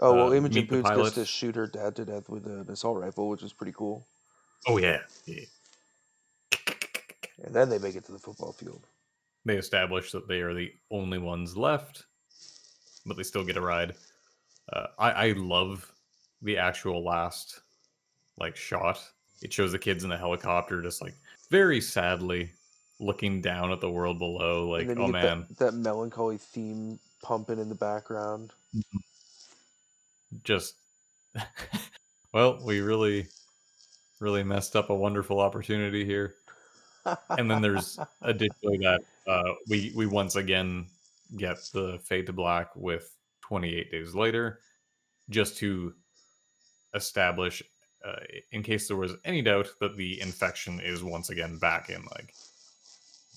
Oh 0.00 0.14
well, 0.14 0.28
Uh, 0.28 0.34
Imogen 0.36 0.66
Poots 0.66 0.90
gets 0.90 1.12
to 1.12 1.24
shoot 1.26 1.56
her 1.56 1.66
dad 1.66 1.96
to 1.96 2.04
death 2.04 2.28
with 2.28 2.46
an 2.46 2.66
assault 2.70 2.98
rifle, 2.98 3.28
which 3.28 3.42
is 3.42 3.52
pretty 3.52 3.72
cool. 3.76 4.06
oh 4.66 4.78
yeah, 4.78 5.00
yeah. 5.26 5.44
And 7.44 7.54
then 7.54 7.68
they 7.68 7.78
make 7.78 7.94
it 7.94 8.04
to 8.06 8.12
the 8.12 8.18
football 8.18 8.52
field. 8.52 8.86
They 9.44 9.56
establish 9.56 10.12
that 10.12 10.26
they 10.28 10.40
are 10.40 10.54
the 10.54 10.72
only 10.90 11.18
ones 11.18 11.56
left, 11.56 12.04
but 13.06 13.16
they 13.16 13.22
still 13.22 13.44
get 13.44 13.56
a 13.56 13.60
ride. 13.60 13.94
Uh, 14.72 14.86
I 14.98 15.10
I 15.10 15.32
love 15.32 15.90
the 16.42 16.58
actual 16.58 17.04
last 17.04 17.60
like 18.38 18.56
shot. 18.56 19.00
It 19.42 19.52
shows 19.52 19.72
the 19.72 19.78
kids 19.78 20.04
in 20.04 20.10
the 20.10 20.16
helicopter 20.16 20.82
just 20.82 21.00
like 21.02 21.14
very 21.50 21.80
sadly 21.80 22.52
looking 23.00 23.40
down 23.40 23.72
at 23.72 23.80
the 23.80 23.90
world 23.90 24.18
below. 24.18 24.68
Like, 24.68 24.82
and 24.82 24.90
then 24.90 24.96
you 24.98 25.04
oh 25.04 25.08
man, 25.08 25.46
that, 25.50 25.58
that 25.58 25.74
melancholy 25.74 26.38
theme 26.38 26.98
pumping 27.22 27.58
in 27.58 27.68
the 27.68 27.74
background. 27.74 28.52
just 30.44 30.74
well, 32.32 32.58
we 32.64 32.80
really 32.80 33.26
really 34.20 34.42
messed 34.42 34.74
up 34.76 34.90
a 34.90 34.94
wonderful 34.94 35.40
opportunity 35.40 36.04
here. 36.04 36.34
and 37.30 37.50
then 37.50 37.62
there's 37.62 37.98
additionally 38.22 38.78
that 38.78 39.00
uh, 39.26 39.52
we 39.68 39.92
we 39.94 40.06
once 40.06 40.36
again 40.36 40.86
get 41.36 41.58
the 41.72 41.98
fade 42.04 42.26
to 42.26 42.32
black 42.32 42.74
with 42.74 43.14
28 43.42 43.90
days 43.90 44.14
later, 44.14 44.60
just 45.30 45.56
to 45.58 45.94
establish, 46.94 47.62
uh, 48.04 48.16
in 48.52 48.62
case 48.62 48.88
there 48.88 48.96
was 48.96 49.14
any 49.24 49.42
doubt, 49.42 49.68
that 49.80 49.96
the 49.96 50.20
infection 50.20 50.80
is 50.80 51.02
once 51.02 51.30
again 51.30 51.58
back 51.58 51.90
in 51.90 52.02
like 52.16 52.34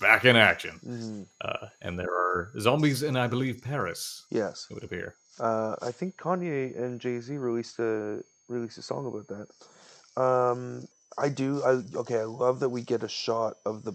back 0.02 0.24
in 0.24 0.36
action, 0.36 0.78
Mhm. 0.84 1.26
uh, 1.40 1.68
and 1.80 1.98
there 1.98 2.10
are 2.12 2.52
zombies 2.58 3.02
in 3.02 3.16
I 3.16 3.26
believe 3.28 3.62
Paris. 3.62 4.26
Yes. 4.30 4.66
It 4.70 4.74
would 4.74 4.84
appear. 4.84 5.14
Uh, 5.38 5.76
I 5.80 5.92
think 5.92 6.16
Kanye 6.18 6.76
and 6.78 7.00
Jay 7.00 7.18
Z 7.20 7.36
released 7.38 7.78
a 7.78 8.22
released 8.48 8.76
a 8.78 8.82
song 8.82 9.06
about 9.06 9.28
that. 9.28 10.22
Um, 10.22 10.86
I 11.16 11.28
do. 11.30 11.62
I 11.64 11.82
okay. 12.00 12.20
I 12.20 12.24
love 12.24 12.60
that 12.60 12.68
we 12.68 12.82
get 12.82 13.02
a 13.02 13.08
shot 13.08 13.58
of 13.64 13.84
the 13.84 13.94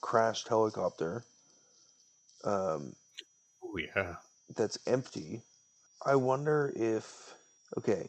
crashed 0.00 0.48
helicopter. 0.48 1.24
Um, 2.44 2.96
Oh 3.62 3.76
yeah. 3.76 4.16
that's 4.56 4.78
empty. 4.86 5.42
I 6.04 6.16
wonder 6.16 6.72
if 6.76 7.34
okay. 7.78 8.08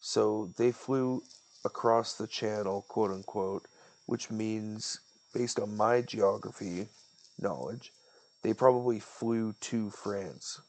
So 0.00 0.52
they 0.56 0.70
flew 0.72 1.22
across 1.64 2.14
the 2.14 2.26
channel, 2.26 2.82
quote 2.88 3.10
unquote, 3.10 3.66
which 4.06 4.30
means 4.30 5.00
based 5.32 5.58
on 5.58 5.76
my 5.76 6.00
geography 6.00 6.88
knowledge, 7.38 7.92
they 8.42 8.52
probably 8.52 9.00
flew 9.00 9.52
to 9.60 9.90
France. 9.90 10.60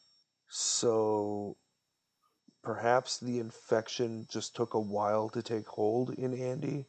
So 0.50 1.56
perhaps 2.64 3.20
the 3.20 3.40
infection 3.40 4.28
just 4.30 4.56
took 4.56 4.74
a 4.74 4.80
while 4.80 5.30
to 5.30 5.42
take 5.42 5.68
hold 5.68 6.12
in 6.12 6.34
Andy, 6.34 6.86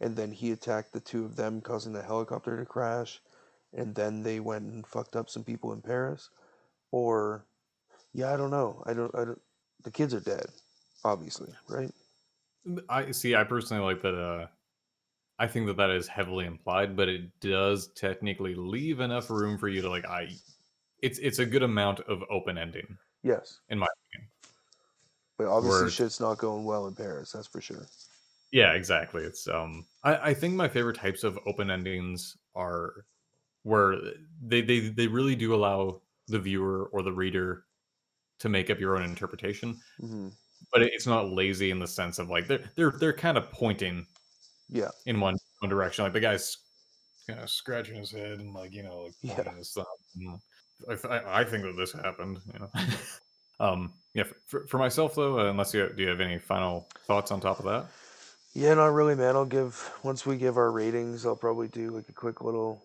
and 0.00 0.16
then 0.16 0.32
he 0.32 0.52
attacked 0.52 0.92
the 0.92 1.00
two 1.00 1.24
of 1.24 1.36
them, 1.36 1.60
causing 1.60 1.92
the 1.92 2.02
helicopter 2.02 2.58
to 2.58 2.64
crash, 2.64 3.20
and 3.72 3.94
then 3.94 4.22
they 4.22 4.40
went 4.40 4.64
and 4.64 4.86
fucked 4.86 5.16
up 5.16 5.28
some 5.28 5.44
people 5.44 5.72
in 5.72 5.80
Paris. 5.80 6.30
Or, 6.90 7.44
yeah, 8.12 8.32
I 8.32 8.36
don't 8.36 8.50
know. 8.50 8.82
I 8.86 8.94
don't. 8.94 9.14
I 9.14 9.24
don't. 9.24 9.40
The 9.84 9.90
kids 9.90 10.12
are 10.12 10.20
dead, 10.20 10.46
obviously, 11.04 11.52
right? 11.68 11.90
I 12.88 13.12
see. 13.12 13.34
I 13.34 13.44
personally 13.44 13.82
like 13.84 14.02
that. 14.02 14.14
Uh, 14.14 14.46
I 15.40 15.46
think 15.46 15.66
that 15.68 15.78
that 15.78 15.88
is 15.88 16.06
heavily 16.06 16.44
implied, 16.44 16.94
but 16.94 17.08
it 17.08 17.40
does 17.40 17.88
technically 17.96 18.54
leave 18.54 19.00
enough 19.00 19.30
room 19.30 19.56
for 19.56 19.68
you 19.68 19.80
to 19.80 19.88
like. 19.88 20.04
I, 20.04 20.28
it's 21.02 21.18
it's 21.18 21.38
a 21.38 21.46
good 21.46 21.62
amount 21.62 22.00
of 22.00 22.22
open 22.30 22.58
ending. 22.58 22.98
Yes, 23.22 23.60
in 23.70 23.78
my 23.78 23.86
opinion. 24.10 24.30
but 25.38 25.46
obviously 25.46 25.84
Word. 25.84 25.92
shit's 25.92 26.20
not 26.20 26.36
going 26.36 26.64
well 26.64 26.86
in 26.88 26.94
Paris. 26.94 27.32
That's 27.32 27.46
for 27.46 27.62
sure. 27.62 27.86
Yeah, 28.52 28.72
exactly. 28.72 29.22
It's 29.22 29.48
um 29.48 29.86
I, 30.04 30.16
I 30.30 30.34
think 30.34 30.54
my 30.54 30.68
favorite 30.68 30.96
types 30.96 31.24
of 31.24 31.38
open 31.46 31.70
endings 31.70 32.36
are 32.54 33.06
where 33.62 33.96
they, 34.42 34.60
they 34.60 34.80
they 34.80 35.06
really 35.06 35.36
do 35.36 35.54
allow 35.54 36.02
the 36.28 36.38
viewer 36.38 36.90
or 36.92 37.02
the 37.02 37.12
reader 37.12 37.64
to 38.40 38.50
make 38.50 38.68
up 38.68 38.78
your 38.78 38.96
own 38.96 39.04
interpretation, 39.04 39.78
hmm 39.98 40.28
but 40.70 40.82
it's 40.82 41.06
not 41.06 41.30
lazy 41.32 41.70
in 41.70 41.78
the 41.78 41.86
sense 41.86 42.18
of 42.18 42.28
like 42.28 42.46
they're 42.46 42.70
they're 42.76 42.92
they're 42.92 43.12
kind 43.14 43.38
of 43.38 43.50
pointing 43.50 44.06
Yeah, 44.70 44.88
in 45.06 45.20
one 45.20 45.36
one 45.60 45.68
direction. 45.70 46.04
Like 46.04 46.12
the 46.12 46.20
guy's 46.20 46.56
kind 47.28 47.40
of 47.40 47.50
scratching 47.50 47.96
his 47.96 48.10
head 48.10 48.38
and 48.40 48.54
like 48.54 48.72
you 48.72 48.82
know 48.82 49.10
like 49.22 49.36
Yeah. 49.38 49.54
his 49.54 49.72
thumb. 49.72 49.84
and 50.16 50.38
I, 50.88 50.94
th- 50.94 51.04
I 51.26 51.40
I 51.40 51.44
think 51.44 51.64
that 51.64 51.76
this 51.76 51.92
happened. 51.92 52.38
You 52.52 52.60
know. 52.60 52.70
um. 53.60 53.92
Yeah. 54.14 54.24
For, 54.46 54.66
for 54.66 54.78
myself 54.78 55.14
though, 55.14 55.38
uh, 55.38 55.50
unless 55.50 55.72
you 55.74 55.88
do 55.94 56.02
you 56.02 56.08
have 56.08 56.20
any 56.20 56.38
final 56.38 56.88
thoughts 57.06 57.30
on 57.30 57.40
top 57.40 57.58
of 57.60 57.64
that? 57.66 57.86
yeah, 58.54 58.74
not 58.74 58.92
really, 58.92 59.14
man. 59.14 59.36
I'll 59.36 59.44
give 59.44 59.90
once 60.02 60.26
we 60.26 60.36
give 60.36 60.56
our 60.56 60.72
ratings, 60.72 61.24
I'll 61.24 61.36
probably 61.36 61.68
do 61.68 61.90
like 61.90 62.08
a 62.08 62.12
quick 62.12 62.40
little 62.42 62.82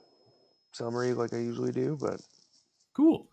summary, 0.72 1.14
like 1.14 1.34
I 1.34 1.38
usually 1.38 1.72
do. 1.72 1.98
But 1.99 2.22
Cool. 2.94 3.28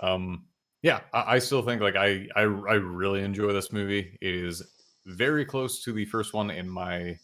Um. 0.00 0.44
Yeah. 0.82 1.00
I, 1.12 1.34
I 1.34 1.38
still 1.38 1.62
think 1.62 1.80
like 1.80 1.96
I, 1.96 2.28
I 2.36 2.42
I 2.42 2.74
really 2.74 3.22
enjoy 3.22 3.52
this 3.52 3.72
movie. 3.72 4.16
It 4.20 4.34
is 4.34 4.62
very 5.06 5.44
close 5.44 5.82
to 5.84 5.92
the 5.92 6.04
first 6.04 6.32
one 6.34 6.50
in 6.50 6.68
my 6.68 7.18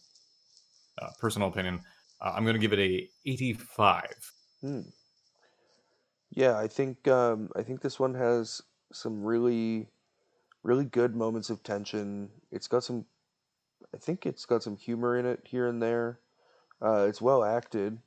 uh, 1.01 1.09
personal 1.19 1.47
opinion. 1.47 1.81
Uh, 2.21 2.33
I'm 2.35 2.45
gonna 2.45 2.59
give 2.59 2.73
it 2.73 2.79
a 2.79 3.09
85. 3.25 4.31
Hmm. 4.61 4.81
Yeah, 6.31 6.57
I 6.57 6.67
think 6.67 7.07
um, 7.07 7.49
I 7.55 7.63
think 7.63 7.81
this 7.81 7.99
one 7.99 8.13
has 8.13 8.61
some 8.93 9.23
really, 9.23 9.87
really 10.63 10.85
good 10.85 11.15
moments 11.15 11.49
of 11.49 11.63
tension. 11.63 12.29
It's 12.51 12.67
got 12.67 12.83
some, 12.83 13.05
I 13.93 13.97
think 13.97 14.25
it's 14.25 14.45
got 14.45 14.63
some 14.63 14.77
humor 14.77 15.17
in 15.17 15.25
it 15.25 15.41
here 15.43 15.67
and 15.67 15.81
there. 15.81 16.19
Uh, 16.81 17.05
it's 17.07 17.21
well 17.21 17.43
acted. 17.43 17.99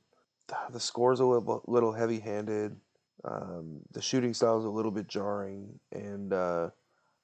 The 0.71 0.79
score's 0.79 1.19
a 1.19 1.25
little, 1.25 1.63
little 1.67 1.93
heavy-handed. 1.93 2.75
Um, 3.23 3.79
the 3.91 4.01
shooting 4.01 4.33
style 4.33 4.59
is 4.59 4.65
a 4.65 4.69
little 4.69 4.91
bit 4.91 5.07
jarring, 5.07 5.79
and 5.91 6.33
uh, 6.33 6.69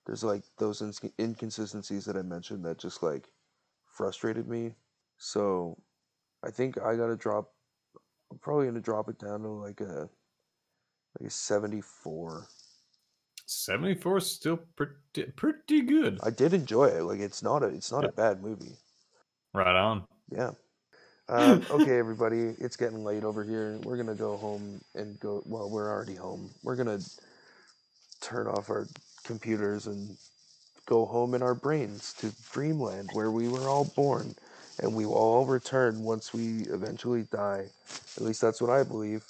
there's 0.06 0.24
like 0.24 0.44
those 0.58 0.82
inconsistencies 1.20 2.06
that 2.06 2.16
I 2.16 2.22
mentioned 2.22 2.66
that 2.66 2.80
just 2.80 3.04
like 3.04 3.30
frustrated 3.86 4.48
me. 4.48 4.74
So 5.20 5.78
I 6.44 6.50
think 6.50 6.82
I 6.82 6.96
gotta 6.96 7.16
drop. 7.16 7.52
I'm 8.32 8.40
probably 8.40 8.66
gonna 8.66 8.80
drop 8.80 9.10
it 9.10 9.20
down 9.20 9.42
to 9.42 9.50
like 9.50 9.82
a 9.82 10.10
like 11.20 11.28
a 11.28 11.30
74. 11.30 12.48
74 13.46 14.18
is 14.18 14.26
still 14.26 14.60
pretty 14.76 15.32
pretty 15.36 15.82
good. 15.82 16.20
I 16.24 16.30
did 16.30 16.54
enjoy 16.54 16.86
it. 16.86 17.04
Like 17.04 17.20
it's 17.20 17.44
not 17.44 17.64
a 17.64 17.68
it's 17.68 17.92
not 17.92 18.06
a 18.06 18.12
bad 18.12 18.42
movie. 18.42 18.78
Right 19.54 19.76
on. 19.76 20.06
Yeah. 20.32 20.52
Um, 21.30 21.64
okay, 21.70 22.00
everybody, 22.00 22.56
it's 22.58 22.76
getting 22.76 23.04
late 23.04 23.24
over 23.24 23.44
here. 23.44 23.78
We're 23.84 23.98
gonna 23.98 24.16
go 24.16 24.36
home 24.36 24.82
and 24.96 25.20
go. 25.20 25.44
Well, 25.46 25.70
we're 25.70 25.88
already 25.88 26.16
home. 26.16 26.50
We're 26.64 26.76
gonna 26.76 26.98
turn 28.20 28.48
off 28.48 28.72
our 28.72 28.88
computers 29.24 29.86
and 29.86 30.18
go 30.88 31.06
home 31.06 31.36
in 31.36 31.44
our 31.44 31.54
brains 31.54 32.14
to 32.14 32.34
dreamland 32.52 33.12
where 33.14 33.30
we 33.30 33.48
were 33.48 33.70
all 33.70 33.86
born, 33.96 34.34
and 34.80 34.96
we 34.96 35.06
will 35.06 35.14
all 35.14 35.46
return 35.46 36.04
once 36.04 36.34
we 36.34 36.62
eventually 36.72 37.24
die. 37.24 37.66
At 38.18 38.24
least 38.24 38.42
that's 38.42 38.62
what 38.62 38.72
I 38.72 38.84
believe. 38.84 39.26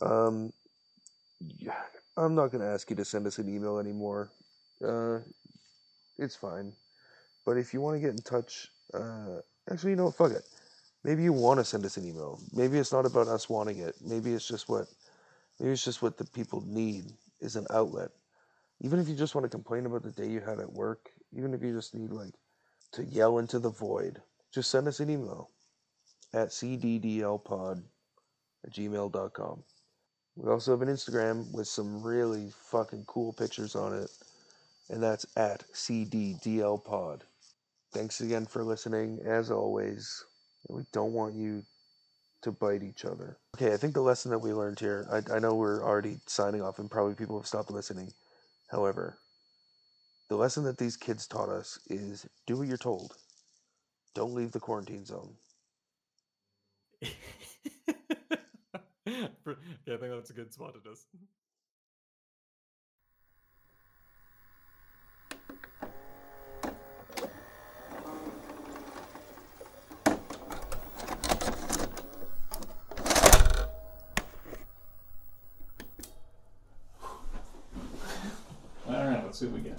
Um, 0.00 0.52
I'm 2.16 2.34
not 2.34 2.52
gonna 2.52 2.66
ask 2.66 2.88
you 2.90 2.96
to 2.96 3.04
send 3.04 3.26
us 3.26 3.38
an 3.38 3.48
email 3.48 3.78
anymore. 3.78 4.30
Uh, 4.84 5.18
it's 6.18 6.36
fine. 6.36 6.72
But 7.44 7.56
if 7.56 7.72
you 7.72 7.80
want 7.80 7.96
to 7.96 8.00
get 8.00 8.10
in 8.10 8.18
touch, 8.18 8.68
uh, 8.92 9.38
actually, 9.70 9.90
you 9.90 9.96
know, 9.96 10.10
fuck 10.10 10.32
it. 10.32 10.44
Maybe 11.04 11.22
you 11.22 11.32
want 11.32 11.58
to 11.60 11.64
send 11.64 11.84
us 11.86 11.96
an 11.96 12.06
email. 12.06 12.40
Maybe 12.52 12.78
it's 12.78 12.92
not 12.92 13.06
about 13.06 13.28
us 13.28 13.48
wanting 13.48 13.78
it. 13.78 13.94
Maybe 14.04 14.34
it's 14.34 14.46
just 14.46 14.68
what, 14.68 14.86
maybe 15.58 15.72
it's 15.72 15.84
just 15.84 16.02
what 16.02 16.18
the 16.18 16.24
people 16.26 16.62
need 16.66 17.12
is 17.40 17.56
an 17.56 17.66
outlet. 17.70 18.10
Even 18.80 18.98
if 18.98 19.08
you 19.08 19.14
just 19.14 19.34
want 19.34 19.44
to 19.44 19.48
complain 19.48 19.86
about 19.86 20.02
the 20.02 20.10
day 20.10 20.28
you 20.28 20.40
had 20.40 20.58
at 20.60 20.72
work, 20.72 21.10
even 21.36 21.54
if 21.54 21.62
you 21.62 21.72
just 21.72 21.94
need 21.94 22.10
like 22.10 22.34
to 22.92 23.04
yell 23.04 23.38
into 23.38 23.58
the 23.58 23.70
void, 23.70 24.20
just 24.52 24.70
send 24.70 24.88
us 24.88 25.00
an 25.00 25.10
email 25.10 25.50
at 26.32 26.48
cddlpod 26.48 27.82
at 28.64 28.72
gmail.com. 28.72 29.62
We 30.36 30.50
also 30.50 30.70
have 30.72 30.82
an 30.82 30.88
Instagram 30.88 31.50
with 31.52 31.66
some 31.66 32.02
really 32.02 32.52
fucking 32.70 33.04
cool 33.06 33.32
pictures 33.32 33.74
on 33.74 33.92
it, 33.92 34.10
and 34.88 35.02
that's 35.02 35.26
at 35.36 35.64
cddlpod. 35.72 37.22
Thanks 37.92 38.20
again 38.20 38.46
for 38.46 38.62
listening, 38.62 39.20
as 39.24 39.50
always. 39.50 40.24
We 40.68 40.82
don't 40.92 41.12
want 41.12 41.34
you 41.34 41.64
to 42.42 42.52
bite 42.52 42.82
each 42.82 43.04
other. 43.04 43.38
Okay, 43.56 43.72
I 43.72 43.76
think 43.76 43.94
the 43.94 44.00
lesson 44.00 44.30
that 44.30 44.38
we 44.38 44.52
learned 44.52 44.78
here, 44.78 45.08
I, 45.10 45.36
I 45.36 45.38
know 45.38 45.54
we're 45.54 45.82
already 45.82 46.18
signing 46.26 46.62
off 46.62 46.78
and 46.78 46.90
probably 46.90 47.14
people 47.14 47.38
have 47.38 47.46
stopped 47.46 47.70
listening. 47.70 48.12
However, 48.68 49.18
the 50.28 50.36
lesson 50.36 50.64
that 50.64 50.78
these 50.78 50.96
kids 50.96 51.26
taught 51.26 51.48
us 51.48 51.78
is 51.88 52.26
do 52.46 52.56
what 52.58 52.68
you're 52.68 52.76
told. 52.76 53.16
Don't 54.18 54.34
leave 54.34 54.50
the 54.50 54.58
quarantine 54.58 55.04
zone. 55.04 55.32
yeah, 57.02 57.12
I 59.06 59.28
think 59.86 60.00
that's 60.12 60.30
a 60.30 60.32
good 60.32 60.52
spot 60.52 60.74
to 60.74 60.80
just. 60.80 61.06
Let's 79.38 79.38
see 79.38 79.46
what 79.46 79.54
we 79.54 79.60
get. 79.60 79.78